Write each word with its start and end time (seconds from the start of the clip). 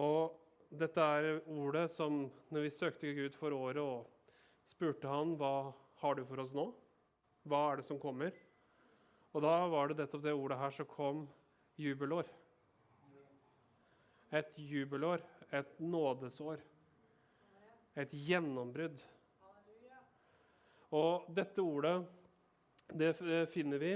Og 0.00 0.34
dette 0.74 1.00
er 1.00 1.40
ordet 1.54 1.86
som 1.92 2.24
når 2.50 2.66
vi 2.66 2.72
søkte 2.74 3.12
Gud 3.14 3.36
for 3.38 3.54
året 3.54 3.82
og 3.82 4.08
spurte 4.66 5.10
han, 5.10 5.36
hva 5.38 5.70
har 6.02 6.16
du 6.18 6.24
for 6.26 6.42
oss 6.42 6.54
nå? 6.56 6.66
Hva 7.44 7.60
er 7.70 7.80
det 7.80 7.86
som 7.86 8.00
kommer? 8.00 8.34
Og 9.34 9.42
da 9.44 9.54
var 9.70 9.90
det 9.90 9.98
nettopp 10.00 10.24
det 10.24 10.34
ordet 10.34 10.58
her 10.58 10.74
som 10.74 10.88
kom 10.88 11.24
jubelår. 11.78 12.26
Et 14.34 14.56
jubelår, 14.58 15.22
et 15.54 15.76
nådesår. 15.78 16.62
Et 17.94 18.16
gjennombrudd. 18.26 18.98
Og 20.94 21.28
dette 21.34 21.62
ordet, 21.62 22.00
det 22.94 23.14
finner 23.50 23.78
vi 23.82 23.94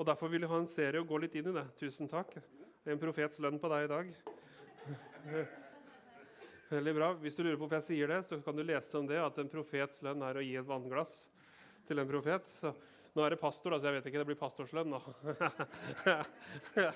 og 0.00 0.06
Derfor 0.06 0.30
vil 0.32 0.40
jeg 0.40 0.48
ha 0.48 0.56
en 0.56 0.70
serie 0.70 1.00
og 1.02 1.10
gå 1.10 1.18
litt 1.20 1.34
inn 1.36 1.50
i 1.50 1.52
det. 1.52 1.66
Tusen 1.76 2.08
takk. 2.08 2.38
En 2.88 3.00
profets 3.02 3.36
lønn 3.44 3.60
på 3.60 3.68
deg 3.68 3.84
i 3.84 3.90
dag. 3.90 4.14
Veldig 6.70 6.94
bra. 6.94 7.10
Hvis 7.18 7.36
du 7.36 7.42
lurer 7.42 7.56
på 7.56 7.64
hvorfor 7.64 7.80
jeg 7.80 7.88
sier 7.88 8.12
det, 8.12 8.20
så 8.28 8.38
kan 8.44 8.56
du 8.56 8.62
lese 8.64 8.98
om 8.98 9.08
det, 9.08 9.18
at 9.20 9.38
en 9.42 9.50
profets 9.50 10.02
lønn 10.06 10.22
er 10.22 10.38
å 10.38 10.44
gi 10.44 10.54
et 10.60 10.68
vannglass 10.68 11.14
til 11.88 11.98
en 11.98 12.10
profet. 12.10 12.46
Så, 12.60 12.72
nå 13.16 13.24
er 13.24 13.34
det 13.34 13.40
pastor, 13.42 13.74
da, 13.74 13.80
så 13.80 13.90
jeg 13.90 13.98
vet 13.98 14.06
ikke. 14.10 14.20
Det 14.22 14.28
blir 14.28 14.38
pastorslønn, 14.40 14.94
da. 14.94 15.00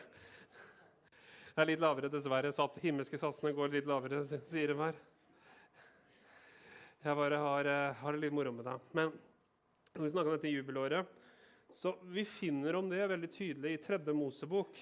Det 1.54 1.62
er 1.62 1.68
litt 1.68 1.82
lavere, 1.82 2.08
dessverre. 2.10 2.50
Sats, 2.50 2.80
himmelske 2.82 3.18
satsene 3.18 3.52
går 3.54 3.70
litt 3.76 3.86
lavere, 3.86 4.24
sier 4.26 4.72
de 4.72 4.74
her. 4.80 4.96
Jeg 7.04 7.14
bare 7.20 7.38
har, 7.38 7.68
eh, 7.70 7.92
har 8.00 8.16
det 8.16 8.24
litt 8.24 8.34
moro 8.34 8.50
med 8.56 8.66
deg. 8.66 8.88
Men 8.98 9.12
når 9.94 10.02
vi 10.02 10.10
snakker 10.10 10.32
om 10.32 10.34
dette 10.34 10.50
jubelåret 10.50 11.20
så 11.74 11.94
Vi 12.02 12.24
finner 12.24 12.76
om 12.78 12.88
det 12.88 13.06
veldig 13.06 13.30
tydelig 13.32 13.72
i 13.74 13.82
tredje 13.82 14.14
Mosebok, 14.14 14.76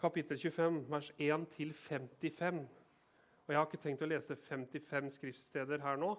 kapittel 0.00 0.38
25, 0.38 0.84
vers 0.88 1.12
1-55. 1.18 2.60
Og 3.44 3.52
Jeg 3.52 3.58
har 3.58 3.66
ikke 3.66 3.82
tenkt 3.82 4.02
å 4.04 4.08
lese 4.08 4.36
55 4.36 5.10
skriftsteder 5.18 5.82
her 5.84 5.98
nå. 6.00 6.14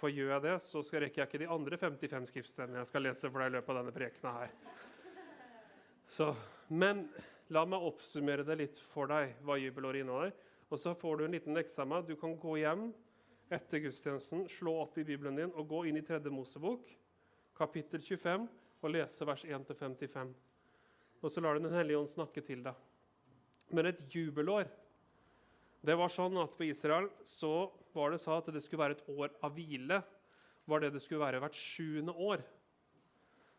For 0.00 0.12
gjør 0.12 0.30
jeg 0.32 0.44
det, 0.46 0.54
så 0.64 0.80
rekker 0.80 1.20
jeg 1.20 1.28
ikke 1.28 1.42
de 1.42 1.50
andre 1.52 1.76
55 1.76 2.30
skriftstedene 2.30 2.80
jeg 2.80 2.88
skal 2.88 3.04
lese 3.04 3.28
for 3.28 3.42
deg 3.42 3.50
i 3.50 3.54
løpet 3.58 3.72
av 3.74 3.80
denne 3.82 3.92
prekena 3.92 4.32
her. 4.38 4.54
Så, 6.10 6.30
men 6.72 7.04
la 7.52 7.66
meg 7.68 7.84
oppsummere 7.84 8.46
det 8.46 8.56
litt 8.62 8.80
for 8.92 9.10
deg, 9.10 9.34
hva 9.44 9.58
jubelåret 9.60 10.00
inneholder. 10.00 10.32
Og 10.70 10.80
så 10.80 10.94
får 10.96 11.18
du 11.18 11.24
en 11.26 11.36
liten 11.36 11.58
lekse. 11.58 11.84
Du 12.06 12.14
kan 12.16 12.38
gå 12.40 12.56
hjem 12.62 12.88
etter 13.52 13.82
gudstjenesten, 13.84 14.46
slå 14.48 14.78
opp 14.86 14.96
i 15.02 15.04
Bibelen 15.04 15.36
din 15.36 15.52
og 15.52 15.68
gå 15.68 15.84
inn 15.90 15.98
i 15.98 16.04
3. 16.06 16.22
Mosebok, 16.32 16.86
kapittel 17.58 18.00
25 18.00 18.46
og 18.80 18.94
lese 18.94 19.26
vers 19.28 19.44
1-55. 19.44 20.32
Og 21.20 21.34
så 21.34 21.42
lar 21.44 21.58
du 21.58 21.66
Den 21.66 21.76
hellige 21.76 21.98
ånd 21.98 22.08
snakke 22.08 22.40
til 22.46 22.62
deg. 22.64 22.78
Men 23.70 23.90
et 23.90 24.02
jubelår 24.10 24.68
det 25.80 25.96
var 25.96 26.12
sånn 26.12 26.36
at 26.40 26.56
På 26.58 26.66
Israel 26.68 27.08
så 27.24 27.70
var 27.94 28.12
det 28.12 28.20
sa 28.22 28.36
at 28.38 28.50
det 28.52 28.62
skulle 28.62 28.82
være 28.84 28.98
et 28.98 29.06
år 29.10 29.32
av 29.42 29.54
hvile. 29.56 30.02
var 30.68 30.80
det 30.80 30.92
det 30.94 31.00
skulle 31.02 31.24
være 31.24 31.40
hvert 31.42 31.56
sjuende 31.56 32.12
år. 32.12 32.42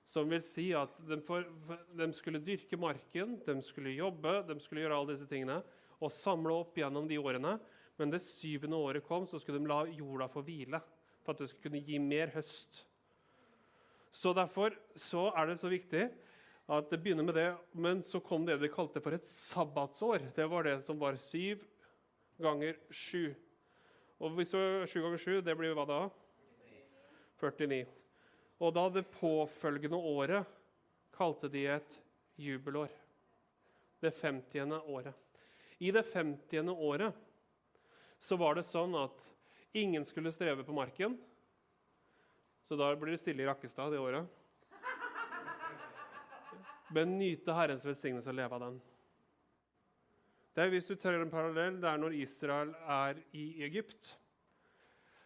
Som 0.08 0.30
vil 0.32 0.44
si 0.46 0.70
at 0.78 0.94
de, 1.08 1.18
for, 1.26 1.44
de, 1.98 2.08
skulle 2.16 2.40
dyrke 2.40 2.78
marken, 2.80 3.34
de 3.44 3.58
skulle 3.62 3.92
jobbe, 3.92 4.44
de 4.48 4.56
skulle 4.60 4.86
gjøre 4.86 4.96
alle 4.96 5.16
disse 5.16 5.28
tingene. 5.28 5.58
Og 6.00 6.14
samle 6.14 6.54
opp 6.54 6.78
gjennom 6.78 7.10
de 7.10 7.20
årene. 7.20 7.58
Men 8.00 8.14
det 8.14 8.22
syvende 8.24 8.80
året 8.80 9.04
kom, 9.04 9.28
så 9.28 9.40
skulle 9.42 9.60
de 9.60 9.68
la 9.68 9.82
jorda 9.92 10.30
få 10.32 10.46
hvile. 10.46 10.80
For 11.26 11.34
at 11.34 11.44
det 11.44 11.50
skulle 11.50 11.68
kunne 11.68 11.84
gi 11.84 12.00
mer 12.00 12.32
høst. 12.38 12.86
Så 14.12 14.32
Derfor 14.36 14.76
så 14.96 15.30
er 15.36 15.52
det 15.52 15.60
så 15.60 15.72
viktig 15.72 16.08
at 16.72 16.88
det 16.92 17.02
begynner 17.04 17.26
med 17.28 17.36
det. 17.36 17.50
Men 17.72 18.04
så 18.04 18.22
kom 18.24 18.46
det 18.48 18.60
de 18.62 18.72
kalte 18.72 19.02
for 19.04 19.16
et 19.16 19.28
sabbatsår. 19.28 20.30
Det 20.36 20.48
var 20.48 20.68
det 20.68 20.78
som 20.86 21.00
var 21.00 21.20
syv 21.20 21.66
ganger 22.42 22.78
sju. 22.90 23.34
Og 24.22 24.38
hvis 24.38 24.54
du 24.54 24.88
sju 24.88 25.02
ganger 25.02 25.22
sju, 25.22 25.34
det 25.44 25.56
blir 25.58 25.76
hva 25.76 25.86
da? 25.90 26.02
49. 27.42 27.84
Og 28.62 28.74
da 28.78 28.86
det 28.94 29.10
påfølgende 29.18 29.98
året 29.98 30.58
kalte 31.16 31.50
de 31.52 31.66
et 31.74 31.98
jubelår. 32.40 32.92
Det 34.02 34.14
50. 34.16 34.78
året. 34.86 35.16
I 35.82 35.92
det 35.92 36.06
50. 36.14 36.70
året 36.72 37.18
så 38.22 38.38
var 38.38 38.56
det 38.56 38.70
sånn 38.70 38.94
at 38.98 39.28
ingen 39.74 40.06
skulle 40.06 40.32
streve 40.34 40.64
på 40.64 40.76
marken. 40.78 41.18
Så 42.64 42.78
da 42.78 42.94
blir 42.96 43.16
det 43.16 43.22
stille 43.22 43.44
i 43.44 43.50
Rakkestad 43.50 43.92
det 43.94 44.00
året. 44.00 44.41
Men 46.92 47.18
nyte 47.20 47.56
Herrens 47.56 47.86
velsignelse 47.88 48.32
og 48.32 48.38
leve 48.38 48.58
av 48.58 48.66
den. 48.66 48.80
Det 50.52 50.64
er 50.66 50.72
hvis 50.74 50.90
du 50.90 50.98
tør 51.00 51.22
en 51.22 51.32
parallell, 51.32 51.78
det 51.80 51.88
er 51.88 52.00
når 52.02 52.18
Israel 52.20 52.74
er 52.84 53.22
i 53.38 53.46
Egypt. 53.64 54.12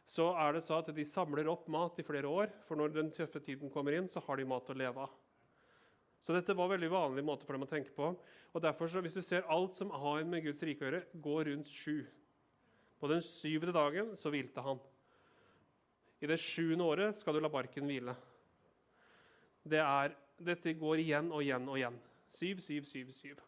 Så 0.06 0.28
er 0.38 0.54
det 0.54 0.62
så 0.62 0.78
at 0.84 0.92
de 0.94 1.06
samler 1.10 1.50
opp 1.50 1.66
mat 1.74 1.98
i 1.98 2.06
flere 2.06 2.30
år, 2.30 2.52
for 2.68 2.78
når 2.78 2.94
den 2.94 3.10
tøffe 3.14 3.42
tiden 3.42 3.72
kommer 3.74 3.98
inn, 3.98 4.10
så 4.10 4.22
har 4.28 4.38
de 4.38 4.46
mat 4.46 4.70
å 4.70 4.78
leve 4.78 5.08
av. 5.08 5.16
Så 6.22 6.34
dette 6.34 6.54
var 6.58 6.70
en 6.70 6.76
veldig 6.76 6.92
vanlig 6.94 7.24
måte 7.26 7.46
for 7.46 7.58
dem 7.58 7.66
å 7.66 7.70
tenke 7.70 7.94
på. 7.94 8.12
Og 8.54 8.62
derfor, 8.62 8.90
så, 8.90 9.02
Hvis 9.02 9.18
du 9.18 9.22
ser 9.22 9.50
alt 9.50 9.76
som 9.78 9.92
har 9.94 10.24
med 10.26 10.46
Guds 10.46 10.62
rike 10.66 10.86
å 10.86 10.88
gjøre, 10.88 11.04
går 11.22 11.50
rundt 11.50 11.70
sju. 11.70 12.06
På 13.02 13.10
den 13.12 13.22
syvende 13.22 13.74
dagen 13.76 14.14
så 14.18 14.32
hvilte 14.34 14.64
han. 14.66 14.80
I 16.22 16.30
det 16.30 16.40
sjuende 16.42 16.86
året 16.86 17.18
skal 17.20 17.36
du 17.36 17.42
la 17.44 17.52
barken 17.52 17.86
hvile. 17.86 18.16
Det 19.66 19.82
er, 19.82 20.16
dette 20.38 20.74
går 20.76 21.04
igjen 21.04 21.32
og 21.32 21.44
igjen 21.44 21.68
og 21.70 21.78
igjen. 21.80 22.00
Syv, 22.32 22.62
syv, 22.64 22.88
syv, 22.90 23.12
syv. 23.16 23.44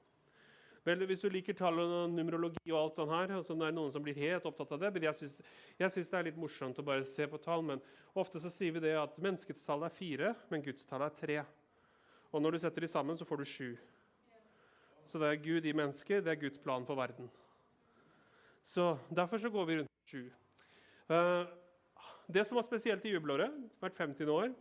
Vel, 0.87 1.03
hvis 1.09 1.25
du 1.25 1.27
liker 1.27 1.55
tall 1.57 1.81
og 1.83 2.13
numerologi, 2.13 2.69
og 2.71 2.77
alt 2.79 2.99
sånt 3.01 3.11
her, 3.11 3.33
altså 3.35 3.57
det 3.59 3.65
er 3.67 3.73
noen 3.75 3.91
som 3.91 4.03
blir 4.05 4.15
helt 4.15 4.45
opptatt 4.47 4.71
av 4.77 4.85
det, 4.85 4.91
men 4.95 5.03
jeg 5.09 5.17
syns 5.19 6.11
det 6.13 6.15
er 6.15 6.27
litt 6.29 6.39
morsomt 6.39 6.79
å 6.79 6.85
bare 6.87 7.03
se 7.03 7.27
på 7.27 7.39
tall. 7.43 7.65
Men 7.67 7.81
ofte 8.15 8.39
så 8.39 8.51
sier 8.53 8.77
vi 8.77 8.83
det 8.85 8.93
at 8.95 9.17
menneskets 9.19 9.67
tall 9.67 9.83
er 9.83 9.91
fire, 9.91 10.31
men 10.47 10.63
Guds 10.63 10.87
tall 10.87 11.03
er 11.03 11.17
tre. 11.17 11.41
Og 12.31 12.43
når 12.43 12.55
du 12.55 12.59
setter 12.63 12.85
de 12.85 12.91
sammen, 12.91 13.19
så 13.19 13.27
får 13.27 13.43
du 13.43 13.51
sju. 13.51 13.67
Så 15.11 15.19
det 15.19 15.27
er 15.27 15.43
Gud 15.43 15.67
i 15.67 15.75
mennesket, 15.75 16.23
det 16.23 16.31
er 16.31 16.39
Guds 16.39 16.63
plan 16.63 16.87
for 16.87 16.99
verden. 16.99 17.27
Så 18.67 18.93
Derfor 19.11 19.43
så 19.43 19.51
går 19.51 19.67
vi 19.67 19.77
rundt 19.81 19.91
sju. 20.07 20.23
Uh, 21.11 21.43
det 22.31 22.47
som 22.47 22.59
var 22.59 22.67
spesielt 22.67 23.03
i 23.07 23.11
jubelåret, 23.11 23.51
hvert 23.79 23.95
50. 23.95 24.31
år 24.31 24.55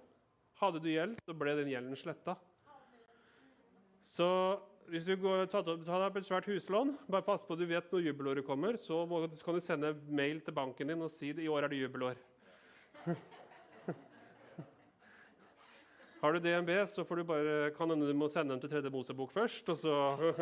Hadde 0.60 0.80
du 0.80 0.88
gjeld, 0.88 1.18
så 1.26 1.34
ble 1.36 1.52
den 1.58 1.68
gjelden 1.68 1.96
sletta. 2.00 2.36
Så 4.06 4.28
hvis 4.88 5.04
du 5.04 5.16
går, 5.18 5.46
tar, 5.50 5.62
deg 5.66 5.88
opp 5.90 6.16
et 6.20 6.26
svært 6.28 6.46
huslån, 6.48 6.94
bare 7.10 7.26
pass 7.26 7.44
på 7.44 7.56
at 7.56 7.60
du 7.60 7.66
vet 7.68 7.92
når 7.92 8.04
jubelåret 8.06 8.46
kommer, 8.46 8.78
så, 8.80 9.02
må, 9.08 9.20
så 9.34 9.44
kan 9.44 9.56
du 9.56 9.62
sende 9.64 9.92
mail 10.06 10.40
til 10.46 10.54
banken 10.54 10.88
din 10.92 11.02
og 11.02 11.10
si 11.12 11.32
at 11.34 11.40
i 11.42 11.48
år 11.50 11.66
er 11.66 11.70
det 11.72 11.82
jubelår. 11.82 12.16
Har 16.22 16.32
du 16.32 16.38
DNB, 16.40 16.70
så 16.88 17.04
får 17.04 17.16
du 17.20 17.24
bare, 17.28 17.70
kan 17.76 17.92
du 17.92 18.14
må 18.16 18.28
sende 18.32 18.54
dem 18.54 18.60
til 18.62 18.70
tredje 18.72 18.90
Mosebok 18.90 19.30
først. 19.34 19.68
og 19.68 19.76
så 19.82 19.94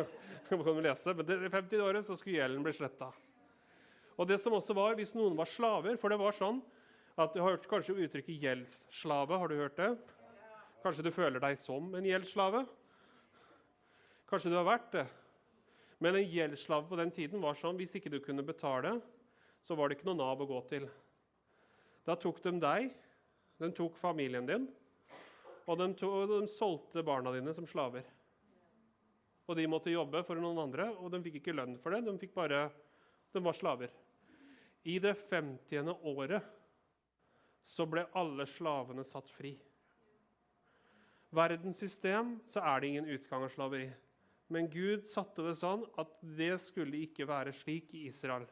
kan 0.47 0.61
du 0.63 0.81
lese. 0.81 1.13
Men 1.13 1.25
det 1.27 1.51
50 1.51 1.83
året 1.83 2.07
så 2.07 2.15
skulle 2.15 2.39
gjelden 2.39 2.63
bli 2.63 2.73
sletta. 2.73 3.11
Og 4.15 4.29
det 4.29 4.39
som 4.39 4.55
også 4.55 4.73
var, 4.77 4.95
Hvis 4.95 5.11
noen 5.17 5.35
var 5.35 5.45
slaver 5.51 5.97
For 5.99 6.07
det 6.07 6.17
var 6.21 6.31
sånn 6.31 6.61
at 7.19 7.33
Du 7.35 7.41
har 7.41 7.51
hørt 7.55 7.67
kanskje 7.67 7.95
uttrykket 7.95 8.39
'gjeldsslave'. 8.39 9.39
Har 9.39 9.47
du 9.47 9.55
hørt 9.55 9.75
det? 9.75 9.97
Kanskje 10.85 11.07
du 11.07 11.09
føler 11.09 11.41
deg 11.41 11.55
som 11.57 11.87
en 11.97 12.05
gjeldsslave? 12.05 12.59
Kanskje 14.29 14.51
du 14.51 14.57
har 14.59 14.67
vært 14.67 14.91
det. 14.93 15.05
Men 15.97 16.19
en 16.19 16.27
gjeldsslave 16.29 16.85
på 16.91 16.99
den 16.99 17.09
tiden 17.15 17.41
var 17.41 17.57
sånn 17.57 17.79
hvis 17.79 17.95
ikke 17.97 18.11
du 18.13 18.19
kunne 18.21 18.45
betale, 18.45 18.91
så 19.65 19.73
var 19.73 19.89
det 19.89 19.97
ikke 19.97 20.11
noe 20.11 20.19
Nav 20.19 20.45
å 20.45 20.49
gå 20.51 20.61
til. 20.69 20.85
Da 22.05 22.13
tok 22.21 22.37
de 22.45 22.53
deg, 22.61 22.93
de 23.57 23.71
tok 23.73 23.97
familien 23.97 24.45
din, 24.45 24.69
og 25.65 25.81
de, 25.81 25.89
to, 25.97 26.13
de 26.29 26.43
solgte 26.53 27.01
barna 27.01 27.33
dine 27.33 27.57
som 27.57 27.65
slaver. 27.65 28.05
Og 29.49 29.57
de 29.57 29.65
måtte 29.65 29.89
jobbe 29.89 30.21
for 30.27 30.37
noen 30.37 30.67
andre, 30.67 30.91
og 31.01 31.09
de 31.09 31.25
fikk 31.25 31.41
ikke 31.41 31.57
lønn 31.57 31.79
for 31.81 31.97
det. 31.97 32.05
De, 32.05 32.29
bare, 32.37 32.67
de 33.33 33.41
var 33.41 33.57
slaver. 33.57 34.01
I 34.85 34.99
det 35.01 35.17
50. 35.17 35.95
året 36.05 36.53
så 37.65 37.89
ble 37.89 38.05
alle 38.13 38.45
slavene 38.45 39.01
satt 39.01 39.33
fri. 39.33 39.57
Verdens 41.35 41.79
system 41.81 42.37
så 42.47 42.63
er 42.63 42.81
det 42.81 42.89
ingen 42.91 43.09
utgang 43.15 43.43
av 43.43 43.51
slaveri. 43.53 43.89
Men 44.53 44.69
Gud 44.69 45.07
satte 45.09 45.43
det 45.45 45.55
sånn 45.57 45.83
at 45.99 46.11
det 46.37 46.53
skulle 46.61 47.01
ikke 47.07 47.25
være 47.27 47.53
slik 47.55 47.95
i 47.97 48.05
Israel. 48.11 48.45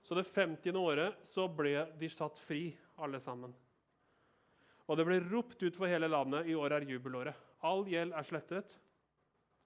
Så 0.00 0.16
det 0.16 0.28
50. 0.30 0.76
året 0.78 1.18
så 1.26 1.44
ble 1.52 1.84
de 2.00 2.08
satt 2.08 2.38
fri, 2.40 2.70
alle 2.96 3.20
sammen. 3.20 3.52
Og 4.88 4.96
det 4.98 5.06
ble 5.06 5.20
ropt 5.26 5.60
ut 5.62 5.76
for 5.76 5.90
hele 5.90 6.08
landet 6.10 6.48
i 6.50 6.56
år 6.58 6.78
er 6.78 6.88
jubelåret. 6.88 7.36
All 7.66 7.84
gjeld 7.86 8.14
er 8.16 8.26
slettet. 8.26 8.78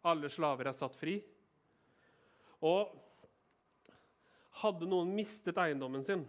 Alle 0.05 0.29
slaver 0.33 0.69
er 0.69 0.77
satt 0.77 0.97
fri. 0.99 1.19
Og 2.65 2.91
hadde 4.61 4.89
noen 4.89 5.15
mistet 5.17 5.59
eiendommen 5.61 6.05
sin, 6.07 6.27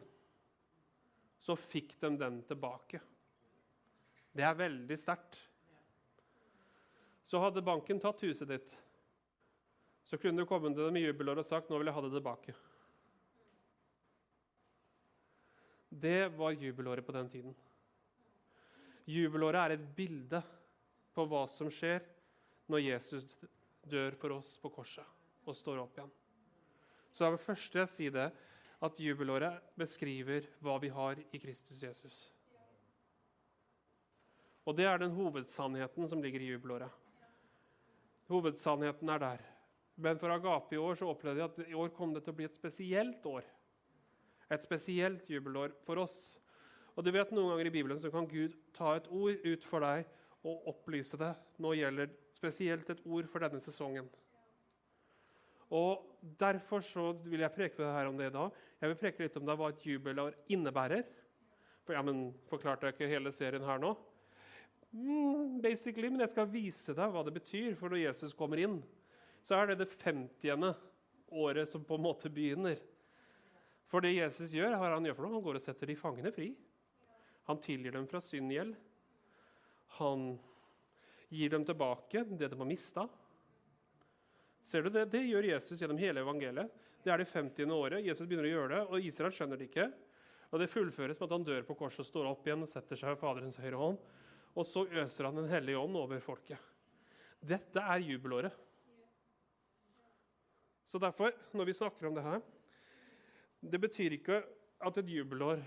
så 1.40 1.58
fikk 1.60 1.94
de 2.02 2.10
den 2.18 2.40
tilbake. 2.48 3.02
Det 4.36 4.44
er 4.44 4.58
veldig 4.58 4.98
sterkt. 5.00 5.38
Så 7.26 7.42
hadde 7.42 7.64
banken 7.66 8.00
tatt 8.02 8.22
huset 8.22 8.50
ditt, 8.50 8.76
så 10.06 10.18
kunne 10.22 10.44
du 10.44 10.46
kommet 10.46 10.76
til 10.78 10.86
dem 10.86 11.00
i 11.00 11.06
jubelår 11.08 11.42
og 11.42 11.48
sagt 11.48 11.72
nå 11.72 11.80
vil 11.82 11.90
jeg 11.90 11.98
ha 11.98 12.04
det 12.06 12.12
tilbake. 12.14 12.54
Det 15.90 16.20
var 16.38 16.54
jubelåret 16.54 17.06
på 17.08 17.16
den 17.16 17.30
tiden. 17.32 17.56
Jubelåret 19.10 19.62
er 19.62 19.74
et 19.76 19.88
bilde 19.98 20.42
på 21.16 21.26
hva 21.30 21.46
som 21.50 21.72
skjer 21.74 22.04
når 22.70 22.84
Jesus 22.84 23.38
dør 23.86 24.18
for 24.20 24.36
oss 24.38 24.56
på 24.62 24.70
korset 24.74 25.06
og 25.46 25.58
står 25.58 25.82
opp 25.82 25.98
igjen. 25.98 26.12
Så 27.14 27.24
det 27.24 27.28
er 27.28 27.36
det 27.38 27.46
første 27.46 27.80
jeg 27.80 27.94
sier 27.94 28.16
det, 28.16 28.28
at 28.84 29.00
jubelåret 29.00 29.74
beskriver 29.80 30.50
hva 30.62 30.76
vi 30.84 30.92
har 30.94 31.22
i 31.32 31.40
Kristus 31.42 31.82
Jesus. 31.86 32.26
Og 34.66 34.76
det 34.78 34.86
er 34.90 35.00
den 35.00 35.14
hovedsannheten 35.16 36.10
som 36.10 36.22
ligger 36.22 36.44
i 36.44 36.52
jubelåret. 36.52 37.05
Hovedsannheten 38.32 39.12
er 39.14 39.22
der. 39.22 39.44
Men 39.96 40.20
for 40.20 40.34
Agape 40.34 40.76
i 40.76 40.82
år 40.82 40.98
så 41.00 41.10
opplevde 41.12 41.44
jeg 41.44 41.52
at 41.52 41.70
i 41.72 41.78
år 41.78 41.94
kom 41.96 42.14
det 42.16 42.26
til 42.26 42.34
å 42.34 42.40
bli 42.40 42.48
et 42.50 42.58
spesielt 42.58 43.28
år. 43.30 43.46
Et 44.52 44.66
spesielt 44.66 45.30
jubelår 45.30 45.74
for 45.86 46.02
oss. 46.04 46.18
Og 46.96 47.06
du 47.06 47.12
vet 47.16 47.32
Noen 47.36 47.54
ganger 47.54 47.70
i 47.70 47.74
Bibelen 47.74 48.00
så 48.00 48.12
kan 48.12 48.28
Gud 48.30 48.56
ta 48.76 48.96
et 48.98 49.08
ord 49.12 49.46
ut 49.46 49.68
for 49.68 49.84
deg 49.84 50.06
og 50.46 50.68
opplyse 50.72 51.18
det. 51.20 51.32
Nå 51.64 51.74
gjelder 51.78 52.12
spesielt 52.36 52.90
et 52.92 53.04
ord 53.06 53.30
for 53.32 53.44
denne 53.44 53.62
sesongen. 53.64 54.10
Og 55.74 56.12
Derfor 56.40 56.82
så 56.82 57.12
vil 57.28 57.44
jeg 57.44 57.54
preke 57.54 57.86
her 57.86 58.08
om 58.10 58.18
det 58.18 58.32
da. 58.34 58.48
Jeg 58.82 58.90
vil 58.90 58.98
preke 58.98 59.22
litt 59.22 59.36
om 59.38 59.46
det, 59.46 59.56
hva 59.60 59.70
et 59.70 59.84
jubelår 59.86 60.34
innebærer. 60.50 61.04
For 61.86 61.94
ja, 61.94 62.02
men 62.02 62.32
Forklarte 62.50 62.90
jeg 62.90 62.96
ikke 62.96 63.10
hele 63.12 63.34
serien 63.36 63.66
her 63.66 63.82
nå? 63.82 63.92
Mm, 64.96 65.62
basically, 65.62 66.10
Men 66.10 66.24
jeg 66.24 66.32
skal 66.32 66.48
vise 66.48 66.94
deg 66.96 67.12
hva 67.12 67.24
det 67.28 67.36
betyr. 67.36 67.74
For 67.76 67.92
når 67.92 68.06
Jesus 68.06 68.36
kommer 68.38 68.62
inn, 68.64 68.80
så 69.44 69.60
er 69.60 69.74
det 69.74 69.82
det 69.84 69.92
50. 69.92 70.76
året 71.36 71.68
som 71.68 71.84
på 71.84 71.98
en 71.98 72.06
måte 72.06 72.30
begynner. 72.32 72.80
For 73.92 74.02
det 74.02 74.16
Jesus 74.16 74.54
gjør, 74.56 74.78
har 74.80 74.94
han 74.94 75.06
gjør 75.06 75.18
for 75.18 75.28
noe? 75.28 75.36
Han 75.36 75.44
går 75.44 75.60
og 75.60 75.64
setter 75.64 75.90
de 75.90 75.98
fangene 76.00 76.32
fri. 76.34 76.54
Han 77.50 77.60
tilgir 77.62 77.94
dem 77.94 78.08
fra 78.08 78.22
syndgjeld. 78.24 78.76
Han 80.00 80.40
gir 81.30 81.52
dem 81.52 81.66
tilbake 81.66 82.24
det 82.30 82.50
de 82.50 82.58
har 82.58 82.70
mista. 82.70 83.08
Ser 84.66 84.86
du 84.86 84.90
det? 84.90 85.10
Det 85.12 85.22
gjør 85.28 85.50
Jesus 85.52 85.82
gjennom 85.82 86.00
hele 86.02 86.24
evangeliet. 86.24 86.72
Det 87.04 87.12
er 87.14 87.22
det 87.22 87.30
50. 87.30 87.70
året. 87.70 88.06
Jesus 88.06 88.26
begynner 88.26 88.48
å 88.48 88.54
gjøre 88.54 88.72
det, 88.72 88.84
og 88.90 89.10
Israel 89.12 89.34
skjønner 89.36 89.60
det 89.60 89.68
ikke. 89.70 89.92
Og 90.50 90.62
Det 90.62 90.72
fullføres 90.72 91.20
med 91.20 91.28
at 91.28 91.36
han 91.36 91.46
dør 91.46 91.66
på 91.68 91.76
korset 91.78 92.02
og 92.02 92.08
står 92.08 92.30
opp 92.32 92.48
igjen 92.48 92.64
og 92.66 92.72
setter 92.72 92.98
seg 92.98 93.14
ved 93.14 93.22
Faderens 93.22 93.60
høyre 93.62 93.82
hånd. 93.82 94.00
Og 94.56 94.68
så 94.68 94.86
øser 94.88 95.28
han 95.28 95.36
Den 95.36 95.50
hellige 95.52 95.80
ånd 95.80 95.98
over 96.00 96.20
folket. 96.24 96.60
Dette 97.46 97.82
er 97.82 98.04
jubelåret. 98.04 98.54
Så 100.86 101.00
derfor, 101.02 101.34
når 101.54 101.66
vi 101.66 101.74
snakker 101.74 102.08
om 102.08 102.16
det 102.16 102.24
her 102.24 102.42
Det 103.62 103.82
betyr 103.82 104.14
ikke 104.16 104.44
at 104.86 104.98
et 104.98 105.10
jubelår 105.10 105.62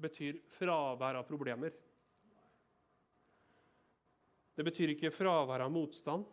betyr 0.00 0.38
fravær 0.56 1.18
av 1.20 1.26
problemer. 1.28 1.74
Det 4.56 4.64
betyr 4.64 4.94
ikke 4.94 5.12
fravær 5.12 5.66
av 5.66 5.72
motstand. 5.72 6.24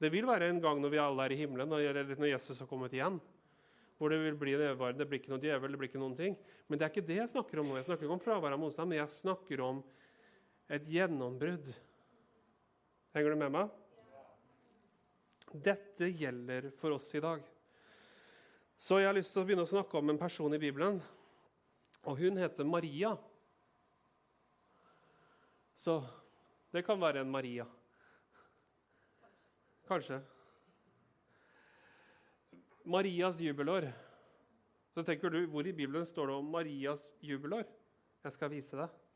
Det 0.00 0.08
vil 0.14 0.28
være 0.28 0.48
en 0.48 0.60
gang 0.62 0.80
når 0.80 0.92
vi 0.94 1.00
alle 1.02 1.26
er 1.26 1.34
i 1.34 1.40
himmelen, 1.40 1.72
eller 1.74 2.14
når 2.14 2.30
Jesus 2.30 2.60
har 2.62 2.70
kommet 2.70 2.94
igjen. 2.96 3.18
Hvor 3.98 4.12
det 4.14 4.20
vil 4.22 4.38
bli 4.38 4.54
en 4.54 4.62
evigvarende. 4.62 5.02
Det 5.02 5.08
blir 5.10 5.20
ikke 5.20 5.32
noe 5.34 5.42
djevel, 5.42 5.74
det 5.74 5.80
blir 5.80 5.90
ikke 5.90 6.00
noen 6.00 6.16
ting. 6.16 6.36
Men 6.68 6.78
det 6.78 6.86
er 6.86 6.92
ikke 6.94 7.08
det 7.08 7.18
jeg 7.18 7.32
snakker 7.34 7.60
om 7.60 7.68
nå. 7.68 7.76
Jeg 7.80 7.88
snakker 7.88 8.06
ikke 8.06 8.16
om 8.16 8.22
fravær 8.22 8.54
av 8.54 8.62
motstand, 8.62 8.92
men 8.92 9.02
jeg 9.02 9.16
snakker 9.18 9.64
om 9.66 9.82
et 10.68 10.88
gjennombrudd. 10.88 11.70
Henger 13.16 13.32
du 13.32 13.40
med 13.40 13.54
meg? 13.54 13.70
Dette 15.48 16.10
gjelder 16.12 16.68
for 16.76 16.98
oss 16.98 17.08
i 17.16 17.22
dag. 17.24 17.44
Så 18.78 19.00
jeg 19.00 19.08
har 19.08 19.16
lyst 19.16 19.32
til 19.34 19.42
å 19.42 19.48
begynne 19.48 19.64
å 19.64 19.70
snakke 19.70 19.98
om 19.98 20.12
en 20.12 20.20
person 20.20 20.52
i 20.54 20.60
Bibelen. 20.60 21.00
Og 22.04 22.20
hun 22.20 22.38
heter 22.38 22.68
Maria. 22.68 23.14
Så 25.78 25.98
det 26.74 26.84
kan 26.86 27.00
være 27.00 27.24
en 27.24 27.32
Maria. 27.32 27.64
Kanskje. 29.88 30.20
Marias 32.84 33.40
jubelår. 33.40 33.88
Så 34.94 35.02
tenker 35.04 35.30
du, 35.30 35.46
Hvor 35.46 35.66
i 35.66 35.72
Bibelen 35.72 36.06
står 36.06 36.26
det 36.26 36.34
om 36.34 36.50
Marias 36.52 37.14
jubelår? 37.20 37.64
Jeg 38.24 38.32
skal 38.32 38.50
vise 38.52 38.76
deg. 38.76 39.07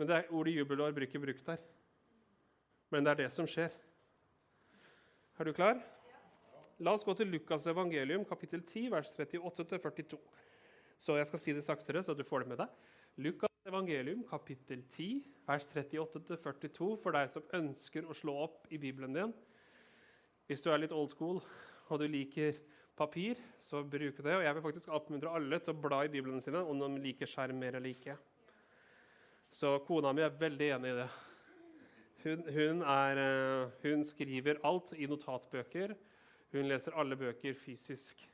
Men 0.00 0.08
det 0.08 0.14
er 0.16 0.30
ordet 0.32 0.54
jubelår 0.56 0.94
blir 0.96 1.04
ikke 1.04 1.20
brukt 1.20 1.44
der. 1.44 1.58
Men 2.88 3.04
det 3.04 3.10
er 3.12 3.18
det 3.18 3.32
som 3.34 3.44
skjer. 3.44 3.74
Er 5.36 5.44
du 5.44 5.52
klar? 5.52 5.76
La 6.80 6.94
oss 6.96 7.04
gå 7.04 7.12
til 7.18 7.28
Lukas 7.28 7.66
evangelium, 7.68 8.24
kapittel 8.24 8.62
10, 8.64 8.86
vers 8.94 9.10
38-42. 9.18 10.16
Så 10.96 11.18
jeg 11.18 11.28
skal 11.28 11.42
si 11.42 11.52
det 11.52 11.66
saktere, 11.66 12.00
så 12.00 12.16
du 12.16 12.24
får 12.24 12.46
det 12.46 12.52
med 12.54 12.62
deg. 12.62 12.72
Lukas 13.26 13.68
evangelium, 13.68 14.24
kapittel 14.30 14.80
10, 14.88 15.20
vers 15.50 15.68
38-42, 15.68 16.88
for 17.04 17.18
deg 17.18 17.28
som 17.36 17.52
ønsker 17.60 18.08
å 18.08 18.16
slå 18.16 18.38
opp 18.46 18.72
i 18.72 18.80
Bibelen 18.80 19.12
din. 19.18 19.36
Hvis 20.48 20.64
du 20.64 20.72
er 20.72 20.80
litt 20.80 20.96
old 20.96 21.12
school 21.12 21.44
og 21.90 22.00
du 22.00 22.08
liker 22.08 22.56
papir, 22.96 23.36
så 23.60 23.84
bruk 23.84 24.24
det. 24.24 24.32
Og 24.32 24.48
jeg 24.48 24.56
vil 24.56 24.64
faktisk 24.70 24.96
oppmuntre 24.96 25.36
alle 25.36 25.60
til 25.60 25.76
å 25.76 25.80
bla 25.84 26.06
i 26.08 26.12
Bibelen 26.16 26.40
sine 26.40 26.64
om 26.64 26.80
de 26.80 27.04
liker 27.04 27.28
skjerm 27.28 27.60
mer 27.60 27.76
eller 27.76 27.92
ikke. 27.92 28.16
Så 29.50 29.78
kona 29.86 30.12
mi 30.14 30.22
er 30.22 30.38
veldig 30.38 30.68
enig 30.76 30.92
i 30.92 30.98
det. 31.00 31.08
Hun, 32.22 32.42
hun, 32.52 32.82
er, 32.84 33.18
eh, 33.22 33.70
hun 33.82 34.04
skriver 34.04 34.60
alt 34.66 34.92
i 34.94 35.08
notatbøker. 35.10 35.94
Hun 36.52 36.68
leser 36.68 36.96
alle 36.98 37.16
bøker 37.16 37.54
fysisk. 37.56 38.28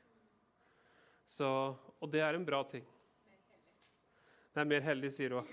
Så, 1.27 1.47
og 1.99 2.11
det 2.11 2.21
er 2.23 2.35
en 2.35 2.45
bra 2.45 2.63
ting. 2.69 2.85
Det 4.53 4.61
er 4.61 4.69
mer 4.69 4.83
heldig, 4.85 5.11
sier 5.13 5.37
hun. 5.37 5.49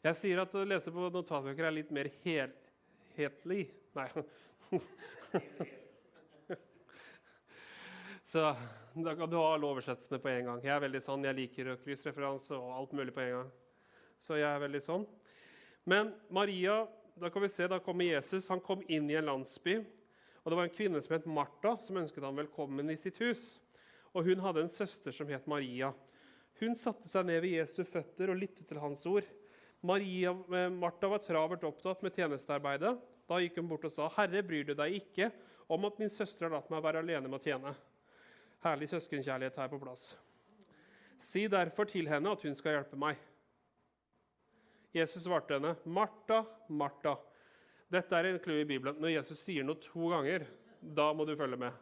Jeg 0.00 0.16
sier 0.16 0.40
at 0.40 0.54
å 0.56 0.64
lese 0.64 0.92
på 0.94 1.10
notatbøker 1.12 1.66
er 1.68 1.76
litt 1.76 1.90
mer 1.92 2.08
helhetlig 2.24 3.66
Nei. 3.90 4.06
Så 8.30 8.44
da 8.94 9.16
kan 9.16 9.30
du 9.30 9.36
ha 9.36 9.54
alle 9.54 9.68
oversettelsene 9.68 10.18
på 10.22 10.28
en 10.32 10.48
gang. 10.48 10.62
Jeg 10.64 10.74
er 10.74 10.82
veldig 10.82 11.00
sånn, 11.04 11.26
jeg 11.26 11.38
liker 11.38 11.74
kryssreferanse 11.84 12.56
og 12.56 12.72
alt 12.74 12.94
mulig 12.96 13.14
på 13.14 13.22
en 13.22 13.34
gang. 13.36 13.50
Så 14.20 14.38
jeg 14.40 14.48
er 14.48 14.62
veldig 14.64 14.82
sånn. 14.84 15.06
Men 15.88 16.12
Maria, 16.34 16.82
da 17.20 17.30
kan 17.32 17.44
vi 17.44 17.50
se, 17.52 17.68
da 17.70 17.80
kommer 17.82 18.08
Jesus. 18.08 18.48
Han 18.50 18.62
kom 18.64 18.82
inn 18.88 19.08
i 19.10 19.18
en 19.18 19.28
landsby. 19.30 19.78
og 20.42 20.50
Det 20.50 20.58
var 20.58 20.68
en 20.68 20.74
kvinne 20.74 21.02
som 21.04 21.14
het 21.16 21.28
Martha, 21.28 21.76
som 21.80 22.00
ønsket 22.00 22.24
ham 22.26 22.40
velkommen 22.42 22.90
i 22.90 22.98
sitt 23.00 23.20
hus. 23.22 23.60
Og 24.10 24.26
Hun 24.26 24.42
hadde 24.42 24.64
en 24.64 24.72
søster 24.72 25.14
som 25.14 25.28
het 25.30 25.46
Maria. 25.46 25.92
Hun 26.60 26.74
satte 26.76 27.08
seg 27.08 27.28
ned 27.28 27.40
ved 27.44 27.54
Jesu 27.60 27.84
føtter 27.88 28.32
og 28.32 28.40
lyttet 28.40 28.66
til 28.68 28.80
hans 28.82 29.04
ord. 29.08 29.28
Maria, 29.80 30.34
eh, 30.52 30.68
Martha 30.68 31.08
var 31.08 31.22
travelt 31.24 31.62
opptatt 31.64 32.02
med 32.02 32.12
tjenestearbeidet. 32.12 32.98
Da 33.30 33.38
gikk 33.40 33.56
hun 33.56 33.70
bort 33.70 33.86
og 33.86 33.92
sa, 33.92 34.08
'Herre, 34.08 34.42
bryr 34.42 34.66
du 34.66 34.74
deg 34.74 34.98
ikke 34.98 35.32
om 35.70 35.84
at 35.84 35.98
min 35.98 36.10
søster 36.10 36.48
har 36.48 36.58
latt 36.58 36.68
meg 36.68 36.82
være 36.82 36.98
alene 36.98 37.28
med 37.28 37.40
å 37.40 37.44
tjene?' 37.44 37.76
Herlig 38.60 38.90
søskenkjærlighet 38.90 39.56
her 39.56 39.68
på 39.72 39.78
plass. 39.80 40.14
Si 41.20 41.46
derfor 41.48 41.84
til 41.88 42.08
henne 42.08 42.32
at 42.32 42.42
hun 42.44 42.54
skal 42.54 42.76
hjelpe 42.76 42.96
meg. 43.00 43.16
Jesus 44.94 45.22
svarte 45.22 45.54
henne, 45.56 45.76
'Martha, 45.84 46.42
Martha.' 46.68 47.16
Dette 47.90 48.16
er 48.16 48.24
en 48.24 48.38
klu 48.38 48.54
i 48.60 48.64
Bibelen. 48.64 49.00
Når 49.00 49.16
Jesus 49.16 49.38
sier 49.38 49.64
noe 49.66 49.80
to 49.82 50.10
ganger, 50.12 50.44
da 50.80 51.12
må 51.12 51.24
du 51.26 51.34
følge 51.36 51.56
med. 51.58 51.72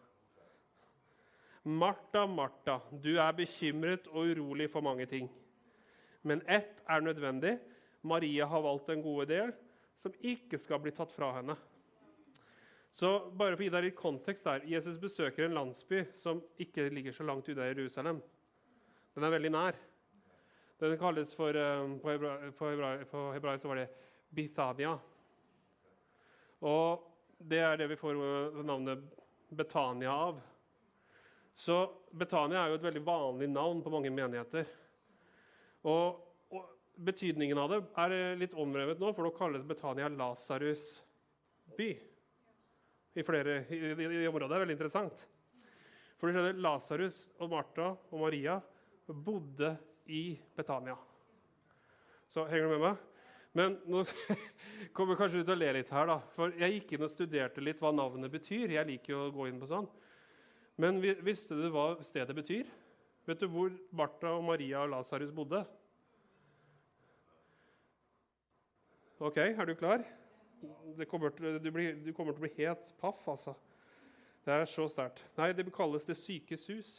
Martha, 1.64 2.24
Martha, 2.26 2.78
du 2.92 3.18
er 3.18 3.32
bekymret 3.36 4.06
og 4.08 4.30
urolig 4.30 4.70
for 4.72 4.80
mange 4.80 5.06
ting. 5.06 5.28
Men 6.22 6.40
ett 6.48 6.80
er 6.88 7.04
nødvendig. 7.04 7.58
Maria 8.02 8.46
har 8.46 8.62
valgt 8.64 8.88
en 8.88 9.02
god 9.02 9.26
del 9.26 9.52
som 9.98 10.14
ikke 10.20 10.58
skal 10.58 10.80
bli 10.80 10.94
tatt 10.96 11.12
fra 11.12 11.34
henne. 11.36 11.58
Så 12.98 13.08
bare 13.30 13.54
for 13.54 13.62
å 13.62 13.66
gi 13.68 13.70
deg 13.70 13.84
litt 13.84 13.98
kontekst 13.98 14.46
der, 14.48 14.64
Jesus 14.66 14.96
besøker 14.98 15.44
en 15.46 15.54
landsby 15.54 16.00
som 16.18 16.40
ikke 16.58 16.88
ligger 16.90 17.14
så 17.14 17.22
langt 17.28 17.46
unna 17.52 17.68
Jerusalem. 17.68 18.18
Den 19.14 19.26
er 19.26 19.34
veldig 19.36 19.52
nær. 19.54 19.78
Den 20.82 20.96
kalles 20.98 21.34
for, 21.34 21.54
eh, 21.54 21.98
På, 22.02 22.10
hebra, 22.10 22.50
på, 22.50 22.70
hebra, 22.72 23.04
på 23.04 23.32
hebraisk 23.34 23.64
var 23.64 23.76
det 23.76 23.88
Bithania. 24.34 24.98
Og 26.60 27.06
det 27.38 27.58
er 27.58 27.76
det 27.76 27.88
vi 27.88 27.96
får 27.96 28.18
eh, 28.18 28.64
navnet 28.64 29.06
Betania 29.48 30.10
av. 30.10 30.42
Så 31.54 31.78
Betania 32.10 32.64
er 32.64 32.68
jo 32.68 32.80
et 32.80 32.88
veldig 32.90 33.04
vanlig 33.06 33.48
navn 33.48 33.82
på 33.82 33.94
mange 33.94 34.10
menigheter. 34.10 34.66
Og, 35.86 36.18
og 36.50 36.66
betydningen 36.98 37.58
av 37.58 37.70
det 37.70 37.82
er 37.94 38.36
litt 38.42 38.58
omrevet 38.58 38.98
nå, 38.98 39.14
for 39.14 39.22
nå 39.22 39.30
kalles 39.38 39.62
Betania 39.62 40.10
Lasarus 40.10 41.00
by. 41.78 42.07
I 43.18 43.24
flere 43.26 43.60
i, 43.74 43.80
i, 43.90 44.08
i 44.22 44.28
området. 44.30 44.48
Det 44.48 44.56
er 44.56 44.64
veldig 44.64 44.76
interessant. 44.78 45.22
For 46.18 46.28
du 46.28 46.34
skjønner, 46.34 46.58
Lasarus 46.62 47.20
og 47.38 47.52
Martha 47.52 47.92
og 47.94 48.16
Maria 48.22 48.58
bodde 49.06 49.74
i 50.10 50.32
Betania. 50.56 50.96
Så 52.28 52.44
henger 52.48 52.68
du 52.68 52.74
med 52.74 52.84
meg? 52.84 53.04
Men 53.56 53.78
nå 53.88 54.02
kommer 54.96 55.18
kanskje 55.18 55.40
du 55.40 55.46
til 55.46 55.56
å 55.56 55.58
le 55.58 55.70
litt 55.78 55.92
her, 55.94 56.10
da. 56.10 56.18
For 56.34 56.52
jeg 56.58 56.76
gikk 56.76 56.94
inn 56.94 57.06
og 57.06 57.12
studerte 57.12 57.64
litt 57.64 57.80
hva 57.82 57.94
navnet 57.94 58.32
betyr. 58.32 58.74
Jeg 58.74 58.90
liker 58.90 59.14
jo 59.14 59.22
å 59.26 59.32
gå 59.34 59.48
inn 59.48 59.62
på 59.62 59.70
sånn. 59.70 59.88
Men 60.78 61.00
visste 61.26 61.56
du 61.58 61.66
hva 61.74 61.90
stedet 62.06 62.36
betyr? 62.36 62.68
Vet 63.28 63.42
du 63.42 63.48
hvor 63.50 63.72
Martha 63.92 64.36
og 64.36 64.44
Maria 64.46 64.84
og 64.84 64.92
Lasarus 64.92 65.32
bodde? 65.34 65.64
OK, 69.18 69.40
er 69.42 69.66
du 69.66 69.74
klar? 69.74 70.04
Kommer 71.08 71.30
til, 71.34 71.58
du, 71.62 71.70
blir, 71.70 71.98
du, 72.02 72.12
kommer 72.16 72.34
til 72.34 72.42
å 72.42 72.46
bli 72.46 72.64
helt 72.64 72.90
paff, 73.00 73.20
altså. 73.30 73.54
Det 74.44 74.54
er 74.54 74.64
så 74.70 74.86
sterkt. 74.90 75.20
Nei, 75.36 75.52
det 75.52 75.66
kalles 75.74 76.06
Det 76.08 76.16
sykes 76.16 76.66
hus. 76.72 76.90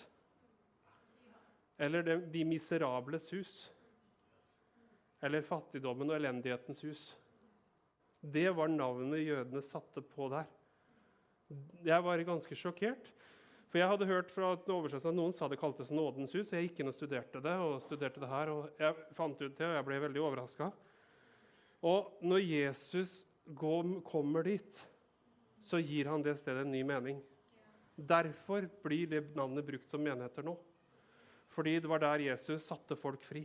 Eller 1.79 2.05
det, 2.05 2.17
De 2.33 2.43
miserables 2.47 3.29
hus. 3.33 3.55
Eller 5.23 5.43
Fattigdommen 5.43 6.11
og 6.11 6.19
elendighetens 6.19 6.83
hus. 6.87 7.03
Det 8.19 8.49
var 8.55 8.71
navnet 8.71 9.23
jødene 9.23 9.63
satte 9.63 10.03
på 10.03 10.27
der. 10.31 10.47
Jeg 11.83 12.03
var 12.05 12.27
ganske 12.27 12.55
sjokkert. 12.55 13.09
For 13.69 13.77
jeg 13.77 13.89
hadde 13.91 14.09
hørt 14.09 14.31
fra 14.33 14.53
at 14.55 14.69
noen 15.13 15.33
sa 15.35 15.47
det 15.49 15.59
kaltes 15.61 15.91
Nådens 15.93 16.33
hus. 16.33 16.51
Jeg 16.53 16.69
gikk 16.69 16.81
inn 16.81 16.89
og 16.89 16.95
studerte 16.95 17.41
det, 17.43 17.55
og 17.61 17.77
studerte 17.85 18.21
det 18.21 18.29
her, 18.31 18.49
og 18.49 18.81
jeg 18.81 19.09
fant 19.17 19.41
ut 19.43 19.57
det, 19.59 19.67
og 19.67 19.75
jeg 19.75 19.85
ble 19.85 19.99
veldig 20.07 20.23
overraska. 20.25 20.71
Og 21.85 22.23
når 22.25 22.41
Jesus 22.43 23.19
kommer 23.55 24.43
dit, 24.43 24.79
så 25.61 25.79
gir 25.81 26.09
han 26.11 26.23
det 26.23 26.37
stedet 26.39 26.65
en 26.65 26.71
ny 26.71 26.83
mening. 26.87 27.21
Derfor 27.95 28.69
blir 28.83 29.07
det 29.11 29.35
navnet 29.35 29.65
brukt 29.67 29.89
som 29.89 30.03
menigheter 30.03 30.45
nå. 30.45 30.55
Fordi 31.49 31.79
det 31.81 31.89
var 31.89 31.99
der 32.03 32.27
Jesus 32.29 32.67
satte 32.67 32.95
folk 32.95 33.23
fri. 33.25 33.43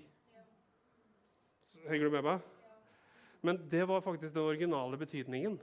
Henger 1.88 2.06
du 2.06 2.14
med 2.14 2.26
meg? 2.26 2.44
Men 3.44 3.58
det 3.68 3.82
var 3.88 4.04
faktisk 4.04 4.34
den 4.36 4.44
originale 4.44 4.96
betydningen. 5.00 5.56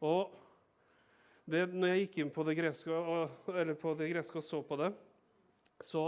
Og 0.00 0.32
det, 1.50 1.66
når 1.74 1.92
jeg 1.92 2.06
gikk 2.06 2.18
inn 2.22 2.32
på 2.32 2.44
det, 2.46 2.56
greske 2.58 2.94
og, 2.94 3.36
på 3.82 3.94
det 3.98 4.10
greske 4.12 4.40
og 4.40 4.46
så 4.46 4.62
på 4.66 4.78
det, 4.80 4.90
så, 5.80 6.04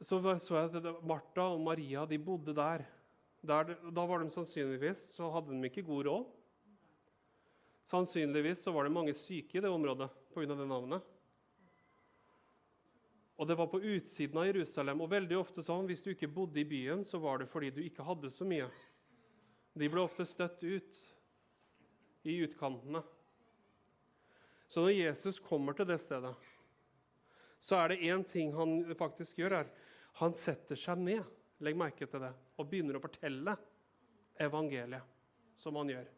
så, 0.00 0.20
så 0.42 0.56
jeg 0.56 0.72
at 0.80 1.04
Martha 1.06 1.48
og 1.54 1.62
Maria 1.64 2.04
de 2.08 2.18
bodde 2.22 2.54
der. 2.56 2.84
Der. 3.40 3.76
Da 3.90 4.06
var 4.06 4.20
de 4.20 4.30
sannsynligvis 4.30 5.02
så 5.14 5.30
hadde 5.32 5.54
de 5.54 5.70
ikke 5.70 5.86
god 5.86 6.06
råd. 6.06 6.26
Sannsynligvis 7.90 8.62
så 8.62 8.72
var 8.72 8.86
det 8.86 8.94
mange 8.94 9.14
syke 9.18 9.58
i 9.58 9.62
det 9.64 9.70
området 9.70 10.10
pga. 10.34 10.46
det 10.46 10.68
navnet. 10.68 11.02
Og 13.40 13.48
det 13.48 13.56
var 13.56 13.66
på 13.72 13.80
utsiden 13.80 14.38
av 14.38 14.46
Jerusalem. 14.46 15.00
Og 15.00 15.10
veldig 15.10 15.38
ofte 15.38 15.62
sånn, 15.62 15.86
Hvis 15.86 16.02
du 16.02 16.10
ikke 16.10 16.28
bodde 16.28 16.60
i 16.60 16.64
byen, 16.64 17.04
så 17.04 17.18
var 17.18 17.38
det 17.38 17.48
fordi 17.48 17.70
du 17.70 17.82
ikke 17.82 18.04
hadde 18.04 18.30
så 18.30 18.44
mye. 18.44 18.68
De 19.74 19.88
ble 19.88 20.00
ofte 20.00 20.26
støtt 20.26 20.62
ut 20.62 21.00
i 22.24 22.36
utkantene. 22.44 23.02
Så 24.68 24.84
når 24.84 24.90
Jesus 24.90 25.40
kommer 25.40 25.72
til 25.72 25.86
det 25.86 25.98
stedet, 26.00 26.34
så 27.60 27.76
er 27.76 27.88
det 27.88 28.02
én 28.04 28.22
ting 28.24 28.52
han 28.52 28.94
faktisk 28.94 29.38
gjør. 29.38 29.50
her. 29.50 29.66
Han 30.20 30.34
setter 30.34 30.76
seg 30.76 30.98
ned 30.98 31.24
legg 31.60 31.76
merke 31.76 32.08
til 32.08 32.22
det, 32.22 32.32
og 32.60 32.68
begynner 32.68 32.96
å 32.98 33.02
fortelle 33.02 33.54
evangeliet, 34.40 35.02
som 35.56 35.76
han 35.80 35.88
gjør. 35.92 36.08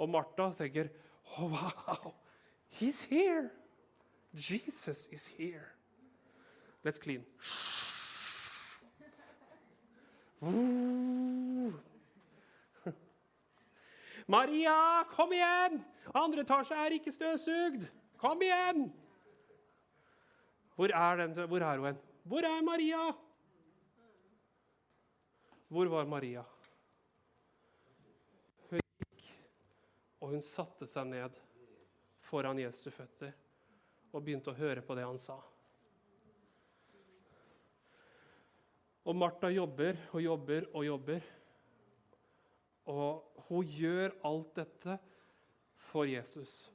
Og 0.00 0.08
Martha 0.08 0.46
tenker 0.56 0.88
oh, 1.36 1.52
Wow, 1.52 2.14
he's 2.80 3.04
here! 3.10 3.50
Jesus 4.32 5.08
is 5.12 5.26
here. 5.36 5.66
Let's 6.84 6.98
clean. 6.98 7.24
Maria, 14.30 15.04
kom 15.12 15.32
igjen! 15.34 15.84
Andre 16.16 16.40
etasje 16.46 16.74
er 16.78 16.90
ikke 16.96 17.12
støvsugd. 17.12 17.84
Kom 18.22 18.42
igjen! 18.42 18.92
Hvor 20.78 20.88
er, 20.96 21.16
den, 21.20 21.32
hvor 21.50 21.60
er 21.60 21.76
hun? 21.82 21.98
Hvor 22.24 22.38
er 22.46 22.62
Maria? 22.64 23.12
Hvor 25.70 25.86
var 25.86 26.08
Maria? 26.10 26.42
Hun 28.70 28.82
gikk, 28.82 29.22
og 30.18 30.32
hun 30.34 30.42
satte 30.42 30.88
seg 30.90 31.06
ned 31.12 31.36
foran 32.26 32.58
Jesu 32.58 32.88
føtter 32.90 33.30
og 34.10 34.24
begynte 34.26 34.50
å 34.50 34.58
høre 34.58 34.82
på 34.82 34.96
det 34.98 35.06
han 35.06 35.20
sa. 35.22 35.36
Og 39.06 39.16
Martha 39.16 39.52
jobber 39.54 39.94
og 40.10 40.20
jobber 40.22 40.66
og 40.74 40.84
jobber. 40.86 41.30
Og 42.90 43.46
hun 43.46 43.70
gjør 43.78 44.12
alt 44.26 44.52
dette 44.58 44.98
for 45.86 46.10
Jesus. 46.10 46.66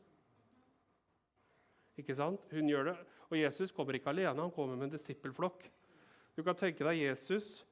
Ikke 2.00 2.16
sant? 2.16 2.48
Hun 2.52 2.72
gjør 2.72 2.94
det. 2.94 2.98
Og 3.28 3.40
Jesus 3.40 3.72
kommer 3.76 3.98
ikke 3.98 4.12
alene, 4.12 4.40
han 4.40 4.56
kommer 4.56 4.80
med 4.80 4.90
en 4.90 4.96
disippelflokk. 4.96 5.68
Du 6.36 6.44
kan 6.48 6.58
tenke 6.60 6.84
deg 6.88 7.04
Jesus 7.04 7.66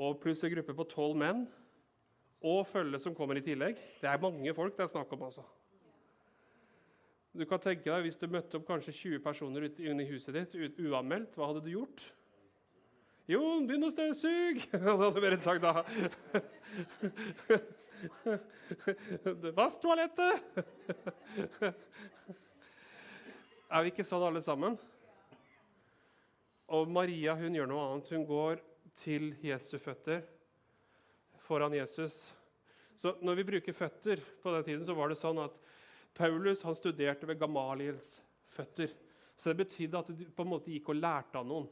og 0.00 0.20
pluss 0.22 0.44
en 0.44 0.52
gruppe 0.54 0.74
på 0.76 0.86
tolv 0.88 1.18
menn 1.20 1.44
og 2.40 2.62
følge 2.70 2.98
som 3.02 3.14
kommer 3.16 3.36
i 3.36 3.44
tillegg. 3.44 3.76
Det 4.00 4.08
er 4.08 4.22
mange 4.22 4.54
folk 4.56 4.76
det 4.78 4.86
er 4.86 4.94
snakk 4.94 5.12
om. 5.12 5.26
altså. 5.28 5.44
Du 7.36 7.44
kan 7.46 7.60
tenke 7.60 7.84
deg, 7.84 8.02
Hvis 8.02 8.18
du 8.18 8.26
møtte 8.26 8.56
opp 8.56 8.66
kanskje 8.66 8.92
20 8.92 9.20
personer 9.22 9.68
ute 9.68 9.82
i 9.84 10.08
huset 10.08 10.34
ditt 10.34 10.80
uanmeldt, 10.80 11.36
hva 11.36 11.50
hadde 11.50 11.62
du 11.66 11.70
gjort? 11.74 12.06
Jon, 13.30 13.66
begynn 13.68 13.86
å 13.86 13.90
støvsuge! 13.92 14.66
Hadde 14.82 15.20
bare 15.22 15.38
sagt 15.38 15.62
da. 15.62 15.84
Vask 19.60 19.78
toalettet! 19.84 20.34
Er 23.70 23.84
vi 23.84 23.92
ikke 23.92 24.02
sånn 24.02 24.24
alle 24.26 24.42
sammen? 24.42 24.74
Og 26.74 26.90
Maria 26.90 27.36
hun 27.38 27.54
gjør 27.54 27.70
noe 27.70 27.84
annet. 27.86 28.10
Hun 28.10 28.26
går 28.26 28.58
til 29.00 29.32
Jesu 29.44 29.78
føtter 29.80 30.22
foran 31.46 31.74
Jesus. 31.74 32.28
Så 33.00 33.14
når 33.24 33.38
vi 33.40 33.46
bruker 33.48 33.76
føtter 33.76 34.20
på 34.42 34.52
den 34.54 34.66
tiden, 34.66 34.84
så 34.84 34.94
var 34.94 35.10
det 35.10 35.18
sånn 35.18 35.40
at 35.40 35.56
Paulus 36.16 36.62
han 36.66 36.76
studerte 36.76 37.28
ved 37.28 37.40
Gamaliels 37.40 38.18
føtter. 38.52 38.92
Så 39.40 39.50
det 39.50 39.62
betydde 39.62 40.00
at 40.02 40.10
du 40.12 40.24
på 40.28 40.44
en 40.44 40.52
måte 40.52 40.72
gikk 40.72 40.90
og 40.92 41.00
lærte 41.00 41.40
av 41.40 41.46
noen. 41.48 41.68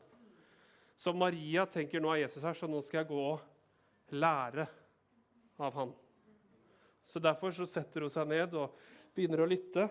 Så 0.98 1.12
Maria 1.14 1.66
tenker 1.70 2.02
nå 2.02 2.10
er 2.14 2.24
Jesus 2.24 2.42
her, 2.42 2.56
så 2.56 2.66
nå 2.66 2.80
skal 2.82 3.02
jeg 3.02 3.10
gå 3.12 3.20
og 3.20 4.14
lære 4.16 4.64
av 5.62 5.76
han. 5.76 5.92
Så 7.06 7.20
Derfor 7.22 7.52
så 7.54 7.68
setter 7.68 8.04
hun 8.04 8.12
seg 8.12 8.28
ned 8.30 8.56
og 8.58 8.74
begynner 9.14 9.44
å 9.44 9.50
lytte. 9.50 9.86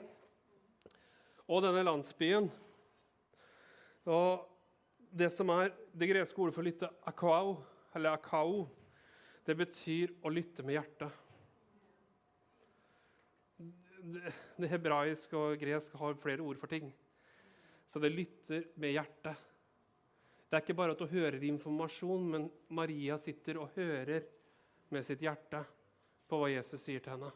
Og 1.48 1.62
denne 1.64 1.86
landsbyen 1.86 2.50
og 4.08 4.57
Det 5.18 5.30
som 5.34 5.50
er 5.50 5.72
det 5.98 6.10
greske 6.12 6.38
ordet 6.42 6.54
for 6.54 6.62
å 6.62 6.68
lytte, 6.68 6.90
akao, 7.10 7.54
eller 7.98 8.14
akao, 8.14 8.68
det 9.48 9.56
betyr 9.58 10.12
å 10.22 10.30
lytte 10.30 10.66
med 10.68 10.76
hjertet. 10.78 11.24
Det, 13.98 14.70
hebraiske 14.70 15.40
og 15.40 15.58
gresk 15.62 15.96
har 15.98 16.20
flere 16.22 16.44
ord 16.46 16.60
for 16.62 16.70
ting. 16.70 16.92
Så 17.90 18.02
det 18.04 18.12
lytter 18.14 18.68
med 18.78 18.94
hjertet. 18.94 19.46
Det 20.48 20.60
er 20.60 20.64
ikke 20.64 20.78
bare 20.78 20.94
at 20.94 21.02
hun 21.02 21.10
hører 21.12 21.48
informasjon, 21.50 22.28
men 22.36 22.46
Maria 22.78 23.18
sitter 23.20 23.58
og 23.64 23.74
hører 23.80 24.28
med 24.94 25.06
sitt 25.08 25.24
hjerte 25.26 25.64
på 26.28 26.40
hva 26.44 26.52
Jesus 26.52 26.84
sier 26.84 27.02
til 27.02 27.16
henne. 27.16 27.32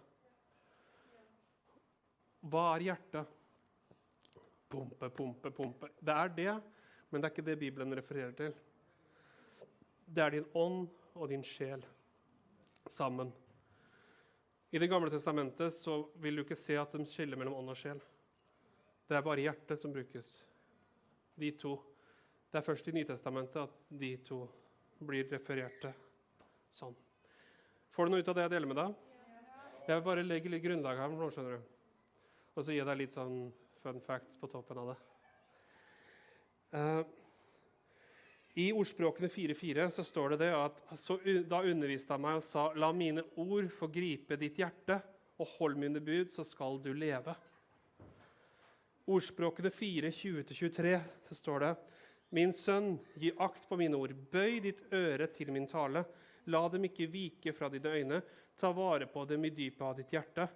Hva 2.51 2.67
er 2.75 2.85
hjertet? 2.91 3.33
Pumpe, 4.71 5.09
pumpe, 5.09 5.51
pumpe. 5.55 5.91
Det 5.99 6.15
er 6.15 6.31
det, 6.37 6.53
men 7.11 7.21
det 7.21 7.27
er 7.27 7.33
ikke 7.35 7.47
det 7.49 7.59
Bibelen 7.59 7.95
refererer 7.95 8.33
til. 8.35 8.53
Det 10.07 10.23
er 10.23 10.35
din 10.35 10.47
ånd 10.55 10.87
og 11.13 11.27
din 11.29 11.43
sjel 11.43 11.83
sammen. 12.89 13.31
I 14.71 14.79
Det 14.79 14.87
gamle 14.87 15.11
testamentet 15.11 15.73
så 15.75 15.97
vil 16.23 16.35
du 16.39 16.45
ikke 16.45 16.55
se 16.55 16.77
at 16.79 16.93
de 16.95 17.05
skiller 17.05 17.37
mellom 17.37 17.57
ånd 17.59 17.73
og 17.73 17.77
sjel. 17.77 17.99
Det 19.07 19.17
er 19.17 19.25
bare 19.25 19.43
hjertet 19.43 19.79
som 19.79 19.91
brukes. 19.91 20.37
De 21.35 21.51
to. 21.59 21.75
Det 22.51 22.59
er 22.59 22.67
først 22.67 22.87
i 22.87 22.95
Nytestamentet 22.95 23.59
at 23.65 23.75
de 23.99 24.15
to 24.23 24.45
blir 25.03 25.27
refererte 25.31 25.91
sånn. 26.71 26.95
Får 27.91 28.07
du 28.07 28.13
noe 28.13 28.23
ut 28.23 28.31
av 28.31 28.37
det 28.37 28.47
jeg 28.47 28.53
deler 28.55 28.71
med 28.71 28.79
deg? 28.79 28.95
Jeg 29.87 29.97
vil 29.97 30.05
bare 30.05 30.23
legge 30.23 30.51
litt 30.53 30.63
grunnlag 30.63 30.99
her 31.01 31.15
skjønner 31.35 31.57
du. 31.57 31.71
Og 32.55 32.63
så 32.63 32.75
gi 32.75 32.83
deg 32.87 32.99
litt 32.99 33.15
sånn 33.15 33.49
fun 33.81 33.99
facts 34.05 34.39
på 34.39 34.47
toppen 34.47 34.79
av 34.79 34.93
det. 34.93 34.99
Eh, 36.71 37.01
I 38.53 38.71
ordspråkene 38.71 39.27
4.4 39.27 39.89
så 39.89 40.03
står 40.03 40.33
det 40.33 40.41
det 40.45 40.51
at 40.55 40.81
da 41.51 41.61
underviste 41.67 42.15
han 42.15 42.23
meg 42.23 42.39
og 42.39 42.45
sa 42.47 42.69
La 42.79 42.91
mine 42.95 43.25
ord 43.39 43.67
få 43.75 43.89
gripe 43.91 44.37
ditt 44.39 44.59
hjerte, 44.61 45.01
og 45.41 45.49
hold 45.57 45.79
mine 45.79 45.99
bud, 46.03 46.29
så 46.31 46.45
skal 46.45 46.77
du 46.83 46.91
leve. 46.93 47.33
Ordspråkene 49.11 49.71
4.20-23 49.73 50.99
så 51.27 51.35
står 51.35 51.63
det 51.65 51.71
Min 52.31 52.53
sønn, 52.55 52.93
gi 53.19 53.31
akt 53.43 53.65
på 53.67 53.75
mine 53.79 53.97
ord, 53.97 54.13
bøy 54.31 54.61
ditt 54.63 54.85
øre 54.93 55.27
til 55.33 55.51
min 55.51 55.67
tale. 55.67 56.05
La 56.47 56.61
dem 56.71 56.85
ikke 56.87 57.09
vike 57.11 57.51
fra 57.57 57.67
dine 57.73 57.91
øyne, 57.91 58.21
ta 58.55 58.71
vare 58.75 59.09
på 59.11 59.25
dem 59.27 59.49
i 59.49 59.51
dypet 59.51 59.83
av 59.83 59.97
ditt 59.97 60.13
hjerte. 60.13 60.47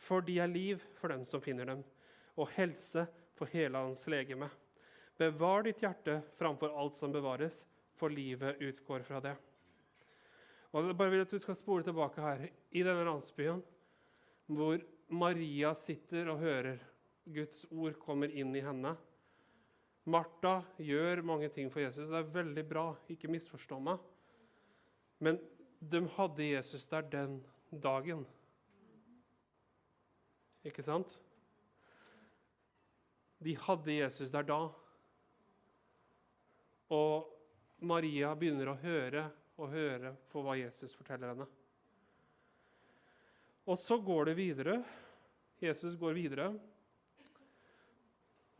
For 0.00 0.24
de 0.24 0.40
er 0.40 0.50
liv 0.50 0.82
for 0.96 1.12
dem 1.12 1.22
som 1.28 1.44
finner 1.44 1.68
dem, 1.68 1.84
og 2.40 2.50
helse 2.56 3.04
for 3.36 3.52
hele 3.52 3.78
hans 3.78 4.06
legeme. 4.10 4.48
Bevar 5.20 5.66
ditt 5.66 5.82
hjerte 5.84 6.20
framfor 6.38 6.72
alt 6.80 6.96
som 6.96 7.12
bevares, 7.12 7.66
for 8.00 8.12
livet 8.12 8.60
utgår 8.64 9.04
fra 9.04 9.20
det. 9.20 9.34
Og 10.70 10.86
jeg 10.86 10.96
bare 10.96 11.12
vil 11.12 11.24
at 11.26 11.34
du 11.34 11.38
skal 11.42 11.58
spole 11.58 11.84
tilbake 11.84 12.22
her, 12.24 12.46
i 12.70 12.84
denne 12.86 13.04
landsbyen, 13.04 13.60
hvor 14.48 14.80
Maria 15.10 15.74
sitter 15.76 16.30
og 16.32 16.40
hører 16.40 16.80
Guds 17.28 17.66
ord 17.70 17.98
kommer 18.00 18.32
inn 18.32 18.54
i 18.56 18.64
henne. 18.64 18.94
Martha 20.10 20.60
gjør 20.80 21.22
mange 21.26 21.50
ting 21.52 21.68
for 21.70 21.82
Jesus. 21.82 22.08
Det 22.08 22.16
er 22.16 22.34
veldig 22.34 22.64
bra, 22.66 22.86
ikke 23.12 23.30
misforstå 23.30 23.78
meg. 23.84 24.00
Men 25.20 25.38
de 25.80 26.00
hadde 26.16 26.46
Jesus 26.46 26.86
der 26.88 27.04
den 27.12 27.40
dagen. 27.70 28.24
Ikke 30.64 30.84
sant? 30.84 31.12
De 33.40 33.54
hadde 33.56 34.00
Jesus 34.00 34.32
der 34.32 34.46
da. 34.48 34.60
Og 36.90 37.28
Maria 37.86 38.32
begynner 38.36 38.72
å 38.72 38.80
høre 38.82 39.24
og 39.60 39.72
høre 39.74 40.14
på 40.32 40.42
hva 40.44 40.56
Jesus 40.58 40.94
forteller 40.96 41.32
henne. 41.32 41.46
Og 43.70 43.78
så 43.78 44.00
går 44.02 44.30
det 44.30 44.36
videre. 44.38 44.80
Jesus 45.60 45.94
går 46.00 46.16
videre. 46.16 46.50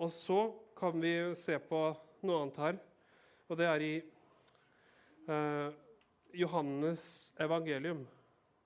Og 0.01 0.13
så 0.13 0.41
kan 0.77 1.01
vi 1.01 1.13
se 1.37 1.59
på 1.61 1.81
noe 2.25 2.41
annet 2.41 2.61
her, 2.61 2.79
og 3.49 3.59
det 3.61 3.67
er 3.69 3.83
i 3.85 3.95
eh, 5.29 5.79
Johannes 6.41 7.05
evangelium, 7.41 8.05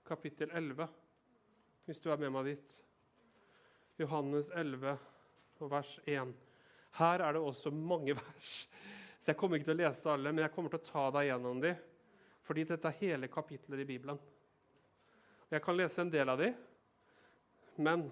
kapittel 0.07 0.51
11, 0.55 0.87
hvis 1.87 2.03
du 2.03 2.11
er 2.13 2.21
med 2.23 2.35
meg 2.35 2.51
dit. 2.53 2.75
Johannes 3.99 4.51
11, 4.55 4.99
vers 5.71 5.95
1. 6.07 6.35
Her 6.99 7.25
er 7.25 7.35
det 7.35 7.43
også 7.43 7.73
mange 7.75 8.15
vers. 8.21 8.55
Så 9.25 9.33
Jeg 9.33 9.39
kommer 9.41 9.57
ikke 9.57 9.71
til 9.71 9.79
å 9.79 9.81
lese 9.81 10.11
alle, 10.13 10.31
men 10.37 10.45
jeg 10.45 10.53
kommer 10.53 10.69
til 10.69 10.83
å 10.83 10.85
ta 10.85 11.03
deg 11.17 11.31
gjennom 11.31 11.61
dem. 11.63 11.79
Fordi 12.45 12.65
dette 12.69 12.91
er 12.91 12.99
hele 12.99 13.31
kapitler 13.33 13.81
i 13.81 13.87
Bibelen. 13.89 14.19
Jeg 15.49 15.63
kan 15.65 15.79
lese 15.79 16.03
en 16.03 16.11
del 16.13 16.29
av 16.29 16.43
dem, 16.43 16.59
men 17.81 18.03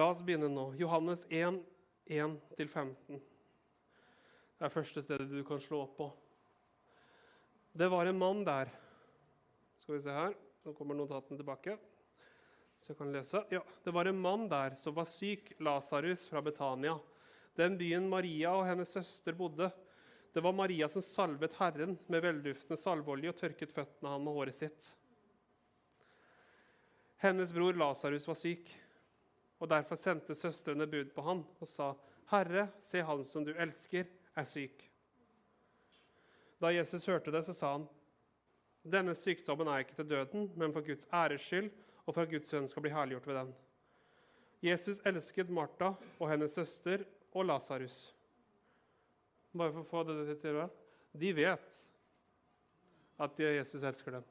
la 0.00 0.06
oss 0.08 0.22
begynne 0.24 0.48
nå. 0.48 0.70
Johannes 0.80 1.26
1, 1.28 1.58
1-15. 2.08 3.20
Det 4.56 4.64
er 4.64 4.72
første 4.72 5.04
stedet 5.04 5.28
du 5.28 5.44
kan 5.44 5.60
slå 5.60 5.82
opp 5.84 5.92
på. 5.98 6.08
Det 7.76 7.90
var 7.92 8.08
en 8.08 8.22
mann 8.24 8.40
der. 8.48 8.72
Skal 9.76 9.98
vi 9.98 10.02
se 10.06 10.16
her. 10.16 10.32
Nå 10.64 10.72
kommer 10.72 10.96
notatene 10.96 11.36
tilbake. 11.36 11.76
Så 12.80 12.94
jeg 12.94 13.02
kan 13.02 13.12
lese. 13.12 13.44
Ja, 13.52 13.60
Det 13.84 13.92
var 13.92 14.08
en 14.08 14.24
mann 14.24 14.48
der 14.48 14.72
som 14.80 14.96
var 14.96 15.04
syk, 15.04 15.52
Lasarus 15.60 16.24
fra 16.32 16.40
Betania, 16.40 16.96
den 17.58 17.78
byen 17.78 18.06
Maria 18.10 18.52
og 18.54 18.66
hennes 18.68 18.92
søster 18.94 19.34
bodde. 19.36 19.70
Det 20.32 20.42
var 20.44 20.54
Maria 20.54 20.88
som 20.88 21.02
salvet 21.02 21.56
Herren 21.58 21.96
med 22.06 22.22
velduftende 22.22 22.78
salveolje 22.78 23.32
og 23.32 23.40
tørket 23.40 23.74
føttene 23.74 24.12
han 24.12 24.24
med 24.24 24.36
håret 24.36 24.54
sitt. 24.54 24.90
Hennes 27.18 27.50
bror 27.52 27.74
Lasarus 27.74 28.28
var 28.28 28.38
syk, 28.38 28.70
og 29.58 29.70
derfor 29.72 29.98
sendte 29.98 30.36
søstrene 30.38 30.86
bud 30.86 31.10
på 31.14 31.24
han 31.26 31.42
og 31.58 31.66
sa, 31.66 31.94
'Herre, 32.30 32.68
se 32.78 33.02
han 33.02 33.24
som 33.24 33.44
du 33.44 33.50
elsker, 33.56 34.06
er 34.36 34.44
syk.' 34.44 34.84
Da 36.60 36.70
Jesus 36.70 37.06
hørte 37.06 37.32
det, 37.32 37.44
så 37.44 37.52
sa 37.52 37.72
han, 37.72 37.88
'Denne 38.86 39.14
sykdommen 39.14 39.66
er 39.66 39.78
ikke 39.78 39.96
til 39.96 40.10
døden, 40.10 40.52
men 40.56 40.72
for 40.72 40.80
Guds 40.80 41.08
æres 41.12 41.42
skyld' 41.42 41.72
og 42.06 42.14
for 42.14 42.22
at 42.22 42.30
Guds 42.30 42.48
sønn 42.48 42.68
skal 42.68 42.82
bli 42.82 42.90
herliggjort 42.90 43.26
ved 43.26 43.34
den. 43.34 43.54
Jesus 44.62 45.00
elsket 45.06 45.50
Martha 45.50 45.92
og 46.18 46.30
hennes 46.30 46.54
søster 46.54 47.04
og 47.34 47.46
Lasarus. 47.46 48.08
Bare 49.52 49.72
for 49.72 49.82
å 49.82 49.88
få 49.88 50.02
det 50.08 50.38
til 50.40 50.60
å 50.60 50.68
De 51.18 51.32
vet 51.32 51.78
at 53.18 53.40
Jesus 53.40 53.82
elsker 53.82 54.18
dem. 54.18 54.26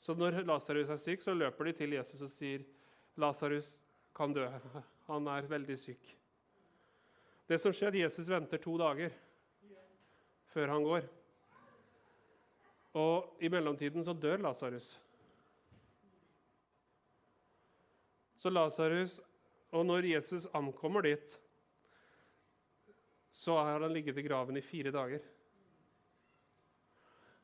Så 0.00 0.14
når 0.16 0.40
Lasarus 0.48 0.88
er 0.90 0.98
syk, 0.98 1.22
så 1.22 1.34
løper 1.36 1.68
de 1.68 1.72
til 1.76 1.92
Jesus 1.92 2.22
og 2.22 2.30
sier, 2.32 2.64
'Lasarus 3.16 3.82
kan 4.14 4.32
dø. 4.32 4.48
Han 5.06 5.28
er 5.28 5.42
veldig 5.42 5.76
syk.' 5.78 6.16
Det 7.46 7.58
som 7.60 7.72
skjer, 7.72 7.98
Jesus 8.00 8.28
venter 8.28 8.58
to 8.58 8.76
dager 8.78 9.10
før 10.52 10.68
han 10.68 10.84
går. 10.84 11.06
Og 12.94 13.42
i 13.42 13.48
mellomtiden 13.48 14.04
så 14.04 14.14
dør 14.14 14.36
Lasarus. 14.36 15.00
Så 18.36 18.50
Lasarus 18.50 19.20
Og 19.70 19.86
når 19.86 20.02
Jesus 20.02 20.48
ankommer 20.54 21.04
dit, 21.06 21.36
så 23.30 23.56
har 23.58 23.80
han 23.80 23.92
ligget 23.94 24.18
i 24.18 24.22
graven 24.26 24.56
i 24.58 24.64
fire 24.64 24.90
dager. 24.94 25.22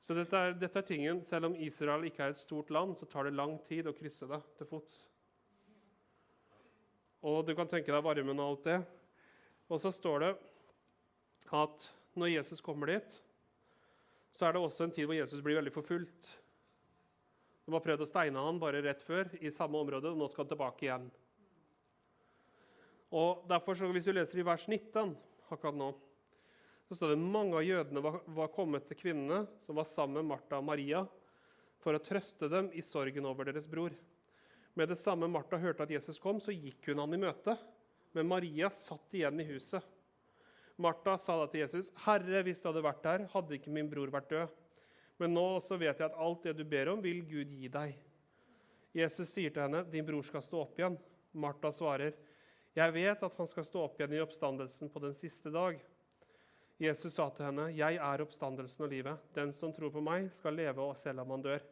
Så 0.03 0.15
dette 0.15 0.39
er, 0.39 0.55
dette 0.55 0.79
er, 0.79 0.87
tingen, 0.87 1.23
Selv 1.25 1.49
om 1.49 1.57
Israel 1.59 2.05
ikke 2.07 2.27
er 2.27 2.35
et 2.35 2.39
stort 2.39 2.71
land, 2.71 2.95
så 2.99 3.09
tar 3.11 3.27
det 3.27 3.35
lang 3.35 3.57
tid 3.67 3.89
å 3.89 3.95
krysse 3.97 4.29
det 4.31 4.39
til 4.59 4.69
fots. 4.71 5.01
Og 7.27 7.41
du 7.47 7.55
kan 7.59 7.67
tenke 7.71 7.91
deg 7.91 8.05
varmen 8.05 8.39
og 8.39 8.53
alt 8.53 8.67
det. 8.69 8.81
Og 9.67 9.81
så 9.83 9.91
står 9.91 10.23
det 10.23 10.33
at 11.57 11.87
når 12.15 12.37
Jesus 12.37 12.63
kommer 12.63 12.93
dit, 12.93 13.15
så 14.31 14.47
er 14.47 14.55
det 14.55 14.63
også 14.63 14.87
en 14.87 14.95
tid 14.95 15.09
hvor 15.09 15.19
Jesus 15.19 15.43
blir 15.43 15.59
veldig 15.59 15.75
forfulgt. 15.75 16.35
De 17.67 17.75
har 17.75 17.83
prøvd 17.83 18.05
å 18.05 18.09
steine 18.09 18.43
han 18.47 18.61
bare 18.63 18.83
rett 18.85 19.03
før 19.03 19.33
i 19.41 19.51
samme 19.51 19.81
område, 19.81 20.13
og 20.13 20.21
nå 20.21 20.29
skal 20.31 20.45
han 20.45 20.53
tilbake 20.53 20.87
igjen. 20.87 21.09
Og 23.11 23.43
derfor, 23.51 23.75
så 23.75 23.91
Hvis 23.91 24.07
du 24.07 24.13
leser 24.13 24.39
i 24.39 24.47
vers 24.47 24.69
19 24.69 25.17
akkurat 25.53 25.79
nå, 25.79 25.93
så 26.89 26.95
står 26.95 27.15
det 27.15 27.23
mange 27.23 27.57
av 27.59 27.67
jødene 27.67 28.03
var, 28.03 28.21
var 28.31 28.53
kommet 28.55 28.87
til 28.87 28.99
kvinnene 29.01 29.45
som 29.65 29.79
var 29.79 29.89
sammen 29.91 30.21
med 30.21 30.37
Martha 30.37 30.61
og 30.61 30.69
Maria, 30.69 31.03
for 31.83 31.97
å 31.97 32.03
trøste 32.03 32.49
dem 32.51 32.71
i 32.75 32.83
sorgen 32.83 33.27
over 33.27 33.49
deres 33.49 33.67
bror. 33.71 33.95
Med 34.77 34.91
det 34.93 34.99
samme 35.01 35.29
Martha 35.31 35.59
hørte 35.59 35.87
at 35.87 35.93
Jesus 35.95 36.21
kom, 36.23 36.39
så 36.43 36.55
gikk 36.55 36.91
hun 36.91 37.01
han 37.03 37.15
i 37.17 37.21
møte. 37.21 37.57
Men 38.15 38.29
Maria 38.29 38.71
satt 38.73 39.15
igjen 39.17 39.41
i 39.41 39.49
huset. 39.49 39.85
Martha 40.77 41.17
sa 41.19 41.39
da 41.41 41.47
til 41.49 41.63
Jesus, 41.63 41.91
'Herre, 42.05 42.43
hvis 42.45 42.61
du 42.61 42.69
hadde 42.69 42.85
vært 42.85 43.03
der, 43.03 43.27
hadde 43.33 43.57
ikke 43.57 43.73
min 43.73 43.89
bror 43.89 44.13
vært 44.13 44.29
død.' 44.29 44.49
Men 45.19 45.33
nå 45.33 45.45
også 45.57 45.79
vet 45.81 45.97
jeg 45.97 46.11
at 46.11 46.19
alt 46.21 46.43
det 46.45 46.57
du 46.59 46.65
ber 46.65 46.91
om, 46.93 47.01
vil 47.01 47.23
Gud 47.25 47.49
gi 47.49 47.69
deg. 47.73 47.97
Jesus 48.93 49.33
sier 49.33 49.51
til 49.51 49.63
henne, 49.63 49.85
'Din 49.85 50.05
bror 50.05 50.23
skal 50.23 50.45
stå 50.45 50.61
opp 50.61 50.79
igjen.' 50.79 50.99
Martha 51.33 51.73
svarer, 51.73 52.13
'Jeg 52.77 52.93
vet 52.93 53.23
at 53.25 53.37
han 53.39 53.49
skal 53.49 53.65
stå 53.65 53.83
opp 53.87 53.95
igjen 53.97 54.19
i 54.19 54.21
oppstandelsen 54.21 54.91
på 54.93 55.01
den 55.01 55.15
siste 55.17 55.49
dag.' 55.51 55.79
Jesus 56.77 57.15
sa 57.15 57.31
til 57.33 57.47
henne, 57.47 57.71
'Jeg 57.73 57.97
er 57.97 58.21
oppstandelsen 58.21 58.85
og 58.85 58.91
livet. 58.93 59.23
Den 59.33 59.53
som 59.53 59.73
tror 59.73 59.91
på 59.91 60.03
meg, 60.05 60.29
skal 60.33 60.53
leve 60.53 60.85
og 60.85 60.97
selv 60.97 61.23
om 61.25 61.31
han 61.31 61.43
dør.' 61.43 61.65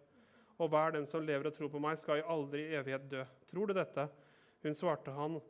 'Og 0.58 0.70
hver 0.70 0.94
den 0.94 1.04
som 1.06 1.20
lever 1.20 1.50
og 1.50 1.54
tror 1.54 1.68
på 1.68 1.78
meg, 1.78 1.98
skal 1.98 2.22
i 2.22 2.24
aldri 2.24 2.62
evighet 2.72 3.10
dø.' 3.10 3.26
Tror 3.50 3.66
du 3.66 3.74
dette? 3.74 4.08
Hun 4.62 4.74
svarte 4.74 5.12
han, 5.12 5.42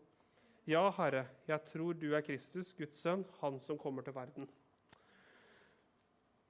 'Ja, 0.66 0.90
Herre, 0.90 1.28
jeg 1.46 1.64
tror 1.64 1.92
du 1.92 2.14
er 2.14 2.20
Kristus, 2.20 2.74
Guds 2.74 2.96
sønn, 2.96 3.24
han 3.40 3.58
som 3.58 3.78
kommer 3.78 4.02
til 4.02 4.14
verden.' 4.14 4.50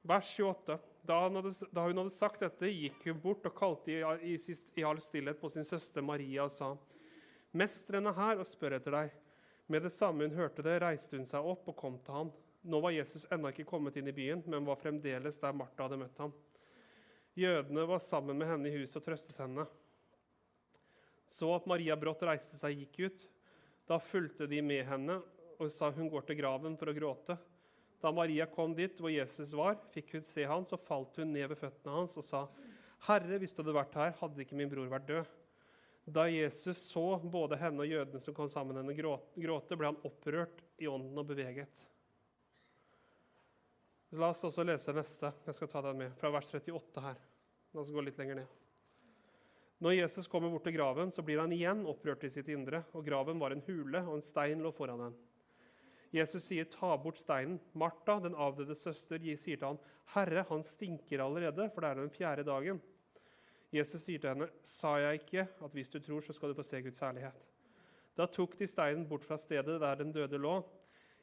Vers 0.02 0.32
28. 0.40 0.78
Da, 1.06 1.28
hadde, 1.28 1.52
da, 1.72 1.84
hun 1.84 1.96
hadde 1.96 2.10
sagt 2.10 2.40
dette, 2.40 2.72
gikk 2.72 3.04
hun 3.04 3.20
bort 3.20 3.44
og 3.44 3.54
kalte 3.54 3.92
i, 3.92 4.00
i, 4.32 4.56
i 4.76 4.82
all 4.82 5.00
stillhet 5.00 5.40
på 5.40 5.48
sin 5.48 5.64
søster 5.64 6.00
Maria 6.00 6.44
og 6.44 6.52
sa:" 6.52 6.76
Mesteren 7.54 8.10
er 8.10 8.16
her 8.18 8.40
og 8.42 8.48
spør 8.50 8.80
etter 8.80 8.96
deg. 8.96 9.12
Med 9.70 9.84
det 9.86 9.92
samme 9.94 10.26
hun 10.26 10.34
hørte 10.34 10.64
det, 10.66 10.80
reiste 10.82 11.16
hun 11.16 11.28
seg 11.28 11.46
opp 11.46 11.68
og 11.70 11.76
kom 11.78 12.00
til 12.02 12.16
ham. 12.16 12.32
Nå 12.66 12.80
var 12.80 12.94
Jesus 12.96 13.28
ennå 13.32 13.52
ikke 13.52 13.66
kommet 13.68 13.96
inn 14.00 14.08
i 14.10 14.16
byen, 14.16 14.42
men 14.50 14.66
var 14.66 14.80
fremdeles 14.80 15.38
der 15.40 15.54
Martha 15.56 15.86
hadde 15.86 16.00
møtt 16.00 16.18
ham. 16.18 16.32
Jødene 17.38 17.86
var 17.88 18.02
sammen 18.02 18.38
med 18.38 18.50
henne 18.50 18.70
i 18.70 18.74
huset 18.78 18.98
og 19.00 19.06
trøstet 19.06 19.38
henne. 19.38 19.66
Så 21.30 21.48
at 21.54 21.66
Maria 21.70 21.96
brått 21.98 22.24
reiste 22.26 22.58
seg 22.58 22.74
og 22.74 22.82
gikk 22.84 23.00
ut. 23.06 23.24
Da 23.88 24.00
fulgte 24.00 24.48
de 24.50 24.60
med 24.64 24.84
henne 24.88 25.20
og 25.60 25.70
sa 25.72 25.90
hun 25.94 26.10
går 26.10 26.26
til 26.28 26.40
graven 26.40 26.76
for 26.80 26.90
å 26.90 26.96
gråte. 26.96 27.38
Da 28.02 28.10
Maria 28.12 28.46
kom 28.50 28.74
dit 28.76 28.98
hvor 29.00 29.12
Jesus 29.12 29.54
var, 29.56 29.78
fikk 29.94 30.16
hun 30.18 30.26
se 30.26 30.44
han, 30.48 30.66
så 30.68 30.76
falt 30.80 31.16
hun 31.20 31.32
ned 31.32 31.48
ved 31.52 31.60
føttene 31.60 31.94
hans 31.94 32.18
og 32.20 32.26
sa, 32.26 32.42
'Herre, 33.06 33.38
hvis 33.38 33.54
du 33.54 33.62
hadde 33.62 33.76
vært 33.76 33.96
her, 34.00 34.12
hadde 34.18 34.42
ikke 34.44 34.56
min 34.58 34.68
bror 34.68 34.90
vært 34.90 35.08
død.' 35.08 35.43
Da 36.04 36.26
Jesus 36.28 36.78
så 36.78 37.18
både 37.18 37.56
henne 37.56 37.80
og 37.80 37.88
jødene 37.88 38.20
som 38.20 38.36
kom 38.36 38.48
sammen 38.52 38.76
med 38.76 38.84
henne 38.84 39.20
gråte, 39.40 39.76
ble 39.76 39.88
han 39.88 40.02
opprørt 40.04 40.60
i 40.76 40.88
ånden 40.90 41.16
og 41.16 41.30
beveget. 41.30 41.84
La 44.14 44.28
oss 44.30 44.44
også 44.46 44.62
lese 44.66 44.92
neste. 44.94 45.32
Jeg 45.46 45.56
skal 45.56 45.70
ta 45.72 45.80
den 45.88 46.02
med, 46.04 46.12
fra 46.20 46.30
vers 46.30 46.52
38 46.52 47.02
her. 47.02 47.16
La 47.74 47.82
oss 47.82 47.90
gå 47.90 48.04
litt 48.04 48.20
lenger 48.20 48.42
ned. 48.42 48.60
Når 49.82 49.96
Jesus 49.96 50.28
kommer 50.30 50.52
bort 50.52 50.64
til 50.68 50.76
graven, 50.76 51.10
så 51.10 51.24
blir 51.24 51.40
han 51.42 51.52
igjen 51.52 51.82
opprørt 51.90 52.22
i 52.24 52.30
sitt 52.30 52.48
indre. 52.52 52.84
og 52.94 53.04
Graven 53.08 53.40
var 53.42 53.56
en 53.56 53.64
hule, 53.66 54.04
og 54.04 54.18
en 54.18 54.24
stein 54.24 54.62
lå 54.62 54.70
foran 54.76 55.02
den. 55.08 55.16
Jesus 56.14 56.44
sier, 56.46 56.64
'Ta 56.64 56.96
bort 56.96 57.18
steinen.' 57.18 57.58
Martha, 57.74 58.20
den 58.20 58.36
avdøde 58.38 58.74
søster, 58.74 59.18
sier 59.18 59.56
til 59.56 59.66
han, 59.66 59.78
'Herre, 60.14 60.46
han 60.48 60.62
stinker 60.62 61.24
allerede, 61.24 61.70
for 61.74 61.80
det 61.80 61.90
er 61.90 61.94
den 61.94 62.10
fjerde 62.10 62.44
dagen.' 62.44 62.80
Jesus 63.74 64.04
sier 64.06 64.20
til 64.22 64.30
henne, 64.30 64.48
'Sa 64.62 64.96
jeg 65.02 65.20
ikke 65.20 65.48
at 65.64 65.72
hvis 65.72 65.90
du 65.90 65.98
tror, 65.98 66.20
så 66.20 66.32
skal 66.32 66.48
du 66.48 66.54
få 66.54 66.62
se 66.62 66.82
Guds 66.82 67.00
herlighet?' 67.00 67.46
Da 68.16 68.26
tok 68.26 68.58
de 68.58 68.66
steinen 68.66 69.08
bort 69.08 69.24
fra 69.24 69.36
stedet 69.36 69.80
der 69.80 69.94
den 69.94 70.12
døde 70.12 70.38
lå. 70.38 70.62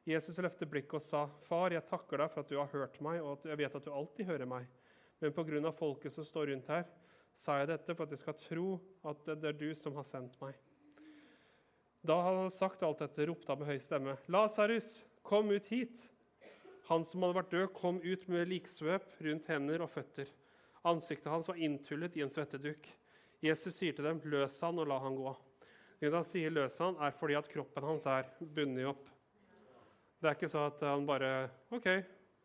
Jesus 0.05 0.37
løftet 0.37 0.69
blikket 0.69 0.93
og 0.93 1.01
sa, 1.01 1.25
'Far, 1.25 1.71
jeg 1.71 1.85
takker 1.85 2.17
deg 2.17 2.31
for 2.31 2.41
at 2.41 2.49
du 2.49 2.57
har 2.57 2.67
hørt 2.67 3.01
meg, 3.01 3.21
og 3.21 3.37
at 3.37 3.45
jeg 3.45 3.57
vet 3.57 3.75
at 3.75 3.85
du 3.85 3.91
alltid 3.93 4.25
hører 4.25 4.45
meg.' 4.45 4.67
Men 5.21 5.31
pga. 5.31 5.71
folket 5.71 6.11
som 6.11 6.23
står 6.23 6.51
rundt 6.51 6.67
her, 6.67 6.83
sa 7.35 7.59
jeg 7.59 7.67
dette 7.67 7.95
for 7.95 8.03
at 8.03 8.09
de 8.09 8.17
skal 8.17 8.33
tro 8.33 8.79
at 9.05 9.23
det 9.25 9.45
er 9.45 9.51
du 9.53 9.75
som 9.75 9.95
har 9.95 10.03
sendt 10.03 10.41
meg. 10.41 10.55
Da 12.03 12.17
han 12.21 12.37
hadde 12.37 12.55
sagt 12.55 12.83
alt 12.83 12.99
dette, 12.99 13.27
ropte 13.29 13.47
han 13.47 13.59
med 13.59 13.67
høy 13.67 13.77
stemme, 13.77 14.17
'Lasarus, 14.27 15.03
kom 15.23 15.49
ut 15.49 15.67
hit!' 15.67 16.09
Han 16.89 17.05
som 17.05 17.21
hadde 17.21 17.35
vært 17.35 17.51
død, 17.51 17.67
kom 17.73 18.01
ut 18.03 18.27
med 18.27 18.47
liksvøp 18.47 19.21
rundt 19.21 19.47
hender 19.47 19.81
og 19.81 19.89
føtter. 19.89 20.27
Ansiktet 20.83 21.31
hans 21.31 21.47
var 21.47 21.59
inntullet 21.61 22.17
i 22.17 22.23
en 22.25 22.31
svetteduk. 22.33 22.87
Jesus 23.41 23.75
sier 23.75 23.93
til 23.93 24.05
dem, 24.05 24.21
'Løs 24.21 24.59
han 24.61 24.79
og 24.79 24.87
la 24.87 24.99
han 24.99 25.17
gå'. 25.17 25.35
Grunnen 26.01 26.15
han 26.15 26.25
sier 26.25 26.49
'løs 26.49 26.77
han', 26.81 26.97
er 27.01 27.11
fordi 27.11 27.37
at 27.37 27.49
kroppen 27.49 27.83
hans 27.83 28.05
er 28.05 28.25
bundet 28.41 28.87
opp. 28.89 29.09
Det 30.21 30.29
er 30.29 30.35
ikke 30.37 30.49
sånn 30.49 30.69
at 30.69 30.81
han 30.85 31.05
bare 31.05 31.49
OK, 31.71 31.87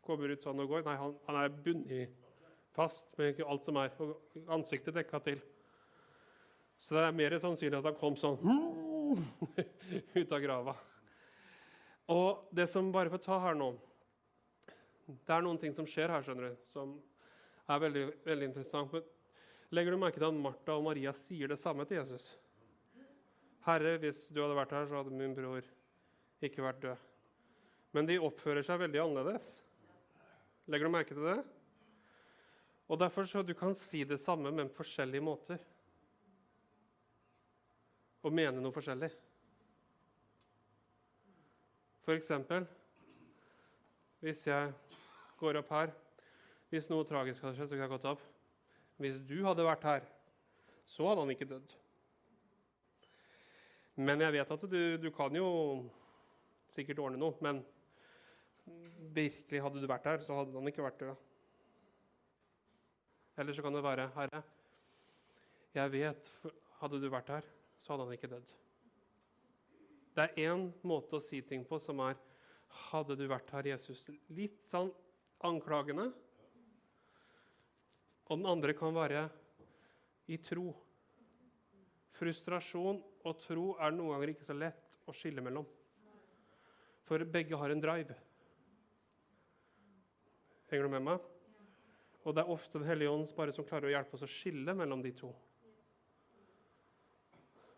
kommer 0.05 0.33
ut 0.33 0.43
sånn 0.43 0.61
og 0.61 0.69
går. 0.69 0.85
Nei, 0.85 0.97
han, 0.97 1.17
han 1.27 1.37
er 1.43 1.49
bundet 1.49 2.09
fast 2.77 3.09
med 3.19 3.41
alt 3.41 3.65
som 3.65 3.77
er, 3.81 3.93
og 4.01 4.53
ansiktet 4.53 4.95
dekka 4.97 5.21
til. 5.25 5.41
Så 6.79 6.95
det 6.97 7.07
er 7.07 7.17
mer 7.17 7.39
sannsynlig 7.41 7.79
at 7.79 7.89
han 7.89 7.97
kom 8.01 8.17
sånn 8.21 8.37
ut 10.21 10.33
av 10.33 10.41
grava. 10.45 10.77
Og 12.13 12.49
det 12.53 12.69
som 12.69 12.93
bare 12.93 13.11
får 13.11 13.25
ta 13.25 13.39
her 13.43 13.57
nå 13.59 13.73
Det 15.07 15.33
er 15.35 15.43
noen 15.43 15.59
ting 15.59 15.73
som 15.75 15.87
skjer 15.89 16.13
her, 16.13 16.23
skjønner 16.23 16.53
du, 16.53 16.61
som 16.67 16.93
er 17.69 17.83
veldig, 17.83 18.05
veldig 18.27 18.49
interessant. 18.51 18.93
Men 18.93 19.07
legger 19.75 19.95
du 19.95 20.01
merke 20.01 20.21
til 20.21 20.29
at 20.29 20.39
Martha 20.47 20.77
og 20.77 20.87
Maria 20.87 21.13
sier 21.17 21.51
det 21.51 21.59
samme 21.61 21.87
til 21.89 22.01
Jesus? 22.01 22.31
Herre, 23.67 23.97
hvis 23.99 24.29
du 24.31 24.41
hadde 24.45 24.59
vært 24.59 24.75
her, 24.77 24.87
så 24.87 25.01
hadde 25.01 25.15
min 25.17 25.35
bror 25.35 25.67
ikke 26.47 26.63
vært 26.63 26.83
død. 26.85 27.05
Men 27.97 28.07
de 28.07 28.21
oppfører 28.23 28.67
seg 28.67 28.83
veldig 28.85 29.03
annerledes. 29.03 29.57
Legger 30.71 30.87
du 30.87 30.95
merke 30.95 31.15
til 31.15 31.27
det? 31.27 31.41
Og 32.87 32.99
derfor 33.01 33.27
så 33.27 33.43
Du 33.43 33.55
kan 33.55 33.75
si 33.75 34.05
det 34.05 34.21
samme, 34.21 34.53
men 34.53 34.69
på 34.69 34.83
forskjellige 34.83 35.25
måter. 35.25 35.59
Og 38.23 38.33
mene 38.33 38.63
noe 38.63 38.75
forskjellig. 38.75 39.11
For 42.07 42.15
eksempel 42.15 42.67
hvis 44.23 44.47
jeg 44.47 44.73
går 45.39 45.59
opp 45.61 45.71
her 45.75 45.91
hvis 46.73 46.89
noe 46.91 47.07
tragisk 47.07 47.45
hadde 47.45 47.59
skjedd, 47.59 47.71
så 47.71 47.77
kunne 47.77 47.87
jeg 47.87 47.95
gått 47.95 48.09
opp. 48.11 48.25
Hvis 49.03 49.21
du 49.29 49.37
hadde 49.45 49.67
vært 49.67 49.87
her, 49.87 50.09
så 50.89 51.07
hadde 51.09 51.23
han 51.23 51.33
ikke 51.35 51.49
dødd. 51.51 51.75
Men 53.97 54.21
jeg 54.21 54.35
vet 54.35 54.53
at 54.57 54.67
du, 54.69 54.81
du 55.01 55.09
kan 55.15 55.37
jo 55.37 55.47
sikkert 56.73 57.01
ordne 57.05 57.21
noe. 57.21 57.37
Men 57.45 57.63
virkelig, 59.17 59.63
hadde 59.63 59.81
du 59.81 59.89
vært 59.89 60.11
her, 60.11 60.21
så 60.25 60.41
hadde 60.41 60.57
han 60.57 60.69
ikke 60.69 60.85
vært 60.85 61.01
død. 61.05 61.25
Eller 63.37 63.57
så 63.57 63.65
kan 63.65 63.77
det 63.77 63.85
være 63.85 64.11
Herre, 64.15 64.43
jeg 65.77 65.93
vet 65.93 66.31
Hadde 66.81 66.99
du 67.01 67.07
vært 67.13 67.29
her, 67.33 67.45
så 67.81 67.93
hadde 67.93 68.05
han 68.07 68.17
ikke 68.17 68.29
dødd. 68.29 68.53
Det 70.17 70.25
er 70.25 70.49
én 70.49 70.67
måte 70.89 71.19
å 71.19 71.25
si 71.25 71.43
ting 71.45 71.65
på 71.69 71.79
som 71.81 72.01
er 72.05 72.17
Hadde 72.91 73.17
du 73.17 73.25
vært 73.29 73.51
her, 73.53 73.69
Jesus? 73.73 74.07
Litt 74.37 74.65
sånn 74.69 74.91
anklagende. 75.45 76.11
Og 78.27 78.41
den 78.41 78.49
andre 78.51 78.75
kan 78.75 78.95
være 78.95 79.29
i 80.27 80.39
tro. 80.43 80.73
Frustrasjon 82.17 82.99
og 83.27 83.41
tro 83.43 83.67
er 83.79 83.95
noen 83.95 84.17
ganger 84.17 84.33
ikke 84.33 84.47
så 84.49 84.57
lett 84.57 84.97
å 85.07 85.15
skille 85.15 85.45
mellom. 85.45 85.67
For 87.07 87.23
begge 87.31 87.59
har 87.59 87.71
en 87.71 87.83
drive. 87.83 88.17
Henger 90.71 90.89
du 90.89 90.95
med 90.97 91.05
meg? 91.07 91.27
Og 92.27 92.35
det 92.35 92.43
er 92.43 92.51
ofte 92.51 92.81
Den 92.81 92.89
hellige 92.89 93.13
ånd 93.15 93.29
bare 93.37 93.55
som 93.55 93.67
klarer 93.67 93.87
å 93.87 93.93
hjelpe 93.93 94.19
oss 94.19 94.27
å 94.27 94.31
skille 94.31 94.75
mellom 94.75 95.05
de 95.05 95.13
to. 95.15 95.31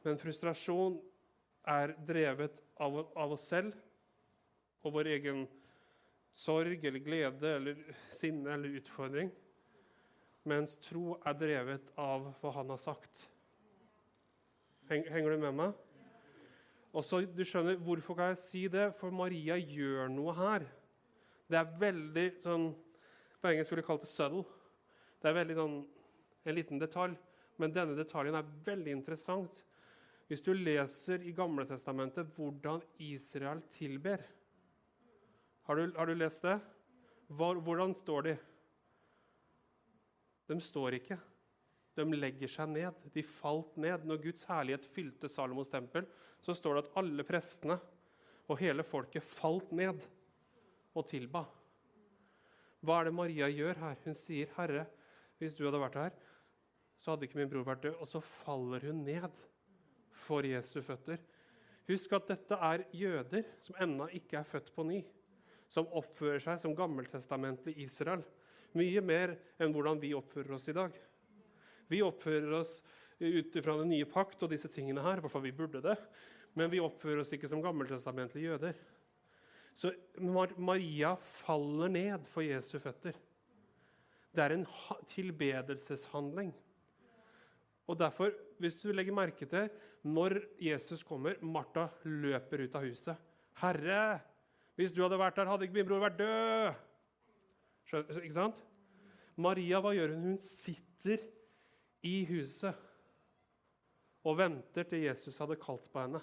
Men 0.06 0.16
frustrasjon 0.16 0.96
er 1.68 1.92
drevet 2.06 2.62
av, 2.80 2.96
av 3.12 3.34
oss 3.34 3.44
selv 3.50 3.76
og 4.86 4.94
vår 4.94 5.10
egen 5.18 5.42
sorg 6.32 6.86
eller 6.88 7.04
glede 7.04 7.52
eller 7.58 7.82
sinne 8.16 8.54
eller 8.54 8.78
utfordring 8.78 9.28
mens 10.48 10.76
tro 10.82 11.18
er 11.26 11.36
drevet 11.36 11.92
av 12.00 12.30
hva 12.40 12.54
han 12.56 12.72
har 12.72 12.80
sagt. 12.80 13.26
Henger 14.88 15.34
du 15.34 15.42
med 15.42 15.54
meg? 15.58 15.76
Og 16.96 17.04
så, 17.04 17.20
du 17.20 17.44
skjønner, 17.44 17.76
Hvorfor 17.84 18.16
kan 18.16 18.32
jeg 18.32 18.40
si 18.40 18.62
det? 18.72 18.88
For 18.96 19.12
Maria 19.12 19.58
gjør 19.60 20.08
noe 20.10 20.34
her. 20.38 20.64
Det 21.48 21.58
er 21.60 21.76
veldig 21.80 22.26
sånn 22.42 22.70
På 23.38 23.50
engelsk 23.50 23.72
ville 23.72 23.84
jeg 23.84 23.88
kalt 23.88 24.04
det 24.04 24.10
subtle. 24.10 24.44
Det 25.18 25.30
er 25.30 25.36
veldig 25.36 25.56
sånn, 25.58 25.76
en 26.48 26.56
liten 26.56 26.80
detalj, 26.80 27.14
men 27.58 27.72
denne 27.74 27.96
detaljen 27.98 28.36
er 28.38 28.50
veldig 28.66 28.92
interessant. 28.94 29.60
Hvis 30.28 30.44
du 30.44 30.52
leser 30.54 31.22
i 31.26 31.32
Gamle 31.36 31.64
Testamentet 31.68 32.30
hvordan 32.36 32.82
Israel 33.02 33.62
tilber 33.72 34.22
Har 35.68 35.76
du, 35.76 35.92
har 35.96 36.06
du 36.06 36.14
lest 36.14 36.44
det? 36.46 36.58
Hvordan 37.28 37.94
står 37.96 38.26
de? 38.26 38.34
De 40.48 40.56
står 40.62 40.98
ikke. 40.98 41.18
De 41.98 42.06
legger 42.14 42.50
seg 42.50 42.70
ned. 42.72 43.04
De 43.14 43.24
falt 43.26 43.76
ned. 43.80 44.06
Når 44.06 44.22
Guds 44.22 44.46
herlighet 44.48 44.86
fylte 44.94 45.30
Salomos 45.30 45.70
tempel, 45.72 46.06
så 46.40 46.54
står 46.56 46.78
det 46.78 46.84
at 46.86 46.98
alle 47.00 47.26
prestene 47.26 47.78
og 48.48 48.60
hele 48.62 48.84
folket 48.86 49.26
falt 49.26 49.72
ned 49.76 50.04
og 50.96 51.06
tilba. 51.10 51.44
Hva 52.80 53.00
er 53.00 53.08
det 53.08 53.16
Maria 53.18 53.48
gjør 53.50 53.80
her? 53.82 53.96
Hun 54.04 54.14
sier, 54.14 54.48
'Herre, 54.54 54.86
hvis 55.38 55.56
du 55.58 55.64
hadde 55.66 55.82
vært 55.82 55.98
her, 55.98 56.12
så 56.96 57.10
hadde 57.12 57.26
ikke 57.26 57.38
min 57.40 57.50
bror 57.50 57.66
vært 57.66 57.82
død.' 57.82 58.00
Og 58.00 58.08
så 58.08 58.20
faller 58.20 58.86
hun 58.86 59.04
ned 59.04 59.34
for 60.10 60.46
Jesu 60.46 60.80
føtter. 60.82 61.18
Husk 61.88 62.12
at 62.12 62.28
dette 62.28 62.54
er 62.54 62.84
jøder 62.92 63.44
som 63.64 63.76
ennå 63.80 64.08
ikke 64.12 64.38
er 64.38 64.48
født 64.48 64.74
på 64.74 64.84
ny, 64.84 65.02
som 65.68 65.88
oppfører 65.88 66.40
seg 66.44 66.60
som 66.60 66.76
Gammeltestamentet 66.76 67.76
Israel. 67.76 68.22
Mye 68.76 69.00
mer 69.00 69.36
enn 69.60 69.72
hvordan 69.72 70.00
vi 70.02 70.14
oppfører 70.16 70.56
oss 70.58 70.68
i 70.68 70.76
dag. 70.76 70.92
Vi 71.88 72.02
oppfører 72.04 72.52
oss 72.60 72.78
ut 73.18 73.56
fra 73.64 73.78
den 73.80 73.92
nye 73.94 74.08
pakt 74.08 74.42
og 74.44 74.52
disse 74.52 74.68
tingene 74.72 75.02
her. 75.04 75.22
Hvorfor 75.24 75.42
vi 75.44 75.54
burde 75.56 75.82
det. 75.84 75.96
Men 76.58 76.70
vi 76.72 76.82
oppfører 76.82 77.22
oss 77.22 77.32
ikke 77.34 77.48
som 77.50 77.62
gammeltestamentlige 77.64 78.52
jøder. 78.52 78.78
Så 79.78 79.92
Maria 80.18 81.14
faller 81.22 81.90
ned 81.92 82.24
for 82.32 82.42
Jesu 82.42 82.78
føtter. 82.82 83.14
Det 84.34 84.42
er 84.44 84.54
en 84.54 84.66
tilbedelseshandling. 85.08 86.50
Og 87.88 87.96
derfor, 87.98 88.34
hvis 88.60 88.76
du 88.82 88.90
legger 88.92 89.16
merke 89.16 89.46
til 89.48 89.70
når 90.04 90.42
Jesus 90.62 91.02
kommer, 91.06 91.38
Martha 91.42 91.88
løper 92.04 92.66
ut 92.66 92.76
av 92.76 92.84
huset. 92.84 93.16
'Herre, 93.58 94.20
hvis 94.76 94.92
du 94.94 95.02
hadde 95.02 95.18
vært 95.18 95.36
der, 95.36 95.48
hadde 95.50 95.66
ikke 95.66 95.78
min 95.80 95.88
bror 95.88 96.04
vært 96.04 96.18
død.' 96.20 96.87
Ikke 97.88 98.34
sant? 98.36 98.58
Maria, 99.38 99.80
hva 99.80 99.94
gjør 99.96 100.12
hun? 100.14 100.32
Hun 100.32 100.40
sitter 100.42 101.22
i 102.04 102.20
huset 102.28 102.86
og 104.26 104.36
venter 104.40 104.86
til 104.88 105.06
Jesus 105.06 105.38
hadde 105.40 105.56
kalt 105.60 105.86
på 105.92 106.02
henne. 106.02 106.20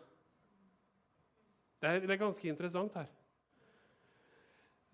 Det 1.81 1.89
er, 1.89 2.01
det 2.03 2.15
er 2.15 2.21
ganske 2.21 2.49
interessant 2.49 2.95
her. 2.99 3.07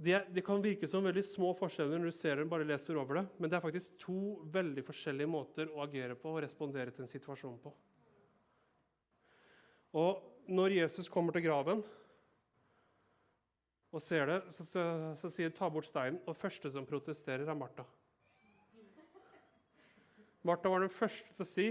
Det, 0.02 0.16
det, 0.34 0.42
kan 0.46 0.64
virke 0.64 0.88
som 0.90 1.06
veldig 1.06 1.22
små 1.28 1.52
forskjeller 1.60 2.00
når 2.00 2.10
du 2.10 2.18
ser 2.18 2.40
dem, 2.40 2.50
bare 2.50 2.66
leser 2.66 2.98
over 2.98 3.20
det, 3.20 3.26
men 3.38 3.52
det 3.52 3.58
er 3.58 3.64
faktisk 3.64 4.00
to 4.02 4.22
veldig 4.50 4.84
forskjellige 4.88 5.30
måter 5.30 5.70
å 5.70 5.84
agere 5.84 6.16
på 6.18 6.32
og 6.32 6.42
respondere 6.42 6.94
til 6.94 7.06
en 7.06 7.12
situasjon 7.12 7.60
på. 7.62 7.74
Og 10.02 10.48
når 10.50 10.78
Jesus 10.80 11.12
kommer 11.12 11.36
til 11.36 11.46
graven 11.46 11.84
og 13.92 14.00
ser 14.04 14.30
det, 14.30 14.38
så, 14.56 14.64
så, 14.64 14.84
så 15.20 15.30
sier 15.32 15.52
'ta 15.52 15.68
bort 15.70 15.88
steinen', 15.90 16.22
og 16.26 16.38
første 16.38 16.72
som 16.72 16.88
protesterer, 16.88 17.48
er 17.48 17.58
Martha. 17.58 17.84
Martha 20.44 20.70
var 20.70 20.80
den 20.80 20.94
første 20.94 21.28
til 21.36 21.46
å 21.46 21.50
si 21.50 21.68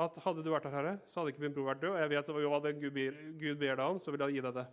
at 0.00 0.16
hadde 0.24 0.42
du 0.42 0.48
vært 0.50 0.64
her, 0.66 0.74
Herre, 0.74 0.94
så 1.06 1.20
hadde 1.20 1.34
ikke 1.34 1.44
min 1.44 1.54
bror 1.54 1.68
vært 1.70 1.82
død. 1.84 1.92
Og 1.92 2.00
jeg 2.00 2.10
vet 2.10 2.30
hva 2.32 2.60
den 2.64 2.80
Gud 2.80 2.94
ber, 2.96 3.18
Gud 3.38 3.60
ber 3.60 3.76
deg 3.76 3.84
om, 3.84 4.00
så 4.00 4.14
vil 4.14 4.24
jeg 4.24 4.38
gi 4.38 4.44
deg 4.46 4.56
det. 4.56 4.66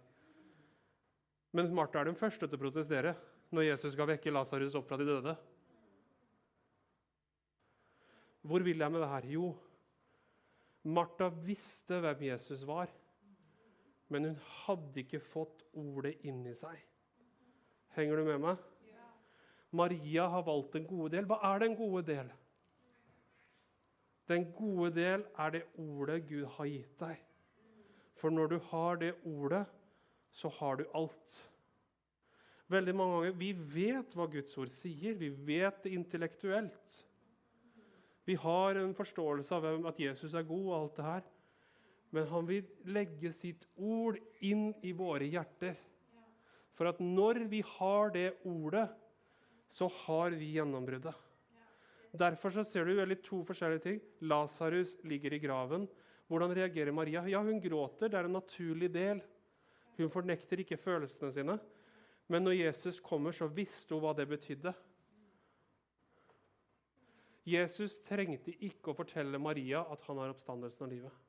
Men 1.51 1.73
Martha 1.75 1.99
er 1.99 2.09
den 2.09 2.17
første 2.17 2.47
til 2.47 2.57
å 2.57 2.61
protestere 2.61 3.15
når 3.53 3.71
Jesus 3.71 3.93
skal 3.93 4.07
vekke 4.11 4.33
Lasarus 4.33 4.77
opp 4.77 4.87
fra 4.87 4.97
de 5.01 5.07
døde. 5.09 5.35
Hvor 8.45 8.63
vil 8.63 8.79
jeg 8.79 8.93
med 8.93 9.03
det 9.03 9.11
her? 9.11 9.27
Jo, 9.35 9.51
Martha 10.87 11.27
visste 11.43 11.99
hvem 12.01 12.23
Jesus 12.29 12.63
var, 12.67 12.91
men 14.09 14.29
hun 14.29 14.37
hadde 14.63 15.03
ikke 15.03 15.21
fått 15.21 15.63
ordet 15.77 16.17
inn 16.27 16.41
i 16.49 16.55
seg. 16.57 16.77
Henger 17.95 18.19
du 18.19 18.27
med 18.27 18.43
meg? 18.43 18.67
Maria 19.71 20.25
har 20.33 20.45
valgt 20.47 20.73
den 20.73 20.87
gode 20.89 21.13
del. 21.13 21.27
Hva 21.29 21.37
er 21.51 21.61
den 21.61 21.75
gode 21.77 22.01
del? 22.07 22.29
Den 24.29 24.47
gode 24.53 24.91
del 24.93 25.25
er 25.41 25.53
det 25.53 25.65
ordet 25.81 26.23
Gud 26.29 26.45
har 26.57 26.69
gitt 26.69 26.95
deg. 27.01 27.21
For 28.19 28.33
når 28.33 28.51
du 28.51 28.57
har 28.71 28.97
det 29.01 29.13
ordet, 29.25 29.63
så 30.31 30.49
har 30.59 30.79
du 30.79 30.89
alt. 30.97 31.37
Veldig 32.69 32.95
mange 32.95 33.15
ganger, 33.15 33.37
Vi 33.37 33.51
vet 33.53 34.13
hva 34.13 34.27
Guds 34.29 34.57
ord 34.57 34.69
sier, 34.69 35.15
vi 35.17 35.29
vet 35.29 35.83
det 35.83 35.93
intellektuelt. 35.97 37.05
Vi 38.25 38.35
har 38.35 38.77
en 38.77 38.93
forståelse 38.93 39.55
av 39.55 39.87
at 39.89 39.99
Jesus 39.99 40.33
er 40.33 40.45
god, 40.45 40.65
og 40.67 40.75
alt 40.81 40.97
det 40.97 41.05
her. 41.05 41.23
Men 42.15 42.27
han 42.31 42.47
vil 42.49 42.65
legge 42.89 43.31
sitt 43.35 43.67
ord 43.77 44.17
inn 44.45 44.71
i 44.81 44.93
våre 44.97 45.27
hjerter. 45.29 45.77
For 46.73 46.89
at 46.89 47.01
når 47.03 47.43
vi 47.51 47.59
har 47.75 48.13
det 48.15 48.29
ordet, 48.47 48.87
så 49.69 49.89
har 50.05 50.33
vi 50.39 50.53
gjennombruddet. 50.55 51.13
Derfor 52.17 52.53
så 52.55 52.63
ser 52.65 52.87
du 52.87 52.95
veldig 52.97 53.19
to 53.21 53.43
forskjellige 53.45 53.83
ting. 53.83 53.99
Lasarus 54.25 54.95
ligger 55.05 55.35
i 55.35 55.41
graven. 55.43 55.85
Hvordan 56.29 56.55
reagerer 56.57 56.93
Maria? 56.95 57.21
Ja, 57.29 57.41
Hun 57.41 57.61
gråter. 57.61 58.09
Det 58.09 58.17
er 58.17 58.25
en 58.25 58.37
naturlig 58.39 58.89
del. 58.93 59.21
Hun 59.97 60.09
fornekter 60.09 60.61
ikke 60.63 60.77
følelsene 60.77 61.31
sine. 61.31 61.59
Men 62.27 62.43
når 62.43 62.57
Jesus 62.57 62.99
kommer, 62.99 63.31
så 63.31 63.47
visste 63.47 63.93
hun 63.93 64.01
hva 64.03 64.13
det 64.17 64.27
betydde. 64.29 64.73
Jesus 67.49 67.99
trengte 68.05 68.53
ikke 68.65 68.91
å 68.91 68.97
fortelle 68.97 69.41
Maria 69.41 69.81
at 69.89 70.01
han 70.07 70.21
har 70.21 70.33
oppstandelsen 70.33 70.85
av 70.85 70.91
livet. 70.91 71.28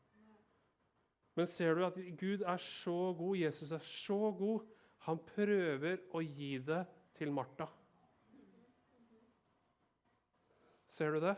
Men 1.39 1.47
ser 1.47 1.77
du 1.79 1.85
at 1.87 1.99
Gud 2.19 2.43
er 2.43 2.63
så 2.63 3.13
god, 3.17 3.37
Jesus 3.39 3.73
er 3.73 3.85
så 3.87 4.33
god, 4.37 4.67
han 5.07 5.21
prøver 5.31 6.03
å 6.13 6.23
gi 6.25 6.57
det 6.65 6.83
til 7.17 7.33
Martha. 7.33 7.69
Ser 10.91 11.15
du 11.15 11.23
det? 11.23 11.37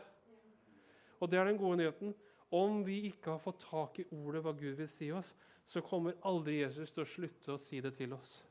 Og 1.21 1.29
det 1.31 1.39
er 1.39 1.47
den 1.47 1.59
gode 1.61 1.79
nyheten. 1.79 2.15
Om 2.53 2.81
vi 2.85 3.05
ikke 3.09 3.35
har 3.35 3.41
fått 3.41 3.63
tak 3.63 4.01
i 4.01 4.07
ordet 4.11 4.41
hva 4.45 4.53
Gud 4.57 4.75
vil 4.77 4.89
si 4.89 5.07
oss, 5.13 5.31
så 5.65 5.81
kommer 5.85 6.17
aldri 6.27 6.59
Jesus 6.59 6.91
til 6.91 7.05
å 7.05 7.07
slutte 7.07 7.53
å 7.53 7.61
si 7.61 7.79
det 7.81 7.93
til 7.95 8.13
oss. 8.17 8.41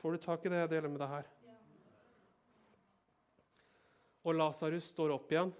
Får 0.00 0.16
du 0.16 0.22
tak 0.22 0.44
i 0.44 0.52
det 0.52 0.64
jeg 0.64 0.72
deler 0.74 0.92
med 0.92 1.00
deg 1.02 1.12
her? 1.12 1.30
Og 4.26 4.34
Lasarus 4.34 4.90
står 4.90 5.14
opp 5.14 5.30
igjen. 5.30 5.54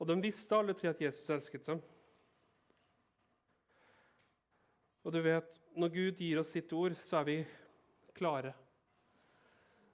Og 0.00 0.08
de 0.08 0.16
visste 0.24 0.56
alle 0.56 0.74
tre 0.76 0.90
at 0.90 1.02
Jesus 1.04 1.28
elsket 1.32 1.66
dem. 1.68 1.82
Og 5.04 5.12
du 5.12 5.20
vet, 5.24 5.60
når 5.76 5.92
Gud 5.92 6.20
gir 6.20 6.40
oss 6.40 6.52
sitt 6.54 6.72
ord, 6.76 6.96
så 7.04 7.20
er 7.20 7.28
vi 7.28 7.36
klare. 8.16 8.52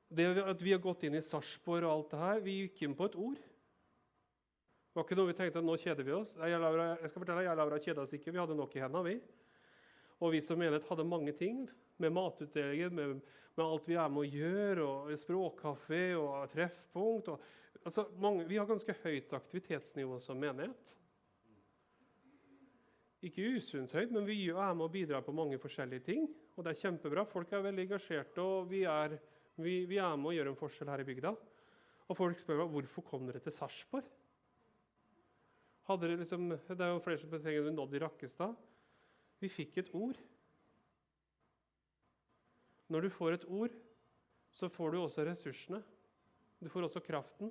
Det 0.07 0.27
at 0.42 0.62
vi 0.62 0.75
har 0.75 0.83
gått 0.83 1.05
inn 1.07 1.19
i 1.19 1.25
Sarpsborg 1.25 1.87
og 1.87 1.92
alt 1.92 2.12
det 2.14 2.23
her, 2.23 2.42
vi 2.42 2.59
gikk 2.61 2.85
inn 2.87 2.95
på 2.99 3.09
et 3.11 3.19
ord. 3.19 3.38
Det 3.38 4.99
var 4.99 5.07
ikke 5.07 5.19
noe 5.19 5.29
vi 5.29 5.37
tenkte 5.37 5.61
at 5.61 5.66
nå 5.66 5.75
kjeder 5.77 6.07
vi 6.07 6.14
oss. 6.16 6.37
Jeg, 6.38 6.61
Laura, 6.62 6.92
jeg 7.03 7.11
skal 7.11 7.23
fortelle, 7.23 7.42
jeg 7.45 7.53
og 7.53 7.59
Laura 7.61 7.81
kjeda 7.83 8.05
oss 8.07 8.14
ikke. 8.16 8.33
Vi 8.33 8.40
hadde 8.40 8.57
nok 8.57 8.77
i 8.79 8.83
hendene, 8.83 9.03
vi. 9.11 9.16
Og 10.23 10.33
vi 10.33 10.40
som 10.40 10.57
menighet 10.57 10.87
hadde 10.88 11.05
mange 11.05 11.35
ting 11.37 11.66
med 12.02 12.12
matutdelingen, 12.14 12.94
med, 12.94 13.14
med, 13.54 13.64
alt 13.64 13.88
vi 13.88 13.96
er 13.96 14.12
med 14.12 14.22
å 14.22 14.28
gjøre, 14.28 14.85
og 14.87 15.14
språkkafé 15.20 16.02
og 16.18 16.50
treffpunkt. 16.52 17.32
Og, 17.32 17.48
altså, 17.82 18.06
mange, 18.22 18.46
vi 18.48 18.61
har 18.61 18.68
ganske 18.68 18.96
høyt 19.02 19.35
aktivitetsnivå 19.38 20.20
som 20.22 20.40
menighet. 20.40 20.92
Ikke 23.26 23.48
usunt 23.56 23.94
høyt, 23.96 24.12
men 24.14 24.26
vi 24.28 24.42
er 24.52 24.76
med 24.76 24.87
å 24.87 24.92
bidra 24.92 25.22
på 25.24 25.35
mange 25.35 25.59
forskjellige 25.59 26.04
ting. 26.06 26.28
Og 26.54 26.64
det 26.64 26.74
er 26.74 26.82
kjempebra. 26.85 27.24
Folk 27.28 27.50
er 27.52 27.64
veldig 27.64 27.87
engasjerte, 27.88 28.44
og 28.44 28.68
vi 28.70 28.85
er, 28.88 29.16
vi, 29.56 29.80
vi 29.88 29.98
er 30.02 30.20
med 30.20 30.30
å 30.30 30.37
gjøre 30.37 30.52
en 30.52 30.61
forskjell 30.61 30.92
her 30.92 31.02
i 31.02 31.09
bygda. 31.09 31.32
Og 32.06 32.18
folk 32.18 32.38
spør 32.38 32.62
meg 32.62 32.76
hvorfor 32.76 33.06
kom 33.09 33.26
dere 33.26 33.42
til 33.42 33.54
Sarpsborg. 33.54 34.06
Liksom, 35.87 36.48
det 36.50 36.82
er 36.82 36.90
jo 36.90 37.02
flere 37.02 37.20
som 37.20 37.30
tenker 37.30 37.62
vi 37.62 37.74
nådde 37.74 37.98
i 37.98 38.02
Rakkestad. 38.02 38.54
Vi 39.42 39.50
fikk 39.52 39.78
et 39.82 39.92
ord. 39.94 40.18
Når 42.92 43.07
du 43.07 43.11
får 43.11 43.37
et 43.37 43.46
ord, 43.49 43.75
så 44.55 44.68
får 44.72 44.92
du 44.92 44.99
også 45.01 45.25
ressursene. 45.27 45.83
Du 46.62 46.68
får 46.72 46.87
også 46.87 47.03
kraften. 47.05 47.51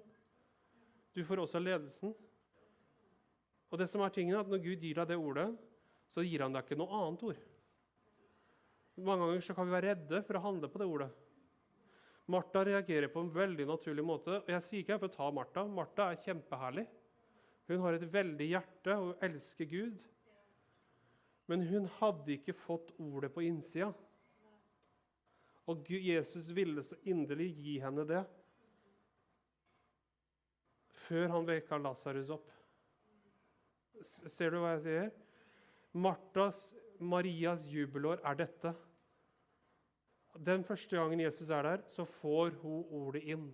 Du 1.15 1.23
får 1.25 1.43
også 1.43 1.59
ledelsen. 1.61 2.15
Og 3.71 3.79
det 3.79 3.89
som 3.91 4.03
er 4.05 4.13
tingen 4.13 4.35
er 4.35 4.43
at 4.43 4.49
Når 4.51 4.63
Gud 4.63 4.81
gir 4.81 4.95
deg 4.95 5.11
det 5.11 5.19
ordet, 5.19 5.49
så 6.07 6.23
gir 6.23 6.43
han 6.45 6.55
deg 6.55 6.65
ikke 6.65 6.79
noe 6.79 7.01
annet 7.01 7.23
ord. 7.27 7.43
Mange 8.95 9.25
ganger 9.27 9.43
så 9.43 9.55
kan 9.57 9.67
vi 9.67 9.75
være 9.75 9.91
redde 9.91 10.21
for 10.23 10.37
å 10.37 10.43
handle 10.45 10.69
på 10.71 10.79
det 10.79 10.87
ordet. 10.87 11.09
Martha 12.31 12.63
reagerer 12.65 13.11
på 13.11 13.21
en 13.21 13.33
veldig 13.33 13.67
naturlig 13.69 14.05
måte. 14.05 14.39
og 14.39 14.49
Jeg 14.49 14.63
sier 14.65 14.81
ikke 14.81 14.97
for 15.01 15.11
å 15.11 15.15
ta 15.15 15.27
Martha. 15.35 15.65
Martha 15.67 16.07
er 16.09 16.21
kjempeherlig. 16.23 16.85
Hun 17.67 17.81
har 17.83 17.97
et 17.97 18.07
veldig 18.13 18.47
hjerte 18.49 18.95
og 19.01 19.25
elsker 19.25 19.69
Gud. 19.69 19.99
Men 21.51 21.65
hun 21.69 21.85
hadde 21.99 22.33
ikke 22.37 22.55
fått 22.57 22.93
ordet 23.01 23.31
på 23.33 23.43
innsida. 23.45 23.91
Og 25.71 25.87
Jesus 25.89 26.51
ville 26.53 26.83
så 26.85 26.97
inderlig 27.09 27.49
gi 27.57 27.77
henne 27.81 28.05
det 28.07 28.23
før 31.05 31.29
han 31.35 31.45
vekka 31.47 31.77
Lasarus 31.81 32.31
opp. 32.33 32.49
Ser 34.01 34.53
du 34.53 34.59
hva 34.61 34.75
jeg 34.75 34.83
sier? 34.85 35.11
Martas, 35.95 36.67
Marias 36.99 37.65
jubelår 37.69 38.23
er 38.25 38.39
dette. 38.39 38.73
Den 40.35 40.65
første 40.67 40.97
gangen 40.97 41.21
Jesus 41.23 41.51
er 41.53 41.63
der, 41.63 41.83
så 41.87 42.03
får 42.09 42.57
hun 42.63 42.83
ordet 42.91 43.23
inn. 43.31 43.45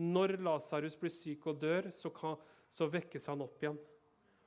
Når 0.00 0.38
Lasarus 0.42 0.96
blir 0.98 1.12
syk 1.12 1.44
og 1.50 1.60
dør, 1.60 1.90
så, 1.94 2.10
kan, 2.14 2.38
så 2.72 2.88
vekkes 2.90 3.28
han 3.30 3.44
opp 3.44 3.60
igjen. 3.62 3.78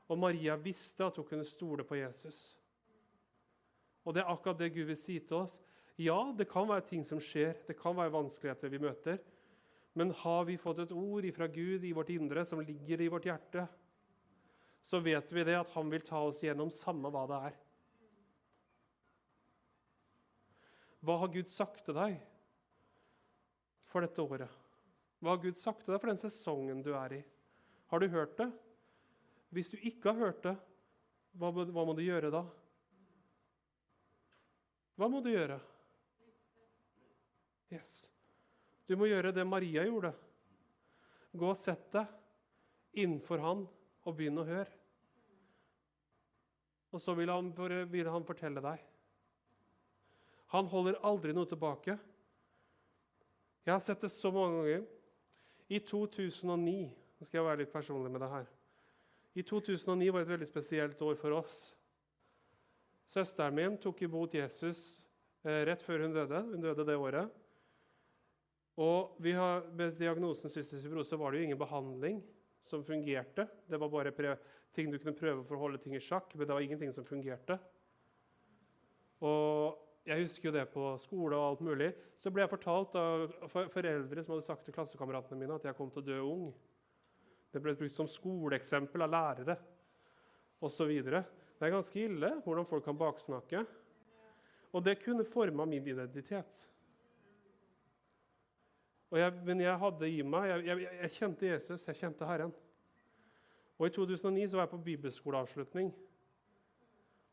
Og 0.07 0.19
Maria 0.19 0.55
visste 0.59 1.05
at 1.05 1.19
hun 1.19 1.27
kunne 1.27 1.45
stole 1.47 1.85
på 1.87 1.99
Jesus. 1.99 2.55
Og 4.07 4.15
det 4.15 4.23
er 4.23 4.31
akkurat 4.31 4.59
det 4.59 4.71
Gud 4.73 4.87
vil 4.89 4.99
si 4.99 5.19
til 5.19 5.43
oss. 5.43 5.59
Ja, 5.97 6.19
det 6.37 6.45
kan 6.51 6.67
være 6.69 6.85
ting 6.85 7.03
som 7.05 7.19
skjer, 7.21 7.55
det 7.65 7.73
kan 7.79 7.95
være 7.97 8.13
vanskeligheter 8.13 8.69
vi 8.69 8.81
møter. 8.81 9.17
Men 9.97 10.13
har 10.13 10.43
vi 10.45 10.59
fått 10.61 10.83
et 10.83 10.93
ord 10.93 11.25
fra 11.33 11.47
Gud 11.49 11.85
i 11.87 11.93
vårt 11.97 12.11
indre 12.13 12.43
som 12.45 12.61
ligger 12.61 13.01
i 13.01 13.07
vårt 13.09 13.25
hjerte, 13.25 13.63
så 14.85 14.99
vet 15.01 15.31
vi 15.33 15.45
det 15.47 15.55
at 15.57 15.71
han 15.73 15.89
vil 15.89 16.03
ta 16.05 16.19
oss 16.21 16.43
gjennom 16.45 16.69
samme 16.71 17.09
hva 17.11 17.23
det 17.27 17.39
er. 17.49 17.55
Hva 21.01 21.15
har 21.23 21.31
Gud 21.33 21.49
sagt 21.49 21.81
til 21.87 21.97
deg 21.97 22.19
for 23.89 24.05
dette 24.05 24.21
året? 24.21 24.53
Hva 25.17 25.33
har 25.33 25.41
Gud 25.41 25.57
sagt 25.57 25.81
til 25.81 25.95
deg 25.95 26.03
for 26.03 26.11
den 26.11 26.21
sesongen 26.21 26.83
du 26.85 26.91
er 26.93 27.17
i? 27.17 27.19
Har 27.89 28.03
du 28.03 28.07
hørt 28.13 28.37
det? 28.37 28.47
Hvis 29.49 29.73
du 29.73 29.79
ikke 29.81 30.11
har 30.11 30.27
hørt 30.27 30.45
det, 30.45 30.53
hva, 31.41 31.49
hva 31.49 31.87
må 31.87 31.97
du 31.97 32.03
gjøre 32.05 32.29
da? 32.33 32.43
Hva 34.97 35.09
må 35.09 35.23
du 35.25 35.31
gjøre? 35.33 35.57
Yes. 37.73 38.07
Du 38.87 38.95
må 38.95 39.09
gjøre 39.09 39.33
det 39.35 39.43
Maria 39.47 39.83
gjorde. 39.87 40.13
Gå 41.37 41.49
og 41.51 41.59
sett 41.59 41.89
deg 41.93 43.01
innenfor 43.03 43.41
han 43.43 43.65
og 44.07 44.15
begynn 44.15 44.39
å 44.39 44.47
høre. 44.47 44.71
Og 46.95 47.03
så 47.03 47.13
vil 47.17 47.29
han, 47.29 47.51
vil 47.91 48.09
han 48.09 48.25
fortelle 48.25 48.63
deg. 48.63 48.83
Han 50.55 50.69
holder 50.71 51.01
aldri 51.05 51.33
noe 51.35 51.49
tilbake. 51.49 51.97
Jeg 53.67 53.73
har 53.73 53.83
sett 53.83 54.05
det 54.05 54.13
så 54.15 54.31
mange 54.31 54.61
ganger. 54.61 54.85
I 55.67 55.81
2009 55.83 56.77
Nå 57.17 57.25
skal 57.25 57.39
jeg 57.39 57.45
være 57.47 57.59
litt 57.63 57.71
personlig 57.73 58.11
med 58.13 58.21
det 58.21 58.27
her. 58.29 58.43
I 59.41 59.43
2009 59.45 60.11
var 60.13 60.21
et 60.21 60.29
veldig 60.29 60.47
spesielt 60.47 60.99
år 61.01 61.15
for 61.17 61.33
oss. 61.33 61.55
Søsteren 63.09 63.55
min 63.57 63.77
tok 63.81 64.03
imot 64.05 64.35
Jesus 64.37 65.01
eh, 65.41 65.63
rett 65.65 65.81
før 65.81 66.05
hun 66.05 66.13
døde. 66.13 66.43
Hun 66.45 66.61
døde 66.61 66.85
det 66.85 66.97
året. 67.01 67.33
Og 68.77 69.17
har, 69.33 69.65
Med 69.73 69.97
diagnosen 69.97 70.49
cystisk 70.53 70.83
fibrose 70.83 71.17
var 71.17 71.31
det 71.31 71.39
jo 71.39 71.47
ingen 71.49 71.59
behandling 71.59 72.21
som 72.61 72.83
fungerte. 72.85 73.47
Det 73.67 73.79
var 73.79 73.89
bare 73.89 74.37
ting 74.73 74.91
du 74.91 74.99
kunne 74.99 75.17
prøve 75.17 75.43
for 75.43 75.57
å 75.57 75.63
holde 75.65 75.81
ting 75.81 75.95
i 75.97 76.03
sjakk, 76.03 76.35
men 76.35 76.45
det 76.45 76.53
var 76.53 76.61
ingenting 76.61 76.93
som 76.93 77.05
fungerte. 77.05 77.57
Og 79.25 79.79
jeg 80.07 80.21
husker 80.21 80.49
jo 80.49 80.53
det 80.55 80.67
på 80.71 80.91
skole 81.01 81.35
og 81.35 81.45
alt 81.47 81.63
mulig. 81.65 81.89
Så 82.21 82.31
ble 82.31 82.43
jeg 82.43 82.53
fortalt 82.53 82.93
av 82.99 83.33
foreldre 83.73 84.23
som 84.23 84.35
hadde 84.35 84.45
sagt 84.45 84.67
til 84.67 84.75
klassekameratene 84.75 85.39
mine 85.41 85.57
at 85.57 85.65
jeg 85.67 85.77
kom 85.77 85.89
til 85.91 86.03
å 86.03 86.07
dø 86.07 86.19
ung. 86.21 86.45
Det 87.51 87.63
ble 87.63 87.73
brukt 87.79 87.95
som 87.95 88.09
skoleeksempel 88.11 89.03
av 89.07 89.11
lærere 89.11 89.57
osv. 90.61 90.93
Det 91.01 91.65
er 91.65 91.73
ganske 91.73 91.99
ille 92.03 92.31
hvordan 92.45 92.69
folk 92.69 92.85
kan 92.85 92.97
baksnakke. 92.99 93.65
Og 94.75 94.83
det 94.85 94.99
kunne 95.01 95.25
forma 95.25 95.65
min 95.65 95.87
identitet. 95.87 96.61
Jeg, 99.15 99.31
men 99.47 99.61
jeg 99.63 99.79
hadde 99.79 100.07
i 100.11 100.23
meg 100.27 100.49
jeg, 100.49 100.63
jeg, 100.67 100.87
jeg, 100.99 101.11
kjente 101.15 101.47
Jesus, 101.47 101.85
jeg 101.87 101.95
kjente 101.95 102.27
Herren. 102.27 102.51
Og 103.77 103.87
I 103.87 103.93
2009 103.95 104.49
så 104.49 104.57
var 104.57 104.65
jeg 104.65 104.73
på 104.73 104.83
bibelskoleavslutning. 104.89 105.93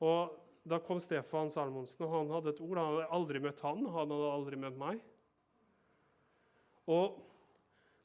Og 0.05 0.41
Da 0.65 0.79
kom 0.81 0.97
Stefan 0.97 1.51
Salmonsen, 1.53 2.07
og 2.07 2.13
han 2.15 2.31
hadde 2.33 2.55
et 2.55 2.61
ord. 2.65 2.79
Han 2.81 2.95
hadde 2.95 3.09
aldri 3.13 3.41
møtt 3.45 3.59
han, 3.61 3.83
han 3.85 4.13
hadde 4.15 4.31
aldri 4.33 4.57
møtt 4.57 4.79
meg. 4.81 5.03
Og 6.89 7.19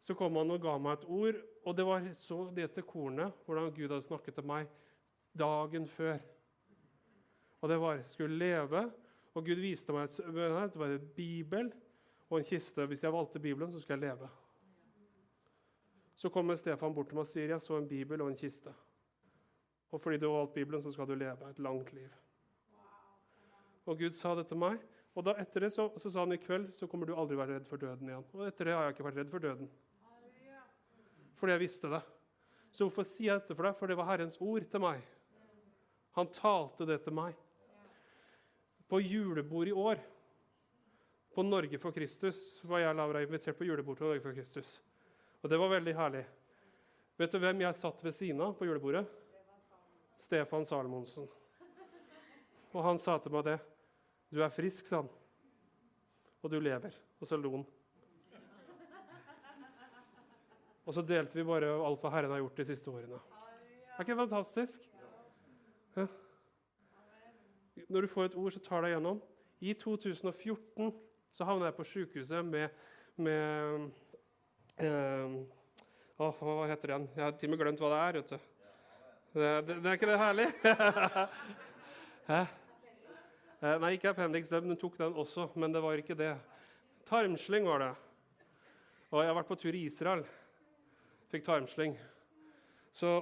Så 0.04 0.16
kom 0.16 0.36
han 0.40 0.52
og 0.52 0.62
ga 0.64 0.74
meg 0.80 0.98
et 0.98 1.06
ord, 1.12 1.40
og 1.68 1.76
det 1.76 1.86
var 1.86 2.06
så 2.16 2.38
det 2.56 2.70
til 2.74 2.86
kornet 2.88 3.36
hvordan 3.46 3.68
Gud 3.76 3.90
hadde 3.92 4.06
snakket 4.06 4.38
til 4.40 4.46
meg 4.48 4.70
dagen 5.38 5.86
før. 5.92 6.18
Og 7.60 7.70
det 7.70 7.78
var 7.84 8.00
skulle 8.08 8.40
leve, 8.40 8.86
og 9.36 9.46
Gud 9.46 9.60
viste 9.60 9.94
meg 9.94 10.08
et, 10.08 10.18
det 10.24 10.80
var 10.80 10.96
en 10.96 11.10
bibel 11.16 11.72
og 12.30 12.38
en 12.38 12.46
kiste. 12.46 12.86
Hvis 12.86 13.04
jeg 13.04 13.14
valgte 13.14 13.40
Bibelen, 13.40 13.72
så 13.72 13.80
skulle 13.80 13.98
jeg 14.00 14.10
leve. 14.10 14.30
Så 16.16 16.30
kommer 16.30 16.56
Stefan 16.56 16.94
bort 16.94 17.08
til 17.10 17.18
meg 17.18 17.26
og 17.26 17.32
sier 17.32 17.54
jeg 17.54 17.64
så 17.64 17.78
en 17.78 17.88
bibel 17.88 18.22
og 18.22 18.32
en 18.32 18.38
kiste. 18.38 18.74
Og 19.90 20.02
fordi 20.02 20.18
du 20.18 20.28
har 20.30 20.38
valgt 20.38 20.54
Bibelen, 20.54 20.82
så 20.82 20.92
skal 20.92 21.08
du 21.08 21.16
leve 21.16 21.50
et 21.50 21.60
langt 21.60 21.94
liv. 21.94 22.10
Og 23.86 23.98
Gud 23.98 24.12
sa 24.14 24.36
det 24.36 24.48
til 24.48 24.60
meg. 24.62 24.78
Og 25.18 25.26
da 25.26 25.34
etter 25.42 25.66
det 25.66 25.72
så, 25.74 25.88
så 25.98 26.12
sa 26.12 26.22
han 26.22 26.36
i 26.36 26.42
kveld 26.42 26.70
så 26.78 26.88
kommer 26.88 27.10
du 27.10 27.16
aldri 27.18 27.38
være 27.40 27.58
redd 27.58 27.68
for 27.68 27.82
døden 27.82 28.12
igjen. 28.12 28.28
Og 28.36 28.46
etter 28.46 28.70
det 28.70 28.76
har 28.76 28.86
jeg 28.86 28.96
ikke 28.96 29.08
vært 29.08 29.22
redd 29.22 29.32
for 29.32 29.46
døden. 29.46 29.72
Fordi 31.40 31.56
jeg 31.56 31.64
visste 31.64 31.90
det. 31.90 32.02
Så 32.70 32.86
hvorfor 32.86 33.08
sier 33.10 33.32
jeg 33.32 33.42
dette 33.42 33.56
for 33.58 33.66
deg? 33.66 33.78
For 33.80 33.90
det 33.90 33.98
var 33.98 34.10
Herrens 34.12 34.38
ord 34.44 34.68
til 34.70 34.84
meg. 34.84 35.02
Han 36.20 36.30
talte 36.36 36.86
det 36.86 37.00
til 37.06 37.16
meg. 37.16 37.38
På 38.90 39.00
julebord 39.02 39.70
i 39.70 39.74
år, 39.74 40.02
på 41.34 41.44
Norge 41.46 41.78
for 41.80 41.96
Kristus, 41.96 42.60
var 42.64 42.84
jeg 42.84 42.92
og 42.92 43.00
Laura 43.00 43.22
invitert 43.24 43.58
på 43.58 43.68
julebord 43.68 43.98
til 43.98 44.10
Norge 44.10 44.24
for 44.24 44.36
Kristus. 44.36 44.80
Og 45.42 45.50
det 45.50 45.60
var 45.60 45.72
veldig 45.72 45.96
herlig. 45.96 46.24
Vet 47.20 47.32
du 47.32 47.40
hvem 47.40 47.62
jeg 47.62 47.76
satt 47.76 48.04
ved 48.04 48.16
siden 48.16 48.42
av 48.44 48.56
på 48.58 48.68
julebordet? 48.68 49.06
Stefan 50.20 50.66
Salomonsen. 50.66 51.28
Og 52.74 52.84
han 52.86 53.00
sa 53.02 53.18
til 53.18 53.34
meg 53.34 53.46
det. 53.48 53.60
'Du 54.30 54.44
er 54.44 54.50
frisk', 54.54 54.88
sa 54.88 55.02
han. 55.02 55.10
'Og 56.44 56.52
du 56.52 56.60
lever.' 56.60 56.96
Og 57.20 57.28
så 57.28 57.38
lo 57.38 57.52
han. 57.52 57.66
Og 60.86 60.94
så 60.94 61.02
delte 61.02 61.38
vi 61.38 61.44
bare 61.44 61.70
alt 61.86 62.02
hva 62.02 62.10
Herren 62.10 62.32
har 62.32 62.40
gjort 62.40 62.58
de 62.58 62.66
siste 62.66 62.90
årene. 62.90 63.20
Er 63.98 64.02
ikke 64.02 64.16
det 64.16 64.22
fantastisk? 64.30 64.90
Ja. 65.96 66.08
Når 67.90 68.02
du 68.02 68.08
får 68.08 68.24
et 68.24 68.36
ord, 68.36 68.52
så 68.52 68.60
tar 68.60 68.82
det 68.82 68.90
igjennom. 68.90 69.22
I 69.60 69.74
2014 69.74 70.94
så 71.36 71.48
havna 71.48 71.70
jeg 71.70 71.78
på 71.78 71.88
sykehuset 71.88 72.46
med, 72.46 72.70
med 73.16 73.90
eh, 74.82 75.36
å, 76.20 76.30
Hva 76.36 76.68
heter 76.70 76.90
det 76.90 76.96
igjen? 76.96 77.10
Jeg 77.16 77.24
har 77.24 77.36
til 77.40 77.50
og 77.50 77.54
med 77.54 77.62
glemt 77.64 77.84
hva 77.84 77.92
det 77.94 78.00
er. 78.06 78.20
vet 78.20 78.34
du. 78.34 78.40
Det, 79.30 79.52
det, 79.68 79.78
det 79.84 79.92
er 79.92 80.00
ikke 80.00 80.10
det 80.10 80.20
herlig? 80.20 80.48
Hæ? 82.32 82.42
Eh, 83.60 83.76
nei, 83.84 83.94
ikke 83.96 84.14
appendix. 84.14 84.50
Den 84.52 84.78
tok 84.80 84.98
den 85.00 85.18
også, 85.20 85.50
men 85.60 85.74
det 85.76 85.84
var 85.84 86.00
ikke 86.00 86.18
det. 86.18 86.34
Tarmsling 87.10 87.68
var 87.68 87.84
det. 87.84 87.94
Og 89.10 89.24
jeg 89.24 89.32
har 89.32 89.38
vært 89.40 89.50
på 89.50 89.58
tur 89.60 89.76
i 89.76 89.86
Israel. 89.90 90.24
Fikk 91.30 91.46
tarmsling. 91.46 91.96
Så, 92.96 93.20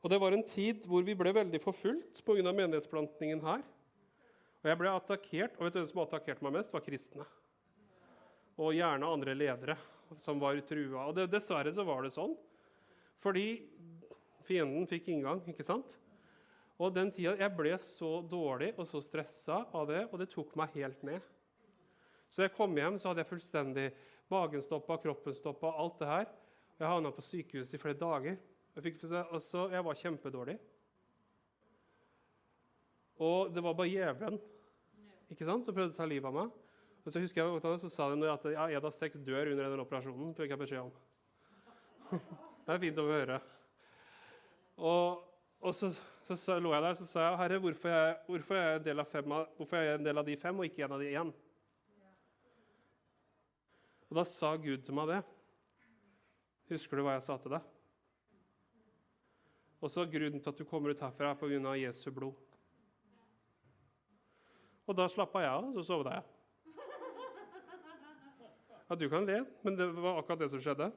og 0.00 0.12
det 0.12 0.18
var 0.20 0.36
en 0.36 0.44
tid 0.46 0.86
hvor 0.88 1.04
vi 1.04 1.16
ble 1.18 1.32
veldig 1.36 1.60
forfulgt 1.62 2.22
pga. 2.24 2.52
menighetsplantningen 2.52 3.42
her. 3.44 3.64
Og 4.60 4.68
jeg 4.68 4.76
ble 4.76 4.92
attakkert, 4.92 5.56
og 5.56 5.64
vet 5.64 5.76
du 5.76 5.80
hvem 5.80 5.88
som 5.88 6.02
attakkerte 6.02 6.44
meg 6.44 6.58
mest? 6.58 6.72
var 6.74 6.84
kristne. 6.84 7.24
Og 8.60 8.74
gjerne 8.76 9.08
andre 9.08 9.32
ledere 9.36 9.76
som 10.20 10.40
var 10.42 10.58
trua. 10.68 11.06
Og 11.06 11.14
det, 11.16 11.30
dessverre 11.32 11.72
så 11.72 11.84
var 11.86 12.04
det 12.04 12.12
sånn. 12.12 12.34
Fordi 13.24 13.46
fienden 14.44 14.88
fikk 14.90 15.08
inngang, 15.12 15.40
ikke 15.48 15.64
sant? 15.64 15.96
Og 16.80 16.92
den 16.96 17.10
tida, 17.12 17.36
Jeg 17.36 17.56
ble 17.56 17.74
så 17.78 18.20
dårlig 18.24 18.72
og 18.76 18.86
så 18.88 19.00
stressa 19.04 19.66
av 19.72 19.88
det, 19.88 20.06
og 20.12 20.18
det 20.20 20.30
tok 20.32 20.54
meg 20.56 20.76
helt 20.76 21.02
ned. 21.04 21.20
Så 22.30 22.44
jeg 22.44 22.54
kom 22.54 22.76
hjem, 22.76 22.98
så 22.98 23.10
hadde 23.10 23.24
jeg 23.24 23.30
fullstendig 23.32 23.88
magen 24.30 24.62
stoppa, 24.62 24.96
kroppen 25.02 25.34
stoppa, 25.34 25.72
alt 25.76 25.98
det 25.98 26.08
her. 26.08 26.28
Jeg 26.78 26.88
havna 26.88 27.10
på 27.12 27.24
sykehuset 27.24 27.76
i 27.76 27.80
flere 27.82 27.98
dager. 27.98 28.36
Jeg, 28.76 28.84
fikk, 28.86 29.02
også, 29.08 29.66
jeg 29.72 29.84
var 29.84 29.98
kjempedårlig. 29.98 30.56
Og 33.20 33.52
det 33.52 33.62
var 33.64 33.76
bare 33.76 33.92
djevelen 33.92 34.40
ikke 35.30 35.46
sant, 35.46 35.66
som 35.66 35.76
prøvde 35.76 35.94
å 35.94 35.98
ta 35.98 36.08
livet 36.08 36.26
av 36.26 36.34
meg. 36.34 36.54
Og 37.04 37.12
så 37.12 37.22
husker 37.22 37.44
jeg 37.44 37.78
så 37.80 37.90
sa 37.92 38.08
de 38.12 38.28
at 38.28 38.46
ja, 38.52 38.66
en 38.66 38.86
av 38.88 38.94
seks 38.96 39.20
dør 39.24 39.52
under 39.52 39.70
den 39.70 39.82
operasjonen. 39.84 40.34
fikk 40.36 40.52
jeg 40.52 40.60
beskjed 40.60 40.88
om. 40.88 40.94
det 42.66 42.74
er 42.74 42.82
fint 42.82 42.98
å 42.98 43.06
høre. 43.08 43.38
Og, 44.80 45.20
og 45.60 45.76
så 45.76 45.92
så, 46.30 46.36
så 46.36 46.56
lå 46.62 46.70
jeg 46.70 46.82
der 46.84 46.94
så 46.94 47.06
sa 47.10 47.22
jeg, 47.24 47.38
Herre, 47.40 47.56
hvorfor 47.58 47.90
er 47.90 48.04
jeg, 48.04 48.18
hvorfor 48.28 48.54
er 48.54 48.68
jeg, 48.68 48.82
en, 48.92 49.00
av 49.02 49.08
fem, 49.10 49.32
hvorfor 49.56 49.78
er 49.80 49.96
en 49.96 50.04
del 50.04 50.20
av 50.20 50.28
de 50.28 50.36
fem 50.38 50.60
og 50.62 50.68
ikke 50.68 50.84
en 50.86 50.92
av 50.94 51.02
de 51.02 51.08
én? 51.10 51.32
Og 54.10 54.18
da 54.18 54.24
sa 54.30 54.52
Gud 54.62 54.84
til 54.86 54.94
meg 54.94 55.10
det. 55.10 55.18
Husker 56.70 57.00
du 57.00 57.02
hva 57.02 57.16
jeg 57.16 57.24
sa 57.26 57.34
til 57.42 57.56
deg? 57.56 57.66
Og 59.82 59.90
så 59.90 60.04
grunnen 60.12 60.38
til 60.38 60.52
at 60.52 60.62
du 60.62 60.68
kommer 60.70 60.94
ut 60.94 61.02
herfra, 61.02 61.32
er 61.32 61.40
pga. 61.40 61.74
Jesu 61.80 62.10
blod. 62.14 62.38
Og 64.90 64.96
da 64.98 65.06
slappa 65.06 65.44
jeg 65.44 65.50
av, 65.54 65.68
og 65.70 65.76
så 65.78 65.86
sovna 65.86 66.16
jeg. 66.18 66.26
Ja, 68.90 68.96
du 68.98 69.06
kan 69.06 69.22
le, 69.22 69.44
men 69.62 69.76
det 69.78 69.86
var 69.94 70.18
akkurat 70.18 70.40
det 70.42 70.48
som 70.50 70.62
skjedde. 70.64 70.88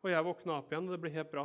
Og 0.00 0.08
jeg 0.08 0.24
våkna 0.24 0.54
opp 0.62 0.72
igjen, 0.72 0.86
og 0.88 0.94
det 0.94 1.00
ble 1.02 1.12
helt 1.12 1.28
bra. 1.28 1.44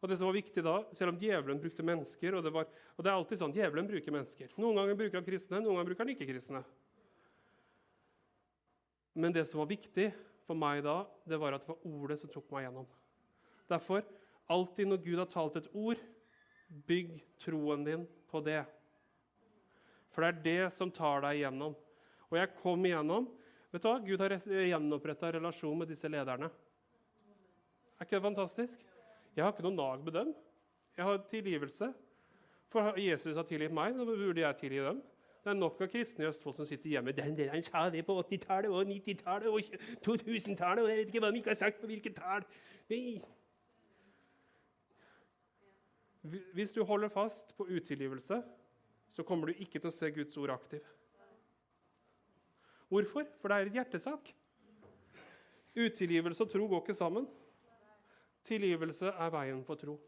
Og 0.00 0.08
det 0.08 0.16
som 0.20 0.30
var 0.30 0.36
viktig 0.38 0.62
da, 0.64 0.76
Selv 0.96 1.12
om 1.12 1.18
djevelen 1.20 1.58
brukte 1.60 1.84
mennesker 1.84 2.36
og 2.38 2.44
det, 2.46 2.52
var, 2.54 2.70
og 2.94 3.04
det 3.04 3.10
er 3.10 3.18
alltid 3.18 3.42
sånn, 3.42 3.56
djevelen 3.56 3.90
bruker 3.90 4.14
mennesker. 4.14 4.54
Noen 4.60 4.78
ganger 4.78 4.96
bruker 5.02 5.18
han 5.18 5.26
kristne, 5.26 5.60
noen 5.60 5.76
ganger 5.76 5.90
bruker 5.90 6.06
han 6.06 6.14
ikke 6.14 6.30
kristne. 6.30 6.62
Men 9.18 9.34
det 9.34 9.44
som 9.50 9.60
var 9.64 9.68
viktig 9.74 10.08
for 10.46 10.56
meg 10.56 10.84
da, 10.86 11.02
det 11.28 11.42
var 11.42 11.58
at 11.58 11.66
det 11.66 11.74
var 11.74 11.90
ordet 11.90 12.20
som 12.22 12.30
tok 12.32 12.46
meg 12.54 12.68
gjennom. 12.68 12.86
Derfor, 13.70 14.06
alltid 14.50 14.88
når 14.88 15.02
Gud 15.04 15.20
har 15.24 15.30
talt 15.34 15.58
et 15.58 15.68
ord, 15.74 16.00
bygg 16.86 17.18
troen 17.42 17.82
din 17.84 18.06
på 18.30 18.40
det. 18.46 18.62
For 20.10 20.24
det 20.24 20.30
er 20.30 20.42
det 20.44 20.74
som 20.74 20.90
tar 20.94 21.22
deg 21.24 21.40
igjennom. 21.40 21.76
Og 22.30 22.38
jeg 22.38 22.52
kom 22.60 22.84
igjennom. 22.86 23.28
Vet 23.70 23.84
du 23.84 23.88
hva? 23.88 23.98
Gud 24.02 24.22
har 24.22 24.34
gjenoppretta 24.34 25.30
relasjon 25.36 25.78
med 25.78 25.90
disse 25.92 26.10
lederne. 26.10 26.50
Er 28.00 28.06
ikke 28.06 28.16
det 28.16 28.26
fantastisk? 28.26 28.86
Jeg 29.36 29.44
har 29.44 29.52
ikke 29.54 29.66
noe 29.68 29.76
nag 29.76 30.04
med 30.04 30.16
dem. 30.16 30.32
Jeg 30.96 31.06
har 31.06 31.22
tilgivelse. 31.30 31.92
For 32.70 32.98
Jesus 32.98 33.34
har 33.34 33.46
tilgitt 33.46 33.74
meg, 33.74 33.96
da 33.98 34.06
burde 34.06 34.42
jeg 34.42 34.58
tilgi 34.60 34.82
dem. 34.84 35.00
Det 35.40 35.50
er 35.50 35.56
nok 35.56 35.78
av 35.80 35.88
kristne 35.88 36.26
i 36.26 36.28
Østfold 36.28 36.54
som 36.58 36.66
sitter 36.68 36.92
hjemme. 36.92 37.14
Den 37.16 37.36
der 37.38 37.54
han 37.54 37.62
sa 37.64 37.86
det 37.90 38.04
på 38.06 38.18
80-tallet 38.20 38.70
og 38.70 38.84
90-tallet 38.90 39.48
og 39.48 39.60
2000-tallet, 40.04 40.82
og 40.84 40.90
jeg 40.90 40.98
vet 40.98 41.12
ikke 41.12 41.22
hva 41.24 41.30
de 41.32 41.40
ikke 41.40 41.54
har 41.54 41.60
sagt 41.62 41.80
på 41.80 41.88
hvilket 41.88 42.18
tall. 42.18 42.44
Hvis 46.54 46.74
du 46.76 46.82
holder 46.84 47.08
fast 47.08 47.54
på 47.56 47.64
utilgivelse, 47.70 48.42
så 49.10 49.24
kommer 49.26 49.50
du 49.50 49.58
ikke 49.58 49.78
til 49.78 49.90
å 49.90 49.94
se 49.94 50.10
Guds 50.14 50.36
ord 50.38 50.54
aktiv. 50.54 50.84
Hvorfor? 52.90 53.26
For 53.40 53.50
det 53.50 53.56
er 53.56 53.68
et 53.68 53.76
hjertesak. 53.78 54.32
Utilgivelse 55.78 56.42
og 56.44 56.50
tro 56.50 56.66
går 56.66 56.82
ikke 56.82 56.98
sammen. 56.98 57.26
Tilgivelse 58.46 59.12
er 59.12 59.34
veien 59.34 59.62
for 59.66 59.78
tro. 59.78 59.98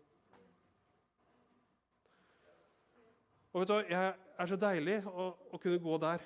Og 3.53 3.61
vet 3.61 3.69
du, 3.69 3.75
Jeg 3.93 4.15
er 4.39 4.49
så 4.49 4.57
deilig 4.57 4.97
å, 5.07 5.29
å, 5.53 5.59
kunne 5.61 5.79
gå 5.83 5.99
der. 6.03 6.25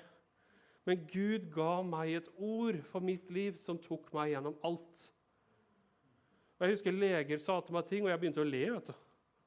Men 0.87 1.03
Gud 1.11 1.49
ga 1.51 1.81
meg 1.83 2.13
et 2.21 2.29
ord 2.39 2.79
for 2.87 3.03
mitt 3.03 3.29
liv 3.29 3.57
som 3.59 3.77
tok 3.77 4.07
meg 4.15 4.31
gjennom 4.31 4.55
alt. 4.65 5.03
Og 6.57 6.65
Jeg 6.65 6.77
husker 6.77 6.95
leger 6.95 7.43
sa 7.43 7.59
til 7.61 7.75
meg 7.75 7.89
ting, 7.89 8.05
og 8.05 8.09
jeg 8.09 8.21
begynte 8.21 8.41
å 8.41 8.47
le. 8.47 8.63
vet 8.71 8.87
du. 8.89 8.93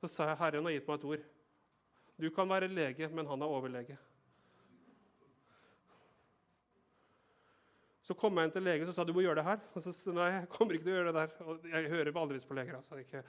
Så 0.01 0.13
sa 0.13 0.29
jeg 0.29 0.41
Herren 0.41 0.69
har 0.69 0.77
gitt 0.77 0.87
meg 0.89 1.01
et 1.01 1.09
ord. 1.15 1.25
Du 2.21 2.29
kan 2.35 2.49
være 2.49 2.69
lege, 2.69 3.09
men 3.09 3.27
han 3.27 3.43
er 3.43 3.53
overlege. 3.59 3.97
Så 8.05 8.17
kom 8.19 8.37
jeg 8.37 8.49
inn 8.49 8.53
til 8.53 8.65
legen 8.67 8.89
og 8.91 8.97
sa 8.97 9.05
du 9.07 9.13
må 9.15 9.23
gjøre 9.23 9.39
det 9.39 9.47
her. 9.47 9.61
Og 9.71 9.85
så 9.85 9.93
sa 9.95 10.13
nei, 10.13 10.27
jeg 10.35 10.49
kommer 10.51 10.75
ikke 10.75 10.89
til 10.89 10.97
å 10.97 10.97
gjøre 10.99 11.13
det 11.13 11.21
der. 11.21 11.35
Og 11.47 11.69
jeg 11.71 11.93
hører 11.93 12.17
vanligvis 12.17 12.49
på 12.49 12.57
leger. 12.59 12.77
Altså, 12.81 12.99
ikke. 12.99 13.23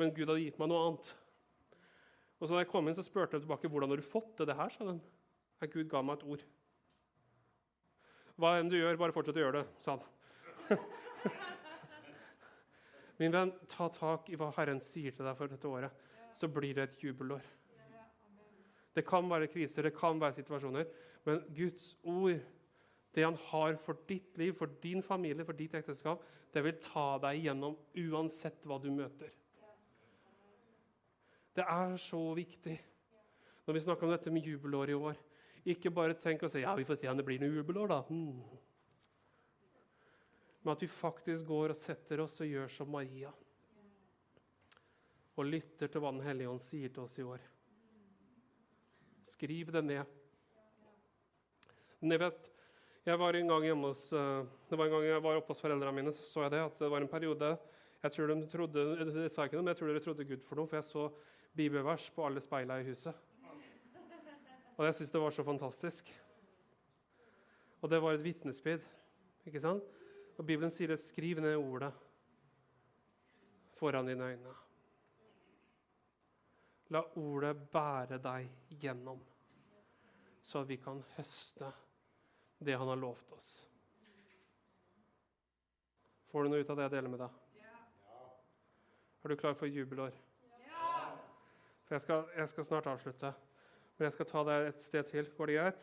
Men 0.00 0.14
Gud 0.16 0.24
hadde 0.24 0.40
gitt 0.40 0.58
meg 0.62 0.70
noe 0.72 0.86
annet. 0.86 1.10
Og 2.40 2.48
så 2.48 2.56
da 2.56 2.62
jeg 2.64 2.70
kom 2.72 2.88
inn, 2.88 2.96
så 2.96 3.04
spurte 3.06 3.36
jeg 3.36 3.44
tilbake 3.44 3.68
hvordan 3.70 3.92
har 3.92 4.00
du 4.00 4.06
fått 4.08 4.32
til 4.38 4.48
det 4.48 4.56
her. 4.58 4.72
sa 4.72 4.88
den. 4.88 5.02
Ja, 5.60 5.68
Gud 5.70 5.90
ga 5.92 6.00
meg 6.02 6.18
et 6.18 6.26
ord. 6.34 6.46
Hva 8.40 8.56
enn 8.58 8.72
du 8.72 8.78
gjør, 8.78 8.98
bare 8.98 9.14
fortsett 9.14 9.38
å 9.38 9.44
gjøre 9.44 9.60
det, 9.60 9.66
sa 9.84 9.98
han. 9.98 10.06
Min 13.20 13.34
venn, 13.36 13.52
ta 13.70 13.86
tak 13.92 14.32
i 14.32 14.38
hva 14.40 14.48
Herren 14.56 14.80
sier 14.82 15.14
til 15.14 15.28
deg 15.28 15.36
for 15.38 15.52
dette 15.52 15.68
året, 15.68 16.06
så 16.34 16.48
blir 16.50 16.74
det 16.74 16.88
et 16.88 17.04
jubelår. 17.04 17.44
Det 18.92 19.04
kan 19.08 19.28
være 19.30 19.48
kriser, 19.48 19.86
det 19.88 19.94
kan 19.96 20.20
være 20.20 20.36
situasjoner, 20.40 20.88
men 21.24 21.40
Guds 21.56 21.94
ord, 22.02 22.40
det 23.14 23.24
han 23.24 23.36
har 23.48 23.76
for 23.80 24.04
ditt 24.08 24.38
liv, 24.40 24.52
for 24.56 24.72
din 24.82 25.02
familie, 25.02 25.44
for 25.44 25.56
ditt 25.56 25.74
ekteskap, 25.74 26.24
det 26.52 26.64
vil 26.64 26.80
ta 26.84 27.06
deg 27.22 27.40
igjennom 27.40 27.76
uansett 28.04 28.64
hva 28.68 28.78
du 28.82 28.90
møter. 28.92 29.32
Det 31.56 31.64
er 31.68 31.96
så 32.00 32.20
viktig 32.36 32.78
når 33.66 33.76
vi 33.76 33.84
snakker 33.84 34.08
om 34.08 34.12
dette 34.12 34.32
med 34.32 34.46
jubelår 34.46 34.92
i 34.92 34.96
år. 34.96 35.18
Ikke 35.72 35.92
bare 35.94 36.16
tenk 36.18 36.42
og 36.42 36.50
si 36.50 36.64
ja, 36.64 36.74
vi 36.74 36.86
får 36.88 36.98
se 36.98 37.10
om 37.10 37.18
det 37.20 37.26
blir 37.26 37.40
noe 37.42 37.52
jubelår, 37.60 37.92
da. 37.92 38.00
Hmm. 38.08 38.40
Men 40.62 40.74
at 40.74 40.82
vi 40.82 40.90
faktisk 40.90 41.46
går 41.46 41.74
og 41.74 41.78
setter 41.78 42.22
oss 42.24 42.40
og 42.42 42.50
gjør 42.50 42.70
som 42.72 42.90
Maria. 42.90 43.30
Og 45.38 45.48
lytter 45.48 45.88
til 45.88 46.02
hva 46.02 46.12
Den 46.12 46.26
hellige 46.26 46.50
ånd 46.50 46.62
sier 46.62 46.92
til 46.92 47.06
oss 47.06 47.18
i 47.18 47.26
år. 47.26 47.51
Skriv 49.22 49.70
det 49.74 49.84
ned. 49.86 50.18
Men 52.02 52.16
jeg 52.16 52.22
vet, 52.24 52.48
jeg 53.06 53.18
var 53.18 53.38
en 53.38 53.52
gang 53.52 53.66
hjemme 53.68 53.92
hos, 53.92 54.08
eh, 54.12 54.40
det 54.68 54.78
var 54.78 54.88
en 54.88 54.96
gang 54.96 55.06
jeg 55.06 55.22
var 55.22 55.38
oppe 55.38 55.54
hos 55.54 55.62
foreldrene 55.62 55.94
mine, 55.94 56.14
så 56.14 56.26
så 56.26 56.46
jeg 56.46 56.56
det 56.56 56.64
at 56.66 56.82
det 56.82 56.90
var 56.90 57.04
en 57.04 57.10
periode 57.10 57.52
jeg 58.02 58.12
tror 58.12 58.26
de 58.26 58.46
trodde, 58.50 58.82
det 59.14 59.28
sa 59.30 59.44
ikke 59.46 59.60
noe, 59.60 59.62
men 59.62 59.70
jeg 59.70 59.78
tror 59.78 59.90
dere 59.92 60.02
trodde 60.02 60.24
Gud 60.26 60.40
for 60.42 60.58
noe, 60.58 60.66
for 60.66 60.80
jeg 60.80 60.88
så 60.88 61.04
bibelvers 61.54 62.08
på 62.10 62.24
alle 62.26 62.40
speilene 62.42 62.82
i 62.82 62.88
huset. 62.88 63.14
Og 64.74 64.88
jeg 64.88 64.96
syntes 64.96 65.12
det 65.14 65.20
var 65.22 65.34
så 65.36 65.44
fantastisk. 65.46 66.10
Og 67.78 67.90
det 67.90 68.00
var 68.02 68.16
et 68.16 68.24
vitnesbyrd. 68.24 68.82
Og 69.46 70.46
Bibelen 70.46 70.70
sier 70.72 70.90
det, 70.90 70.98
skriv 70.98 71.38
ned 71.44 71.54
ordet 71.60 71.92
foran 73.78 74.10
dine 74.10 74.32
øyne. 74.32 74.61
La 76.92 77.00
ordet 77.16 77.54
bære 77.72 78.18
deg 78.20 78.76
gjennom, 78.82 79.20
så 80.44 80.64
vi 80.68 80.76
kan 80.82 80.98
høste 81.16 81.70
det 82.62 82.74
han 82.76 82.90
har 82.90 83.00
lovt 83.00 83.32
oss. 83.32 83.52
Får 86.32 86.44
du 86.44 86.52
noe 86.52 86.60
ut 86.60 86.70
av 86.72 86.78
det 86.78 86.86
jeg 86.88 86.94
deler 86.96 87.12
med 87.12 87.22
deg? 87.24 87.38
Er 89.22 89.32
du 89.32 89.36
klar 89.38 89.54
for 89.54 89.70
jubelår? 89.70 90.14
For 91.86 91.96
jeg 91.96 92.04
skal, 92.04 92.22
jeg 92.36 92.48
skal 92.50 92.66
snart 92.66 92.88
avslutte. 92.90 93.32
Men 93.96 94.08
jeg 94.08 94.16
skal 94.16 94.28
ta 94.30 94.44
deg 94.48 94.68
et 94.70 94.82
sted 94.82 95.08
til. 95.10 95.28
Går 95.36 95.50
det 95.50 95.56
greit? 95.58 95.82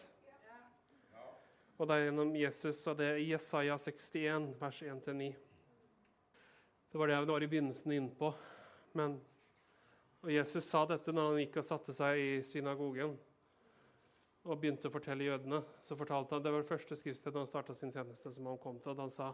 Og 1.80 1.88
det 1.88 1.96
er 1.96 2.08
gjennom 2.10 2.34
Jesus, 2.36 2.80
og 2.92 2.98
det 3.00 3.06
er 3.14 3.22
Jesaja 3.24 3.78
61, 3.80 4.50
vers 4.60 4.82
1-9. 4.84 5.30
Det 6.90 7.00
var 7.00 7.08
det 7.08 7.16
jeg 7.16 7.30
var 7.30 7.46
i 7.46 7.48
begynnelsen 7.54 7.94
innpå. 7.96 8.34
Men 9.00 9.16
og 10.20 10.32
Jesus 10.34 10.68
sa 10.68 10.84
dette 10.88 11.14
når 11.16 11.30
han 11.30 11.42
gikk 11.44 11.60
og 11.62 11.68
satte 11.68 11.96
seg 11.96 12.20
i 12.20 12.32
synagogen 12.44 13.14
og 14.44 14.58
begynte 14.60 14.90
å 14.90 14.94
fortelle 14.94 15.28
jødene. 15.28 15.62
Så 15.86 15.96
fortalte 16.00 16.36
han, 16.36 16.44
Det 16.44 16.52
var 16.52 16.64
det 16.64 16.72
første 16.72 16.98
skriftstedet 17.00 17.40
han 17.40 17.48
starta 17.48 17.76
sin 17.76 17.92
tjeneste. 17.92 18.34
som 18.34 18.46
Han 18.48 18.58
kom 18.58 18.80
til, 18.80 18.92
og 18.92 19.00
han 19.00 19.10
sa, 19.10 19.34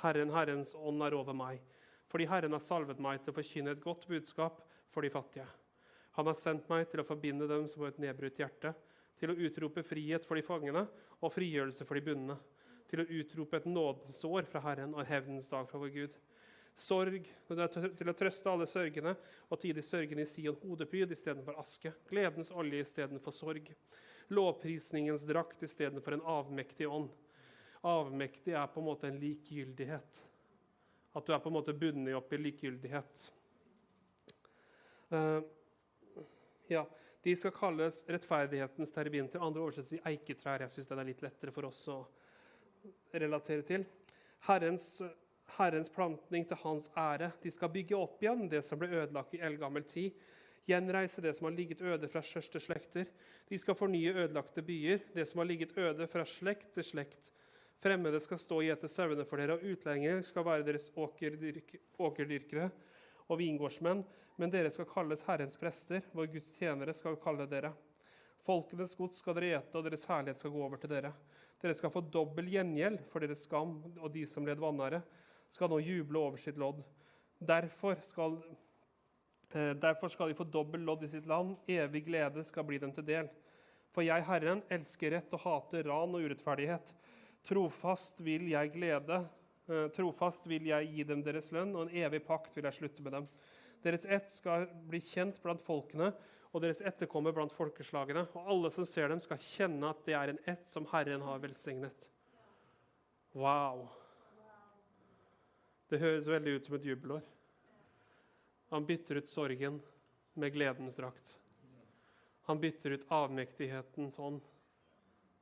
'Herren, 0.00 0.30
Herrens 0.30 0.74
ånd 0.74 1.02
er 1.02 1.14
over 1.14 1.32
meg.' 1.32 1.60
Fordi 2.08 2.26
Herren 2.28 2.52
har 2.52 2.60
salvet 2.60 3.00
meg 3.00 3.22
til 3.22 3.32
å 3.32 3.36
forkynne 3.36 3.70
et 3.72 3.80
godt 3.80 4.06
budskap 4.06 4.60
for 4.90 5.00
de 5.00 5.10
fattige. 5.10 5.46
Han 6.12 6.26
har 6.26 6.34
sendt 6.34 6.68
meg 6.68 6.90
til 6.90 7.00
å 7.00 7.06
forbinde 7.08 7.48
dem 7.48 7.66
som 7.66 7.82
har 7.82 7.88
et 7.88 7.98
nedbrutt 7.98 8.36
hjerte, 8.36 8.74
til 9.18 9.30
å 9.30 9.36
utrope 9.38 9.82
frihet 9.82 10.24
for 10.26 10.34
de 10.34 10.42
fangene 10.42 10.88
og 11.22 11.32
frigjørelse 11.32 11.86
for 11.86 11.94
de 11.94 12.04
bundne, 12.04 12.36
til 12.88 13.00
å 13.00 13.08
utrope 13.08 13.56
et 13.56 13.64
nådens 13.64 14.24
år 14.24 14.44
fra 14.44 14.60
Herren 14.60 14.94
og 14.94 15.06
hevnens 15.06 15.48
dag 15.48 15.68
fra 15.68 15.78
vår 15.78 15.92
Gud. 15.94 16.18
Sorg, 16.80 17.26
til 17.48 18.10
å 18.10 18.14
trøste 18.16 18.50
alle 18.50 18.66
sørgende 18.66 19.14
og 19.50 19.60
de 19.62 19.84
sørgende 19.84 20.24
i 20.24 20.30
Sion 20.30 20.56
hodepryd 20.62 21.12
istedenfor 21.14 21.58
aske, 21.60 21.92
gledens 22.08 22.50
olje 22.50 22.80
istedenfor 22.82 23.34
sorg, 23.36 23.68
lovprisningens 24.32 25.26
drakt 25.28 25.62
istedenfor 25.62 26.16
en 26.16 26.26
avmektig 26.38 26.88
ånd. 26.88 27.12
Avmektig 27.82 28.54
er 28.54 28.66
på 28.70 28.80
en 28.80 28.86
måte 28.86 29.08
en 29.10 29.20
likegyldighet. 29.20 30.22
At 31.12 31.26
du 31.26 31.34
er 31.34 31.40
på 31.42 31.50
en 31.50 31.58
måte 31.58 31.74
bundet 31.76 32.16
opp 32.16 32.32
i 32.32 32.40
likegyldighet. 32.40 33.24
Uh, 35.12 35.42
ja, 36.70 36.86
De 37.22 37.34
skal 37.36 37.52
kalles 37.54 38.00
rettferdighetens 38.08 38.94
terebinter. 38.94 39.42
Andre 39.44 39.62
oversettes 39.62 39.98
i 39.98 40.00
eiketrær. 40.08 40.64
Jeg 40.64 40.72
syns 40.74 40.88
den 40.88 41.02
er 41.02 41.10
litt 41.10 41.20
lettere 41.22 41.52
for 41.54 41.68
oss 41.68 41.82
å 41.92 42.00
relatere 43.12 43.62
til. 43.66 43.84
Herrens, 44.48 44.86
Herrens 45.56 45.90
plantning 45.92 46.46
til 46.48 46.58
hans 46.62 46.88
ære. 46.98 47.32
De 47.42 47.50
skal 47.52 47.72
bygge 47.72 47.98
opp 47.98 48.22
igjen 48.22 48.48
det 48.50 48.62
som 48.66 48.80
ble 48.80 48.90
ødelagt 48.92 49.34
i 49.36 49.42
eldgammel 49.44 49.84
tid. 49.88 50.16
Gjenreise 50.68 51.22
det 51.24 51.34
som 51.34 51.48
har 51.48 51.56
ligget 51.56 51.82
øde 51.82 52.08
fra 52.08 52.22
største 52.22 52.60
slekter. 52.62 53.08
De 53.50 53.58
skal 53.58 53.76
fornye 53.76 54.14
ødelagte 54.14 54.62
byer, 54.62 55.02
det 55.14 55.26
som 55.28 55.42
har 55.42 55.48
ligget 55.50 55.76
øde 55.76 56.06
fra 56.06 56.24
slekt 56.28 56.70
til 56.76 56.86
slekt. 56.86 57.30
Fremmede 57.82 58.20
skal 58.22 58.38
stå 58.38 58.60
og 58.60 58.66
gjete 58.68 58.88
sauene 58.88 59.24
for 59.26 59.42
dere, 59.42 59.56
og 59.58 59.64
utlendinger 59.66 60.22
skal 60.22 60.46
være 60.46 60.66
deres 60.68 60.90
åkerdyrk, 60.94 61.74
åkerdyrkere 61.98 62.68
og 63.26 63.40
vingårdsmenn. 63.40 64.04
Men 64.38 64.52
dere 64.52 64.70
skal 64.70 64.86
kalles 64.88 65.24
Herrens 65.26 65.58
prester, 65.58 66.06
vår 66.14 66.30
Guds 66.32 66.52
tjenere 66.56 66.94
skal 66.94 67.18
kalle 67.20 67.48
dere. 67.50 67.72
Folkenes 68.42 68.94
gods 68.98 69.18
skal 69.22 69.36
dere 69.38 69.58
ete, 69.58 69.74
og 69.78 69.86
deres 69.86 70.06
herlighet 70.08 70.40
skal 70.40 70.54
gå 70.54 70.62
over 70.62 70.78
til 70.82 70.90
dere. 70.94 71.12
Dere 71.62 71.74
skal 71.78 71.92
få 71.94 72.00
dobbel 72.06 72.48
gjengjeld 72.50 73.02
for 73.10 73.22
deres 73.22 73.44
skam, 73.46 73.76
og 73.98 74.08
de 74.14 74.24
som 74.26 74.46
led 74.46 74.62
vanære, 74.62 75.02
skal 75.52 75.70
nå 75.70 75.80
juble 75.84 76.20
over 76.20 76.40
sitt 76.40 76.58
lodd. 76.60 76.82
Derfor 77.42 77.98
skal, 78.06 78.38
eh, 79.52 79.72
derfor 79.74 80.08
skal 80.08 80.28
de 80.28 80.38
få 80.38 80.48
dobbel 80.48 80.84
lodd 80.86 81.04
i 81.04 81.10
sitt 81.12 81.26
land. 81.26 81.56
Evig 81.68 82.06
glede 82.06 82.44
skal 82.44 82.64
bli 82.64 82.78
dem 82.78 82.92
til 82.92 83.04
del. 83.04 83.30
For 83.92 84.02
jeg, 84.02 84.24
Herren, 84.24 84.62
elsker 84.72 85.12
rett 85.12 85.34
og 85.36 85.44
hater 85.44 85.84
ran 85.84 86.14
og 86.14 86.24
urettferdighet. 86.24 86.94
Trofast 87.44 88.22
vil 88.24 88.48
jeg 88.48 88.72
glede, 88.72 89.28
eh, 89.68 89.88
trofast 89.88 90.46
vil 90.46 90.64
jeg 90.70 90.88
gi 90.94 91.02
dem 91.04 91.22
deres 91.22 91.50
lønn, 91.52 91.74
og 91.76 91.88
en 91.88 91.96
evig 92.04 92.24
pakt 92.24 92.54
vil 92.56 92.64
jeg 92.64 92.78
slutte 92.78 93.02
med 93.02 93.12
dem. 93.12 93.28
Deres 93.82 94.06
ett 94.06 94.30
skal 94.30 94.66
bli 94.88 95.00
kjent 95.00 95.42
blant 95.42 95.60
folkene, 95.60 96.14
og 96.54 96.62
deres 96.62 96.80
etterkommer 96.80 97.32
blant 97.32 97.52
folkeslagene. 97.52 98.28
Og 98.36 98.48
alle 98.48 98.70
som 98.70 98.86
ser 98.86 99.08
dem, 99.08 99.20
skal 99.20 99.36
kjenne 99.38 99.90
at 99.90 100.04
det 100.06 100.14
er 100.14 100.28
en 100.28 100.38
ett 100.46 100.68
som 100.68 100.86
Herren 100.92 101.20
har 101.20 101.38
velsignet. 101.38 102.08
Wow! 103.34 103.88
Det 105.92 105.98
høres 106.00 106.24
veldig 106.24 106.54
ut 106.56 106.64
som 106.64 106.74
et 106.78 106.86
jubelår. 106.88 107.24
Han 108.72 108.86
bytter 108.88 109.18
ut 109.20 109.28
sorgen 109.28 109.74
med 110.40 110.54
gledens 110.54 110.94
drakt. 110.96 111.34
Han 112.48 112.60
bytter 112.60 112.94
ut 112.94 113.02
avmektighetens 113.12 114.16
ånd 114.16 114.40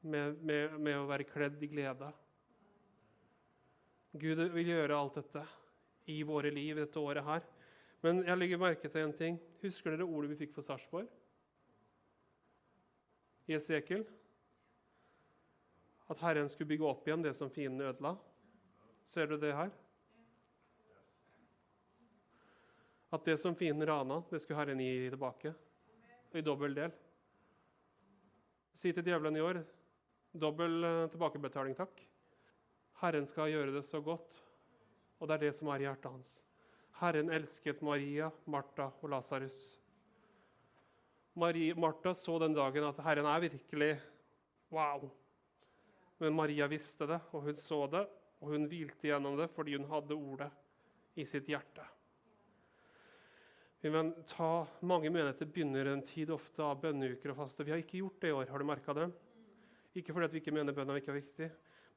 med, 0.01 0.41
med, 0.43 0.73
med 0.75 0.97
å 0.99 1.05
være 1.07 1.29
kledd 1.29 1.63
i 1.63 1.69
glede. 1.71 2.09
Gud 4.19 4.43
vil 4.57 4.73
gjøre 4.73 4.97
alt 4.99 5.21
dette 5.21 5.45
i 6.11 6.17
våre 6.27 6.51
liv 6.51 6.81
dette 6.81 6.99
året 6.99 7.23
her. 7.29 7.47
Men 8.03 8.25
jeg 8.27 8.41
legger 8.41 8.59
merke 8.59 8.91
til 8.91 9.07
en 9.07 9.15
ting. 9.15 9.37
Husker 9.63 9.95
dere 9.95 10.09
ordet 10.09 10.33
vi 10.33 10.41
fikk 10.41 10.57
for 10.57 10.67
Sarpsborg? 10.67 11.07
I 13.47 13.55
Esekiel? 13.55 14.03
At 16.11 16.27
Herren 16.27 16.51
skulle 16.51 16.73
bygge 16.73 16.91
opp 16.91 17.07
igjen 17.07 17.23
det 17.23 17.37
som 17.39 17.55
fienden 17.55 17.87
ødela. 17.87 18.17
Ser 19.07 19.31
du 19.31 19.37
det 19.39 19.55
her? 19.55 19.71
At 23.11 23.25
det 23.27 23.39
som 23.43 23.57
fienden 23.59 23.89
rana, 23.89 24.23
det 24.31 24.41
skulle 24.41 24.61
Herren 24.61 24.81
gi 24.81 25.11
tilbake. 25.11 25.55
I 26.33 26.43
dobbel 26.47 26.75
del. 26.77 26.93
Si 28.73 28.93
til 28.95 29.05
djevelen 29.05 29.37
i 29.37 29.43
år 29.43 29.65
Dobbel 30.31 30.85
eh, 30.87 31.09
tilbakebetaling, 31.11 31.75
takk. 31.75 32.05
Herren 33.01 33.27
skal 33.27 33.51
gjøre 33.51 33.73
det 33.75 33.83
så 33.83 33.99
godt, 34.05 34.37
og 35.19 35.27
det 35.27 35.35
er 35.35 35.43
det 35.49 35.57
som 35.59 35.73
er 35.73 35.83
i 35.83 35.89
hjertet 35.89 36.07
hans. 36.13 36.31
Herren 37.01 37.33
elsket 37.35 37.83
Maria, 37.83 38.29
Martha 38.47 38.91
og 39.01 39.11
Lasarus. 39.11 39.57
Martha 41.35 42.15
så 42.15 42.39
den 42.39 42.55
dagen 42.55 42.87
at 42.87 43.03
Herren 43.03 43.27
er 43.27 43.43
virkelig 43.43 43.91
wow. 44.71 45.09
Men 46.23 46.37
Maria 46.37 46.69
visste 46.71 47.09
det, 47.11 47.19
og 47.33 47.49
hun 47.49 47.59
så 47.59 47.87
det, 47.91 48.05
og 48.39 48.55
hun 48.55 48.69
hvilte 48.71 49.09
gjennom 49.09 49.39
det 49.41 49.51
fordi 49.51 49.81
hun 49.81 49.89
hadde 49.91 50.15
ordet 50.15 50.51
i 51.19 51.27
sitt 51.27 51.51
hjerte. 51.51 51.83
Men 53.81 54.13
ta, 54.29 54.67
mange 54.85 55.09
menigheter 55.09 55.49
begynner 55.49 55.89
en 55.89 56.03
tid 56.05 56.31
ofte 56.35 56.61
av 56.63 56.83
bønneuker 56.83 57.33
og 57.33 57.39
faste. 57.39 57.65
Vi 57.65 57.73
har 57.73 57.81
ikke 57.81 58.03
gjort 58.03 58.21
det 58.21 58.29
i 58.29 58.35
år. 58.37 58.51
Har 58.53 58.61
du 58.61 58.69
merka 58.69 58.95
det? 58.97 59.07
Ikke 59.97 60.13
fordi 60.13 60.29
vi 60.35 60.43
ikke 60.43 60.53
mener 60.55 60.77
bønna 60.77 60.99
ikke 61.01 61.15
er 61.15 61.19
viktig, 61.19 61.49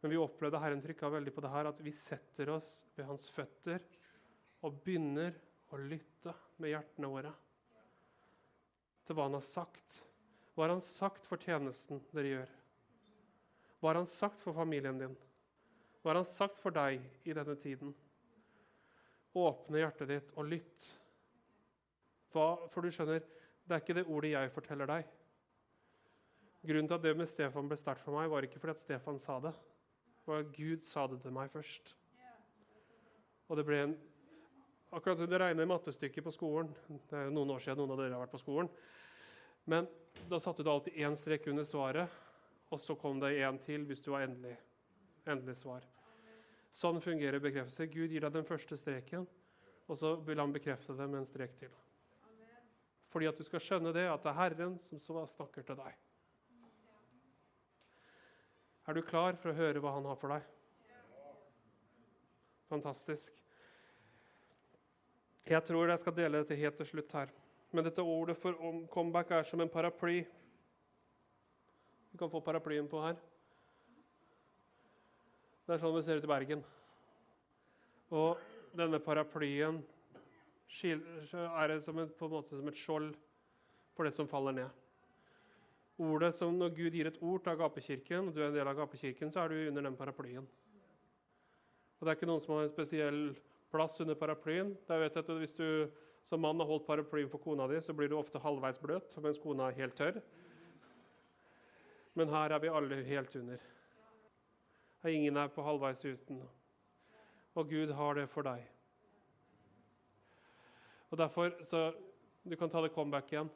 men 0.01 0.13
vi 0.13 0.17
opplevde 0.17 0.61
Herren 0.63 0.81
trykka 0.81 1.11
veldig 1.11 1.33
på 1.35 1.43
det 1.43 1.51
her, 1.53 1.67
at 1.69 1.81
vi 1.83 1.91
setter 1.93 2.49
oss 2.55 2.71
ved 2.95 3.05
hans 3.05 3.27
føtter 3.35 3.83
og 4.63 4.79
begynner 4.85 5.35
å 5.73 5.79
lytte 5.81 6.33
med 6.63 6.73
hjertene 6.73 7.11
våre 7.11 7.33
til 9.03 9.17
hva 9.17 9.27
han 9.27 9.37
har 9.37 9.45
sagt. 9.45 9.99
Hva 10.55 10.65
har 10.65 10.75
han 10.75 10.83
sagt 10.85 11.27
for 11.27 11.41
tjenesten 11.41 12.01
dere 12.15 12.31
gjør? 12.31 12.51
Hva 13.79 13.91
har 13.91 13.99
han 13.99 14.09
sagt 14.09 14.39
for 14.39 14.55
familien 14.55 15.01
din? 15.01 15.15
Hva 15.99 16.13
har 16.13 16.21
han 16.21 16.29
sagt 16.29 16.61
for 16.63 16.75
deg 16.75 17.03
i 17.27 17.35
denne 17.35 17.55
tiden? 17.59 17.93
Åpne 19.35 19.81
hjertet 19.81 20.11
ditt 20.11 20.33
og 20.37 20.47
lytt. 20.51 20.85
Hva, 22.33 22.47
for 22.73 22.81
du 22.81 22.93
skjønner, 22.93 23.23
det 23.63 23.75
er 23.75 23.83
ikke 23.83 23.95
det 23.97 24.07
ordet 24.09 24.33
jeg 24.33 24.53
forteller 24.55 24.89
deg. 24.89 25.11
Grunnen 26.63 26.87
til 26.87 26.97
at 26.97 27.03
det 27.03 27.17
med 27.19 27.29
Stefan 27.29 27.67
ble 27.69 27.77
sterkt 27.79 28.05
for 28.05 28.15
meg, 28.15 28.31
var 28.31 28.45
ikke 28.45 28.61
fordi 28.61 28.75
at 28.75 28.81
Stefan 28.81 29.19
sa 29.21 29.37
det. 29.43 29.51
Det 30.23 30.31
var 30.31 30.41
at 30.45 30.55
Gud 30.55 30.85
sa 30.87 31.05
det 31.11 31.19
til 31.21 31.35
meg 31.35 31.51
først. 31.51 31.93
Og 33.51 33.59
det 33.59 33.67
ble 33.67 33.83
en 33.83 33.95
Akkurat 34.93 35.17
som 35.17 35.25
det 35.25 35.39
regner 35.41 35.65
mattestykket 35.65 36.21
på 36.21 36.31
skolen. 36.31 36.67
Det 37.09 37.17
er 37.17 37.31
noen 37.33 37.49
år 37.55 37.63
siden 37.63 37.79
noen 37.81 37.95
av 37.95 37.97
dere 37.97 38.13
har 38.13 38.21
vært 38.21 38.35
på 38.35 38.41
skolen. 38.43 38.67
Men 39.65 39.87
da 40.29 40.37
satte 40.37 40.61
du 40.61 40.69
alltid 40.69 40.99
én 41.01 41.15
strek 41.17 41.47
under 41.49 41.65
svaret, 41.65 42.19
og 42.69 42.77
så 42.77 42.93
kom 43.01 43.17
det 43.17 43.31
én 43.39 43.57
til 43.63 43.87
hvis 43.89 44.05
du 44.05 44.11
var 44.13 44.27
endelig, 44.27 44.53
endelig 45.25 45.55
svar. 45.63 45.87
Sånn 46.73 47.01
fungerer 47.01 47.41
bekreftelse. 47.41 47.89
Gud 47.89 48.13
gir 48.13 48.21
deg 48.21 48.37
den 48.37 48.45
første 48.45 48.77
streken, 48.77 49.25
og 49.89 49.97
så 49.97 50.13
vil 50.27 50.41
han 50.43 50.53
bekrefte 50.53 50.93
det 50.93 51.09
med 51.09 51.23
en 51.23 51.29
strek 51.31 51.57
til. 51.57 51.73
Fordi 53.13 53.29
at 53.29 53.37
du 53.37 53.45
skal 53.45 53.61
skjønne 53.61 53.93
det, 53.93 54.07
at 54.09 54.23
det 54.25 54.31
er 54.31 54.39
Herren 54.39 54.73
som 54.81 54.97
snakker 55.29 55.61
til 55.67 55.77
deg. 55.77 55.93
Er 58.89 58.97
du 58.97 59.03
klar 59.05 59.37
for 59.39 59.53
å 59.53 59.55
høre 59.55 59.79
hva 59.79 59.93
han 59.95 60.07
har 60.09 60.17
for 60.19 60.33
deg? 60.33 60.47
Fantastisk. 62.73 63.37
Jeg 65.45 65.61
tror 65.67 65.91
jeg 65.91 66.01
skal 66.01 66.15
dele 66.17 66.41
dette 66.41 66.57
helt 66.57 66.79
til 66.81 66.89
slutt 66.89 67.13
her. 67.15 67.31
Men 67.73 67.85
dette 67.85 68.01
ordet 68.01 68.35
for 68.39 68.57
comeback 68.91 69.31
er 69.37 69.45
som 69.45 69.61
en 69.61 69.71
paraply. 69.71 70.23
Vi 72.13 72.19
kan 72.19 72.31
få 72.33 72.41
paraplyen 72.41 72.89
på 72.89 73.01
her. 73.05 73.15
Det 75.63 75.75
er 75.75 75.81
sånn 75.81 75.95
det 75.95 76.03
ser 76.05 76.19
ut 76.19 76.25
i 76.25 76.33
Bergen. 76.33 76.65
Og 78.13 78.41
denne 78.77 78.99
paraplyen 79.01 79.83
er 80.81 81.79
som 81.79 81.99
en, 81.99 82.09
på 82.09 82.25
en 82.25 82.33
måte 82.33 82.57
som 82.57 82.67
et 82.67 82.79
skjold 82.79 83.13
for 83.93 84.07
det 84.07 84.13
som 84.15 84.27
faller 84.27 84.55
ned. 84.57 84.69
Ordet 86.01 86.33
som 86.35 86.57
Når 86.57 86.73
Gud 86.73 86.95
gir 86.97 87.07
et 87.07 87.21
ord 87.21 87.43
til 87.43 87.53
Agapekirken, 87.53 88.27
og 88.27 88.33
du 88.33 88.41
er 88.41 88.47
en 88.47 88.55
del 88.55 88.65
av 88.65 88.73
Agapekirken, 88.73 89.31
så 89.31 89.43
er 89.43 89.53
du 89.53 89.67
under 89.69 89.85
den 89.85 89.95
paraplyen. 89.97 90.47
Og 91.99 92.05
Det 92.05 92.09
er 92.09 92.17
ikke 92.17 92.27
noen 92.27 92.41
som 92.41 92.55
har 92.55 92.65
en 92.65 92.73
spesiell 92.73 93.19
plass 93.71 94.01
under 94.01 94.17
paraplyen. 94.17 94.73
Da 94.87 94.97
vet 94.97 95.13
jeg 95.15 95.23
at 95.23 95.37
Hvis 95.37 95.53
du 95.53 95.89
som 96.25 96.41
mann 96.41 96.59
har 96.59 96.67
holdt 96.67 96.87
paraplyen 96.87 97.29
for 97.29 97.37
kona 97.37 97.67
di, 97.67 97.81
så 97.81 97.93
blir 97.93 98.09
du 98.09 98.17
ofte 98.17 98.39
halvveis 98.39 98.79
bløt, 98.79 99.15
mens 99.21 99.39
kona 99.39 99.69
er 99.69 99.77
helt 99.77 99.95
tørr. 99.95 100.21
Men 102.15 102.29
her 102.29 102.53
er 102.53 102.59
vi 102.59 102.69
alle 102.69 103.03
helt 103.03 103.35
under. 103.35 103.57
Ingen 105.05 105.37
er 105.37 105.47
på 105.47 105.63
halvveis 105.63 106.05
uten. 106.05 106.41
Og 107.55 107.69
Gud 107.69 107.91
har 107.93 108.13
det 108.13 108.29
for 108.29 108.41
deg. 108.41 108.72
Og 111.13 111.19
Derfor 111.19 111.53
så 111.63 111.93
Du 112.43 112.55
kan 112.59 112.69
ta 112.69 112.81
det 112.81 112.91
comeback 112.91 113.29
igjen. 113.31 113.49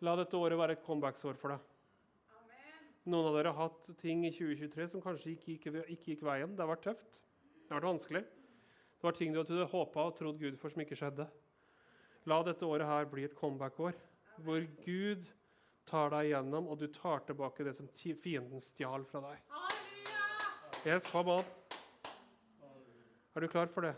La 0.00 0.14
dette 0.16 0.38
året 0.38 0.56
være 0.56 0.72
et 0.72 0.84
comebacksår 0.86 1.36
for 1.36 1.52
deg. 1.52 1.60
Noen 3.12 3.28
av 3.28 3.36
dere 3.36 3.52
har 3.52 3.68
hatt 3.68 3.90
ting 4.00 4.24
i 4.24 4.30
2023 4.32 4.86
som 4.94 5.02
kanskje 5.04 5.34
ikke 5.34 5.52
gikk, 5.52 5.66
ikke 5.84 6.14
gikk 6.14 6.24
veien. 6.24 6.54
Det 6.56 6.64
har 6.64 6.70
vært 6.70 6.86
tøft. 6.86 7.20
Det 7.20 7.74
har 7.74 7.82
vært 7.82 7.90
vanskelig. 7.90 8.24
Det 8.24 9.04
var 9.04 9.18
ting 9.18 9.34
du 9.34 9.42
hadde 9.42 9.68
håpa 9.68 10.06
og 10.08 10.16
trodd 10.16 10.40
Gud 10.40 10.56
for, 10.56 10.72
som 10.72 10.80
ikke 10.80 10.96
skjedde. 10.96 11.28
La 12.24 12.40
dette 12.48 12.64
året 12.64 12.88
her 12.88 13.12
bli 13.12 13.28
et 13.28 13.36
comeback-år, 13.36 14.00
hvor 14.48 14.64
Gud 14.86 15.28
tar 15.86 16.16
deg 16.16 16.32
igjennom, 16.32 16.72
og 16.72 16.80
du 16.80 16.88
tar 16.88 17.20
tilbake 17.28 17.68
det 17.68 17.76
som 17.76 17.92
fienden 17.92 18.64
stjal 18.64 19.04
fra 19.04 19.26
deg. 19.28 19.44
Yes, 20.86 21.04
come 21.12 21.36
on. 21.36 21.54
Er 23.36 23.44
du 23.44 23.52
klar 23.52 23.68
for 23.68 23.84
det? 23.84 23.96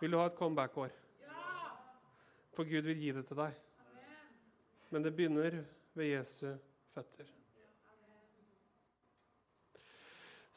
Vil 0.00 0.10
du 0.10 0.16
ha 0.16 0.30
et 0.30 0.36
comeback-år? 0.38 0.92
Ja! 1.20 1.72
For 2.56 2.64
Gud 2.64 2.86
vil 2.88 3.02
gi 3.02 3.12
det 3.12 3.26
til 3.28 3.36
deg. 3.36 3.58
Amen. 3.84 4.32
Men 4.88 5.04
det 5.04 5.12
begynner 5.12 5.58
ved 5.92 6.08
Jesu 6.08 6.54
føtter. 6.94 7.28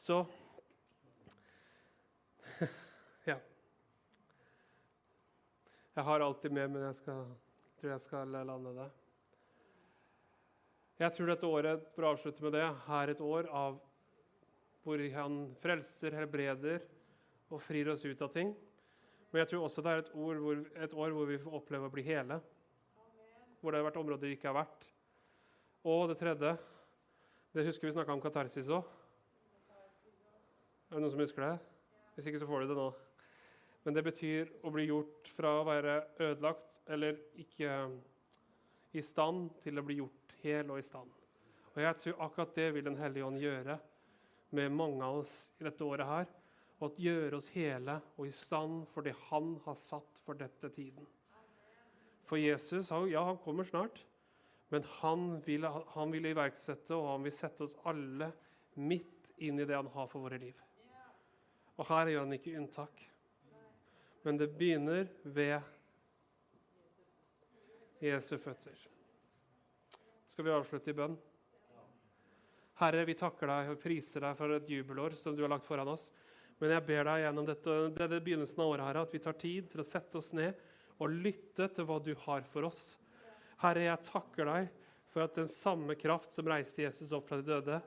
Så 0.00 0.24
Ja. 3.28 3.38
Jeg 5.94 6.04
har 6.08 6.20
alltid 6.20 6.50
med, 6.50 6.68
men 6.70 6.88
jeg 6.88 6.96
skal, 7.02 7.24
tror 7.80 7.90
jeg 7.90 8.00
skal 8.08 8.36
lande 8.48 8.76
det. 8.80 8.90
Jeg 11.04 11.12
tror 11.12 11.26
dette 11.34 11.46
året 11.46 11.88
for 11.92 12.06
å 12.06 12.14
avslutte 12.14 12.44
med 12.46 12.56
det, 12.56 12.64
er 12.64 13.10
et 13.12 13.20
år 13.20 13.52
av 13.52 13.80
hvor 14.84 15.00
han 15.14 15.42
frelser, 15.60 16.16
helbreder 16.16 16.84
og 17.52 17.60
frir 17.60 17.88
oss 17.92 18.04
ut 18.08 18.22
av 18.24 18.32
ting. 18.32 18.56
Men 19.34 19.42
jeg 19.42 19.48
tror 19.50 19.64
også 19.66 19.82
det 19.82 19.90
er 19.90 20.00
et, 20.04 20.10
hvor, 20.14 20.60
et 20.78 20.92
år 20.94 21.10
hvor 21.10 21.26
vi 21.26 21.36
får 21.42 21.54
oppleve 21.58 21.88
å 21.88 21.90
bli 21.90 22.04
hele. 22.06 22.36
Hvor 23.58 23.74
det 23.74 23.80
har 23.80 23.86
vært 23.88 23.96
områder 23.98 24.30
vi 24.30 24.36
ikke 24.36 24.46
har 24.52 24.60
vært. 24.60 24.84
Og 25.90 26.04
det 26.12 26.20
tredje 26.20 26.52
det 27.54 27.64
husker 27.66 27.88
vi 27.88 27.94
snakka 27.96 28.14
om 28.14 28.22
katarsis 28.22 28.70
òg. 28.70 28.86
Er 30.86 30.94
det 30.94 31.02
noen 31.02 31.10
som 31.10 31.24
husker 31.24 31.42
det? 31.42 31.56
Hvis 32.14 32.28
ikke, 32.30 32.44
så 32.44 32.46
får 32.46 32.62
du 32.62 32.70
det 32.70 32.78
nå. 32.78 32.86
Men 33.82 33.98
det 33.98 34.04
betyr 34.06 34.54
å 34.62 34.70
bli 34.76 34.86
gjort 34.86 35.32
fra 35.34 35.56
å 35.58 35.66
være 35.66 35.96
ødelagt 36.28 36.78
eller 36.94 37.18
ikke 37.42 37.74
i 38.94 39.02
stand, 39.02 39.50
til 39.66 39.82
å 39.82 39.86
bli 39.90 39.98
gjort 39.98 40.38
hel 40.44 40.70
og 40.70 40.78
i 40.78 40.86
stand. 40.86 41.10
Og 41.74 41.82
jeg 41.82 42.02
tror 42.04 42.22
akkurat 42.28 42.54
det 42.54 42.70
vil 42.78 42.86
Den 42.86 43.02
hellige 43.02 43.26
ånd 43.26 43.42
gjøre 43.42 43.80
med 44.54 44.78
mange 44.78 45.02
av 45.02 45.24
oss 45.24 45.36
i 45.58 45.66
dette 45.66 45.90
året 45.90 46.06
her. 46.06 46.32
Og 46.84 46.98
gjøre 47.00 47.38
oss 47.38 47.50
hele 47.54 47.96
og 48.18 48.26
i 48.28 48.34
stand 48.36 48.84
for 48.92 49.06
det 49.06 49.14
han 49.30 49.54
har 49.64 49.78
satt 49.80 50.20
for 50.24 50.36
dette 50.36 50.68
tiden. 50.74 51.06
For 52.28 52.40
Jesus 52.40 52.90
ja, 53.10 53.22
han 53.24 53.40
kommer 53.40 53.64
snart, 53.68 54.02
men 54.72 54.84
han 55.00 55.26
vil, 55.44 55.64
han 55.64 56.12
vil 56.12 56.30
iverksette 56.32 56.96
og 56.96 57.10
han 57.12 57.26
vil 57.26 57.36
sette 57.36 57.64
oss 57.66 57.76
alle 57.88 58.30
midt 58.80 59.28
inn 59.44 59.60
i 59.60 59.66
det 59.68 59.76
han 59.76 59.90
har 59.94 60.08
for 60.10 60.24
våre 60.24 60.40
liv. 60.40 60.56
Og 61.76 61.86
her 61.90 62.12
gjør 62.12 62.24
han 62.24 62.36
ikke 62.36 62.56
unntak. 62.58 63.04
Men 64.24 64.38
det 64.40 64.54
begynner 64.56 65.08
ved 65.22 65.60
Jesu 68.00 68.36
føtter. 68.40 68.78
Skal 70.30 70.46
vi 70.46 70.54
avslutte 70.54 70.90
i 70.90 70.96
bønn? 70.96 71.16
Herre, 72.80 73.04
vi 73.06 73.14
takker 73.14 73.50
deg 73.50 73.68
og 73.70 73.82
priser 73.82 74.24
deg 74.24 74.38
for 74.38 74.56
et 74.56 74.70
jubelår 74.70 75.14
som 75.18 75.36
du 75.36 75.44
har 75.44 75.52
lagt 75.52 75.66
foran 75.68 75.92
oss. 75.92 76.08
Men 76.64 76.78
jeg 76.78 76.84
ber 76.86 77.04
deg 77.04 77.18
gjennom 77.20 77.44
dette, 77.44 77.72
det 77.92 78.04
er 78.06 78.22
begynnelsen 78.24 78.60
av 78.64 78.70
året 78.72 78.86
her, 78.88 78.98
at 79.02 79.10
vi 79.12 79.18
tar 79.20 79.34
tid 79.36 79.66
til 79.68 79.82
å 79.82 79.84
sette 79.84 80.16
oss 80.16 80.30
ned 80.32 80.62
og 80.96 81.12
lytte 81.12 81.66
til 81.76 81.84
hva 81.84 81.98
du 82.00 82.14
har 82.22 82.46
for 82.48 82.64
oss. 82.70 82.94
Herre, 83.60 83.82
jeg 83.84 84.06
takker 84.06 84.48
deg 84.48 84.70
for 85.12 85.26
at 85.26 85.36
den 85.36 85.50
samme 85.52 85.92
kraft 86.00 86.32
som 86.32 86.48
reiste 86.48 86.80
Jesus 86.86 87.12
opp 87.12 87.28
fra 87.28 87.42
de 87.42 87.44
døde, 87.50 87.82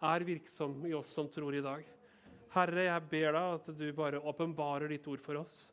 er 0.00 0.24
virksom 0.24 0.78
i 0.88 0.94
oss 0.96 1.12
som 1.12 1.28
tror 1.28 1.58
i 1.60 1.62
dag. 1.68 1.84
Herre, 2.56 2.86
jeg 2.88 3.06
ber 3.12 3.36
deg 3.36 3.58
at 3.58 3.70
du 3.82 3.84
bare 4.00 4.24
åpenbarer 4.32 4.96
ditt 4.96 5.12
ord 5.12 5.20
for 5.28 5.42
oss, 5.42 5.66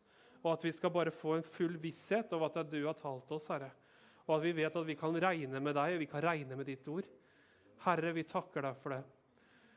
og 0.43 0.57
at 0.57 0.67
vi 0.67 0.75
skal 0.75 0.91
bare 0.91 1.15
få 1.15 1.37
en 1.37 1.47
full 1.47 1.79
visshet 1.79 2.35
over 2.35 2.51
at 2.51 2.67
du 2.67 2.81
har 2.81 2.99
talt 2.99 3.31
oss, 3.31 3.47
Herre. 3.55 3.71
Og 4.27 4.35
at 4.35 4.43
vi 4.49 4.57
vet 4.59 4.83
at 4.83 4.91
vi 4.91 4.99
kan 4.99 5.15
regne 5.15 5.63
med 5.63 5.79
deg, 5.79 5.95
og 5.95 6.03
vi 6.03 6.11
kan 6.11 6.27
regne 6.27 6.59
med 6.59 6.67
ditt 6.67 6.91
ord. 6.91 7.07
Herre, 7.87 8.11
vi 8.19 8.27
takker 8.27 8.67
deg 8.67 8.83
for 8.83 8.97
det. 8.97 9.03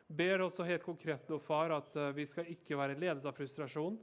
Ber 0.06 0.44
også 0.44 0.66
helt 0.66 0.84
konkret 0.86 1.26
nå, 1.30 1.38
far, 1.42 1.72
at 1.74 1.96
eh, 1.98 2.12
vi 2.14 2.26
skal 2.30 2.46
ikke 2.52 2.78
være 2.78 2.98
ledet 2.98 3.26
av 3.26 3.34
frustrasjon. 3.34 3.96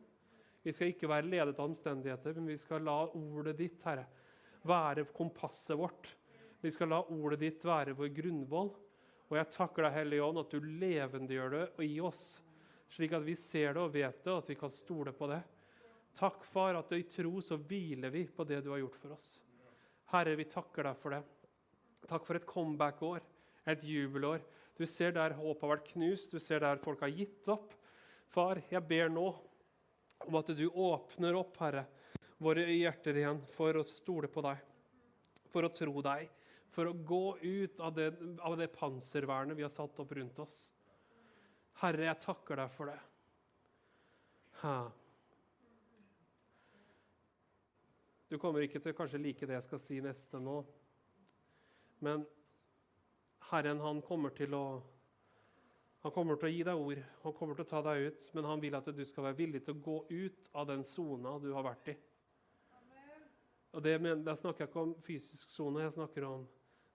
Vi 0.64 0.72
skal 0.76 0.92
ikke 0.92 1.10
være 1.12 1.30
ledet 1.30 1.56
av 1.56 1.68
omstendigheter, 1.70 2.36
men 2.36 2.50
vi 2.52 2.58
skal 2.60 2.84
la 2.84 2.98
ordet 3.08 3.56
ditt, 3.60 3.80
Herre, 3.84 4.06
være 4.68 5.06
kompasset 5.16 5.80
vårt. 5.80 6.12
Vi 6.64 6.72
skal 6.72 6.92
la 6.92 7.02
ordet 7.12 7.40
ditt 7.44 7.64
være 7.68 7.96
vår 7.96 8.12
grunnvoll. 8.16 8.72
Og 9.32 9.38
jeg 9.40 9.52
takker 9.56 9.88
deg, 9.88 9.96
Hellige 9.96 10.28
Ånd, 10.28 10.40
at 10.44 10.52
du 10.54 10.68
levendegjør 10.84 11.56
det 11.56 11.64
i 11.88 11.96
oss, 12.04 12.24
slik 12.92 13.16
at 13.16 13.24
vi 13.26 13.36
ser 13.40 13.74
det 13.76 13.82
og 13.82 13.94
vet 13.96 14.20
det, 14.20 14.32
og 14.32 14.44
at 14.44 14.52
vi 14.52 14.60
kan 14.60 14.72
stole 14.72 15.16
på 15.16 15.28
det. 15.32 15.40
Takk, 16.20 16.44
Far, 16.46 16.78
at 16.78 16.92
i 16.94 17.06
tro 17.10 17.40
så 17.42 17.58
hviler 17.58 18.12
vi 18.14 18.28
på 18.30 18.46
det 18.48 18.62
du 18.64 18.70
har 18.76 18.84
gjort 18.84 19.00
for 19.02 19.16
oss. 19.16 19.30
Herre, 20.14 20.36
vi 20.38 20.46
takker 20.52 20.86
deg 20.86 21.00
for 21.00 21.16
det. 21.16 21.24
Takk 22.12 22.28
for 22.28 22.38
et 22.38 22.48
comeback-år 22.48 23.24
et 23.72 23.84
jubelår. 23.88 24.42
Du 24.78 24.86
ser 24.90 25.14
der 25.14 25.36
håpet 25.38 25.66
har 25.66 25.74
vært 25.76 25.90
knust, 25.92 26.32
du 26.34 26.42
ser 26.42 26.64
der 26.64 26.82
folk 26.82 27.04
har 27.06 27.14
gitt 27.14 27.48
opp. 27.54 27.76
Far, 28.34 28.62
jeg 28.72 28.82
ber 28.90 29.12
nå 29.14 29.28
om 30.26 30.38
at 30.40 30.50
du 30.58 30.66
åpner 30.70 31.38
opp, 31.38 31.60
Herre, 31.62 31.86
våre 32.42 32.66
hjerter 32.66 33.20
igjen 33.20 33.42
for 33.54 33.78
å 33.78 33.86
stole 33.88 34.30
på 34.32 34.42
deg, 34.46 34.64
for 35.52 35.68
å 35.68 35.72
tro 35.76 36.02
deg, 36.06 36.32
for 36.74 36.90
å 36.90 36.96
gå 36.98 37.24
ut 37.44 37.84
av 37.84 37.94
det, 37.94 38.10
av 38.42 38.58
det 38.58 38.72
panservernet 38.74 39.58
vi 39.58 39.66
har 39.66 39.74
satt 39.74 40.00
opp 40.02 40.16
rundt 40.18 40.42
oss. 40.42 40.66
Herre, 41.84 42.08
jeg 42.10 42.22
takker 42.24 42.64
deg 42.64 42.74
for 42.74 42.90
det. 42.90 43.00
Ha. 44.64 44.78
Du 48.32 48.40
kommer 48.42 48.66
ikke 48.66 48.82
til 48.82 48.96
å 48.98 49.22
like 49.22 49.46
det 49.46 49.60
jeg 49.60 49.68
skal 49.68 49.82
si 49.84 50.00
neste 50.02 50.40
nå. 50.42 50.64
Men 52.02 52.24
Herren, 53.52 53.82
han 53.84 54.02
kommer 54.06 54.34
til 54.36 54.56
å 54.58 54.66
han 56.04 56.12
kommer 56.12 56.36
til 56.36 56.50
å 56.50 56.52
gi 56.52 56.64
deg 56.68 56.82
ord, 56.84 57.00
han 57.24 57.36
kommer 57.38 57.56
til 57.56 57.64
å 57.64 57.70
ta 57.70 57.80
deg 57.86 58.10
ut, 58.10 58.26
men 58.36 58.48
han 58.50 58.60
vil 58.60 58.76
at 58.76 58.90
du 58.92 59.06
skal 59.08 59.30
være 59.30 59.38
villig 59.38 59.62
til 59.64 59.78
å 59.78 59.84
gå 59.86 59.94
ut 60.10 60.50
av 60.60 60.68
den 60.68 60.84
sona 60.84 61.38
du 61.40 61.54
har 61.56 61.64
vært 61.64 61.94
i. 61.94 61.96
Og 63.74 63.82
det, 63.82 63.96
Da 64.26 64.36
snakker 64.36 64.66
jeg 64.66 64.70
ikke 64.70 64.84
om 64.84 64.92
fysisk 65.02 65.50
sone, 65.50 65.86
jeg 65.86 65.96
snakker 65.96 66.28
om 66.28 66.44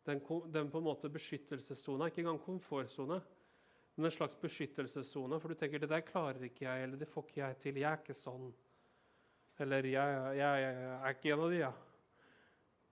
den, 0.04 0.20
den 0.52 0.70
på 0.70 0.78
en 0.78 0.86
måte 0.86 1.08
beskyttelsessona. 1.10 2.08
Ikke 2.08 2.20
engang 2.22 2.38
komfortsone, 2.44 3.18
men 3.96 4.10
en 4.10 4.14
slags 4.14 4.36
beskyttelsessone. 4.40 5.40
For 5.40 5.48
du 5.48 5.58
tenker 5.58 5.82
det 5.82 5.90
der 5.90 6.04
klarer 6.06 6.44
ikke 6.46 6.68
jeg, 6.68 6.84
eller 6.84 7.00
det 7.00 7.08
får 7.08 7.26
ikke 7.26 7.40
jeg 7.40 7.58
til. 7.64 7.80
Jeg 7.82 7.90
er 7.90 8.02
ikke 8.04 8.16
sånn. 8.16 8.52
Eller 9.58 9.88
jeg, 9.90 10.18
jeg, 10.38 10.62
jeg 10.62 10.98
er 11.00 11.16
ikke 11.16 11.32
en 11.32 11.46
av 11.48 11.52
de, 11.54 11.62
ja. 11.64 11.72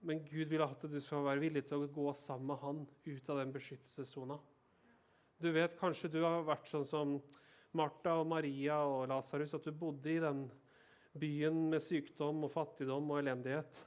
Men 0.00 0.20
Gud 0.28 0.50
vil 0.50 0.62
at 0.62 0.84
du 0.84 0.98
skal 1.00 1.24
være 1.24 1.42
villig 1.46 1.64
til 1.66 1.82
å 1.82 1.88
gå 1.90 2.10
sammen 2.18 2.50
med 2.52 2.60
Han 2.62 2.84
ut 3.06 3.30
av 3.32 3.40
den 3.40 3.54
beskyttelsessona. 3.54 4.36
Du 5.40 5.50
vet 5.52 5.76
kanskje 5.78 6.10
du 6.12 6.22
har 6.24 6.46
vært 6.46 6.68
sånn 6.70 6.86
som 6.88 7.16
Martha 7.76 8.14
og 8.20 8.28
Maria 8.30 8.78
og 8.88 9.08
Lasarus, 9.10 9.54
at 9.56 9.66
du 9.66 9.72
bodde 9.76 10.12
i 10.12 10.20
den 10.22 10.46
byen 11.16 11.66
med 11.72 11.84
sykdom 11.84 12.44
og 12.46 12.52
fattigdom 12.52 13.10
og 13.10 13.20
elendighet. 13.20 13.80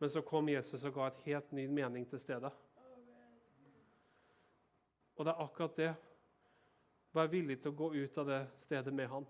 Men 0.00 0.10
så 0.10 0.22
kom 0.26 0.48
Jesus 0.48 0.84
og 0.88 0.96
ga 0.96 1.08
et 1.08 1.24
helt 1.28 1.52
ny 1.54 1.66
mening 1.70 2.06
til 2.08 2.20
stedet. 2.20 2.52
Og 5.16 5.26
det 5.26 5.34
er 5.34 5.44
akkurat 5.44 5.76
det. 5.78 5.92
Vær 7.12 7.28
villig 7.30 7.58
til 7.60 7.74
å 7.74 7.76
gå 7.76 7.90
ut 7.94 8.18
av 8.18 8.30
det 8.30 8.40
stedet 8.64 8.94
med 8.96 9.10
han. 9.12 9.26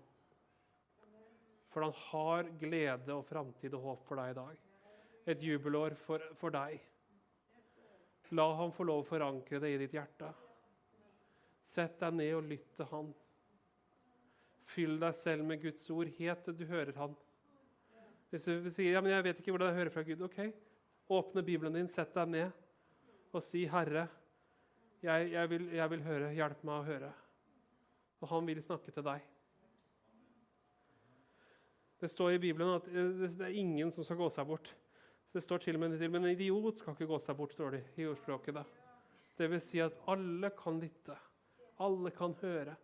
For 1.73 1.83
han 1.83 1.95
har 2.07 2.51
glede 2.61 3.17
og 3.17 3.25
framtid 3.27 3.75
og 3.75 3.89
håp 3.89 4.07
for 4.07 4.21
deg 4.21 4.31
i 4.31 4.37
dag. 4.39 4.72
Et 5.29 5.43
jubelår 5.43 5.95
for, 5.95 6.23
for 6.35 6.53
deg. 6.53 6.81
La 8.35 8.47
ham 8.57 8.71
få 8.73 8.85
lov 8.87 9.03
å 9.03 9.07
forankre 9.07 9.59
det 9.61 9.73
i 9.73 9.77
ditt 9.81 9.93
hjerte. 9.95 10.31
Sett 11.63 11.99
deg 12.01 12.15
ned 12.17 12.33
og 12.37 12.49
lytt 12.49 12.73
til 12.77 12.89
han. 12.89 13.11
Fyll 14.73 14.97
deg 14.99 15.15
selv 15.15 15.45
med 15.47 15.61
Guds 15.63 15.85
ord 15.93 16.11
helt 16.17 16.43
til 16.45 16.57
du 16.57 16.65
hører 16.69 16.97
han. 16.97 17.15
Hvis 18.31 18.47
du 18.49 18.69
sier 18.73 18.95
ja, 18.95 19.01
men 19.03 19.13
jeg 19.13 19.25
vet 19.27 19.39
ikke 19.41 19.53
hvordan 19.53 19.69
jeg 19.69 19.77
hører 19.77 19.93
fra 19.93 20.03
Gud, 20.07 20.23
ok, 20.25 20.39
åpne 21.13 21.43
Bibelen 21.45 21.75
din, 21.77 21.89
sett 21.91 22.15
deg 22.15 22.31
ned 22.33 22.59
og 23.33 23.41
si, 23.41 23.63
'Herre, 23.65 24.07
jeg, 25.01 25.31
jeg, 25.31 25.49
vil, 25.49 25.67
jeg 25.73 25.89
vil 25.89 26.03
høre. 26.05 26.33
Hjelp 26.33 26.63
meg 26.63 26.75
å 26.75 26.87
høre.' 26.87 27.13
Og 28.21 28.29
han 28.29 28.47
vil 28.47 28.61
snakke 28.63 28.91
til 28.93 29.03
deg. 29.05 29.25
Det 31.99 32.09
står 32.11 32.35
i 32.35 32.41
Bibelen 32.41 32.75
at 32.75 32.87
det 32.87 33.45
er 33.47 33.57
ingen 33.57 33.91
som 33.91 34.03
skal 34.03 34.17
gå 34.19 34.29
seg 34.33 34.47
bort. 34.47 34.73
Det 35.33 35.41
står 35.41 35.63
til 35.63 35.77
og 35.79 35.81
med 35.81 35.97
til, 35.97 36.11
men 36.13 36.27
en 36.27 36.35
idiot 36.35 36.77
skal 36.77 36.93
ikke 36.93 37.09
gå 37.09 37.17
seg 37.21 37.37
bort, 37.39 37.53
står 37.55 37.71
det 37.73 37.83
i 37.97 38.05
ordspråket. 38.05 38.53
da. 38.53 38.63
Det 39.37 39.47
vil 39.49 39.61
si 39.65 39.79
at 39.81 39.95
alle 40.07 40.51
kan 40.53 40.77
lytte. 40.77 41.15
Alle 41.81 42.11
kan 42.13 42.35
høre. 42.41 42.75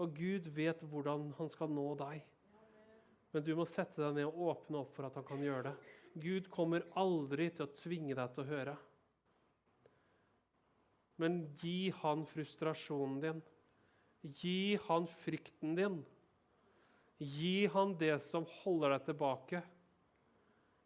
Og 0.00 0.14
Gud 0.16 0.48
vet 0.56 0.80
hvordan 0.80 1.34
han 1.36 1.50
skal 1.52 1.68
nå 1.68 1.90
deg. 2.00 2.22
Men 3.32 3.44
du 3.44 3.52
må 3.56 3.66
sette 3.68 4.00
deg 4.00 4.16
ned 4.16 4.30
og 4.30 4.40
åpne 4.54 4.80
opp 4.80 4.96
for 4.96 5.08
at 5.08 5.18
han 5.20 5.26
kan 5.28 5.44
gjøre 5.44 5.68
det. 5.68 5.74
Gud 6.22 6.48
kommer 6.52 6.84
aldri 7.00 7.50
til 7.52 7.66
å 7.66 7.74
tvinge 7.76 8.16
deg 8.16 8.32
til 8.32 8.44
å 8.44 8.48
høre. 8.48 8.74
Men 11.20 11.42
gi 11.60 11.92
han 12.00 12.24
frustrasjonen 12.28 13.20
din. 13.20 13.44
Gi 14.40 14.78
han 14.88 15.06
frykten 15.08 15.76
din. 15.76 16.00
Gi 17.20 17.68
han 17.72 17.94
det 18.00 18.16
som 18.24 18.48
holder 18.62 18.96
deg 18.96 19.08
tilbake. 19.12 19.62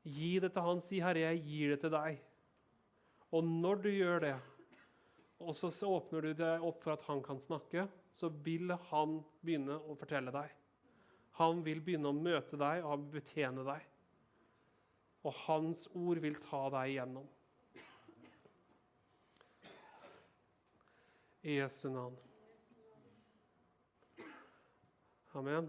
Gi 0.07 0.37
det 0.41 0.53
til 0.55 0.63
han. 0.63 0.81
Si, 0.81 1.01
'Herre, 1.03 1.33
jeg 1.33 1.43
gir 1.43 1.75
det 1.75 1.81
til 1.83 1.91
deg.' 1.91 2.21
Og 3.35 3.45
når 3.45 3.83
du 3.83 3.89
gjør 3.91 4.21
det, 4.23 4.37
og 5.43 5.57
så 5.57 5.69
åpner 5.91 6.21
du 6.23 6.33
deg 6.39 6.63
opp 6.65 6.83
for 6.85 6.95
at 6.95 7.03
han 7.09 7.23
kan 7.23 7.41
snakke, 7.43 7.89
så 8.15 8.31
vil 8.31 8.71
han 8.91 9.19
begynne 9.43 9.77
å 9.77 9.97
fortelle 9.99 10.33
deg. 10.33 10.53
Han 11.37 11.61
vil 11.67 11.83
begynne 11.85 12.09
å 12.09 12.17
møte 12.17 12.57
deg 12.57 12.87
og 12.87 13.11
betjene 13.13 13.65
deg. 13.67 13.83
Og 15.27 15.35
hans 15.45 15.85
ord 15.93 16.23
vil 16.23 16.39
ta 16.41 16.63
deg 16.73 16.95
igjennom. 16.95 17.27
I 21.47 21.59
Jesu 21.61 21.89
navn. 21.93 22.17
Amen. 25.37 25.69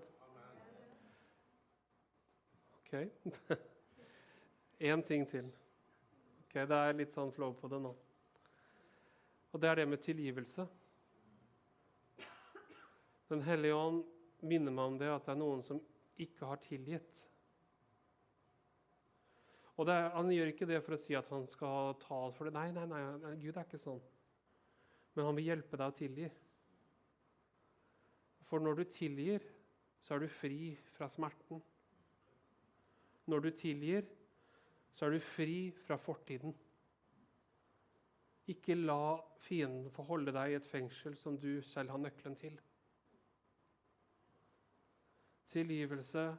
OK. 2.79 3.67
Én 4.79 5.01
ting 5.03 5.25
til. 5.25 5.47
Ok, 6.45 6.53
Det 6.53 6.77
er 6.77 6.93
litt 6.93 7.13
sånn 7.13 7.31
flow 7.33 7.53
på 7.57 7.69
det 7.71 7.79
nå. 7.81 7.93
Og 9.53 9.61
det 9.61 9.69
er 9.69 9.79
det 9.79 9.87
med 9.89 10.01
tilgivelse. 10.03 10.67
Den 13.27 13.41
hellige 13.41 13.75
ånd 13.75 14.03
minner 14.45 14.71
meg 14.71 14.85
om 14.85 14.97
det 14.99 15.09
at 15.11 15.25
det 15.25 15.33
er 15.33 15.39
noen 15.39 15.63
som 15.65 15.79
ikke 16.21 16.45
har 16.45 16.61
tilgitt. 16.61 17.23
Og 19.77 19.89
er, 19.89 20.09
Han 20.13 20.31
gjør 20.31 20.51
ikke 20.51 20.67
det 20.69 20.81
for 20.85 20.95
å 20.95 21.01
si 21.01 21.15
at 21.17 21.29
han 21.29 21.45
skal 21.49 21.97
ta 22.01 22.21
oss 22.27 22.37
for 22.37 22.47
det. 22.47 22.53
Nei, 22.53 22.71
nei, 22.73 22.85
nei, 22.85 23.33
Gud 23.41 23.57
er 23.57 23.65
ikke 23.65 23.81
sånn. 23.81 24.01
Men 25.13 25.25
han 25.29 25.37
vil 25.37 25.49
hjelpe 25.51 25.77
deg 25.77 25.89
å 25.89 25.97
tilgi. 25.97 26.29
For 28.47 28.63
når 28.63 28.79
du 28.79 28.83
tilgir, 28.93 29.43
så 30.01 30.15
er 30.15 30.23
du 30.23 30.31
fri 30.31 30.71
fra 30.95 31.09
smerten. 31.11 31.61
Når 33.27 33.43
du 33.43 33.49
tilgir, 33.51 34.07
så 34.91 35.05
er 35.05 35.15
du 35.15 35.23
fri 35.23 35.59
fra 35.85 35.97
fortiden. 36.01 36.55
Ikke 38.47 38.77
la 38.79 39.17
fienden 39.43 39.91
få 39.91 40.05
holde 40.07 40.33
deg 40.35 40.53
i 40.53 40.57
et 40.57 40.67
fengsel 40.67 41.17
som 41.19 41.35
du 41.39 41.59
selv 41.67 41.91
har 41.93 42.01
nøkkelen 42.01 42.37
til. 42.39 42.55
Tilgivelse 45.51 46.29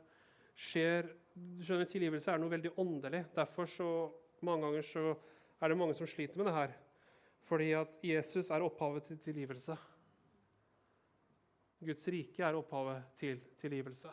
skjer 0.59 1.09
du 1.39 1.63
skjønner, 1.63 1.87
Tilgivelse 1.87 2.33
er 2.33 2.41
noe 2.41 2.51
veldig 2.51 2.73
åndelig. 2.81 3.23
Derfor 3.37 3.69
så, 3.71 3.89
mange 4.43 4.67
ganger 4.67 4.87
så 4.87 5.05
er 5.61 5.71
det 5.71 5.79
mange 5.79 5.95
som 5.95 6.09
sliter 6.11 6.39
med 6.39 6.49
det 6.49 6.57
her. 6.57 6.75
Fordi 7.49 7.69
at 7.79 8.03
Jesus 8.05 8.51
er 8.51 8.65
opphavet 8.65 9.07
til 9.09 9.21
tilgivelse. 9.23 9.77
Guds 11.79 12.09
rike 12.11 12.43
er 12.43 12.59
opphavet 12.59 13.15
til 13.17 13.41
tilgivelse. 13.57 14.11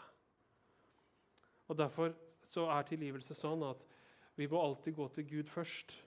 Og 1.67 1.77
Derfor 1.77 2.13
så 2.45 2.67
er 2.69 2.85
tilgivelse 2.85 3.33
sånn 3.33 3.63
at 3.65 3.81
vi 4.35 4.47
må 4.51 4.59
alltid 4.61 4.95
gå 4.95 5.07
til 5.15 5.27
Gud 5.29 5.49
først 5.51 5.97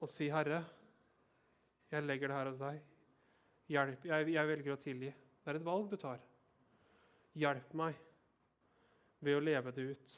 og 0.00 0.08
si, 0.08 0.28
'Herre, 0.30 0.64
jeg 1.90 2.02
legger 2.02 2.28
det 2.28 2.36
her 2.36 2.50
hos 2.50 2.58
deg. 2.58 2.82
Hjelp, 3.68 4.04
jeg, 4.04 4.32
jeg 4.32 4.48
velger 4.48 4.72
å 4.72 4.82
tilgi.' 4.82 5.14
Det 5.44 5.54
er 5.54 5.58
et 5.58 5.64
valg 5.64 5.90
du 5.90 5.96
tar. 5.96 6.20
Hjelp 7.34 7.74
meg 7.74 7.96
ved 9.20 9.38
å 9.38 9.40
leve 9.42 9.72
det 9.72 9.86
ut. 9.94 10.16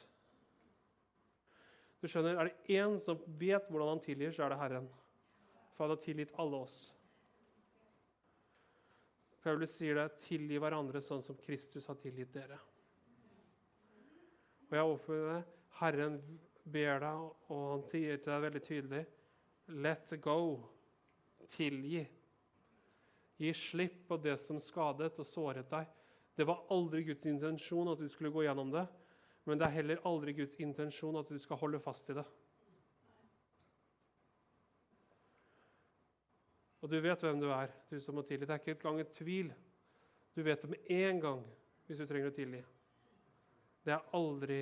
Du 2.01 2.07
skjønner, 2.07 2.35
Er 2.35 2.49
det 2.49 2.77
én 2.77 2.99
som 2.99 3.21
vet 3.39 3.69
hvordan 3.69 3.93
han 3.95 4.03
tilgir, 4.03 4.33
så 4.33 4.43
er 4.43 4.49
det 4.49 4.57
Herren. 4.59 4.89
For 5.73 5.85
han 5.85 5.95
har 5.95 6.03
tilgitt 6.03 6.33
alle 6.37 6.57
oss. 6.65 6.93
Paulus 9.41 9.73
sier 9.73 9.95
det, 9.95 10.09
'Tilgi 10.17 10.59
hverandre 10.59 11.01
sånn 11.01 11.21
som 11.21 11.37
Kristus 11.37 11.87
har 11.87 11.95
tilgitt 11.95 12.33
dere'. 12.33 12.59
Og 14.69 14.77
jeg 14.77 14.83
oppfører 14.83 15.33
det. 15.33 15.60
Herren 15.79 16.19
ber 16.63 17.01
deg, 17.01 17.27
og 17.51 17.63
han 17.71 17.83
sier 17.89 18.19
til 18.19 18.33
deg 18.33 18.45
veldig 18.47 18.63
tydelig 18.65 19.01
Let 19.81 20.13
go. 20.21 20.39
Tilgi. 21.51 22.03
Gi 23.41 23.53
slipp 23.57 24.03
på 24.07 24.17
det 24.21 24.37
som 24.39 24.59
skadet 24.61 25.15
og 25.19 25.25
såret 25.25 25.69
deg. 25.71 25.87
Det 26.37 26.45
var 26.47 26.67
aldri 26.71 27.03
Guds 27.07 27.25
intensjon 27.27 27.89
at 27.91 27.99
du 27.99 28.07
skulle 28.09 28.31
gå 28.31 28.43
gjennom 28.45 28.71
det, 28.71 28.85
men 29.49 29.59
det 29.59 29.67
er 29.67 29.75
heller 29.79 30.03
aldri 30.07 30.35
Guds 30.37 30.55
intensjon 30.61 31.17
at 31.19 31.31
du 31.31 31.39
skal 31.41 31.59
holde 31.59 31.81
fast 31.81 32.11
i 32.13 32.15
det. 32.17 32.25
Og 36.81 36.89
du 36.89 36.97
vet 37.01 37.25
hvem 37.25 37.41
du 37.41 37.49
er, 37.53 37.73
du 37.89 37.99
som 38.01 38.15
må 38.17 38.23
tilgi. 38.25 38.45
Det 38.45 38.55
er 38.55 38.61
ikke 38.61 38.77
engang 38.77 39.01
et 39.03 39.11
tvil. 39.13 39.51
Du 40.35 40.41
vet 40.45 40.61
det 40.61 40.69
med 40.71 40.87
én 40.89 41.19
gang 41.21 41.43
hvis 41.85 41.99
du 41.99 42.07
trenger 42.07 42.31
å 42.31 42.35
tilgi. 42.35 42.61
Det 43.85 43.93
er 43.93 44.15
aldri 44.17 44.61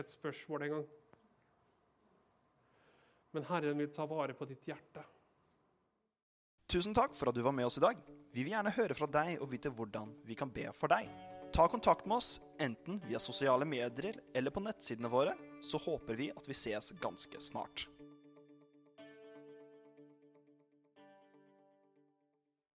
et 0.00 0.10
spørsmål 0.12 0.66
en 0.66 0.74
gang. 0.76 0.88
men 3.36 3.44
Herren 3.44 3.78
vil 3.78 3.90
ta 3.92 4.06
vare 4.08 4.34
på 4.34 4.46
ditt 4.48 4.64
hjerte. 4.66 5.02
Tusen 6.68 6.94
takk 6.96 7.14
for 7.14 7.30
at 7.30 7.36
du 7.36 7.42
var 7.44 7.52
med 7.54 7.68
oss 7.68 7.76
i 7.78 7.84
dag. 7.84 8.00
Vi 8.32 8.42
vil 8.42 8.54
gjerne 8.54 8.72
høre 8.72 8.96
fra 8.96 9.08
deg 9.08 9.36
og 9.40 9.50
vite 9.52 9.70
hvordan 9.72 10.10
vi 10.26 10.36
kan 10.36 10.50
be 10.52 10.66
for 10.76 10.90
deg. 10.92 11.08
Ta 11.54 11.68
kontakt 11.68 12.08
med 12.08 12.18
oss 12.18 12.40
enten 12.60 12.98
via 13.04 13.20
sosiale 13.22 13.68
medier 13.68 14.18
eller 14.36 14.52
på 14.52 14.64
nettsidene 14.64 15.12
våre, 15.12 15.36
så 15.64 15.80
håper 15.80 16.18
vi 16.18 16.28
at 16.32 16.48
vi 16.48 16.56
ses 16.56 16.92
ganske 17.00 17.40
snart. 17.44 17.86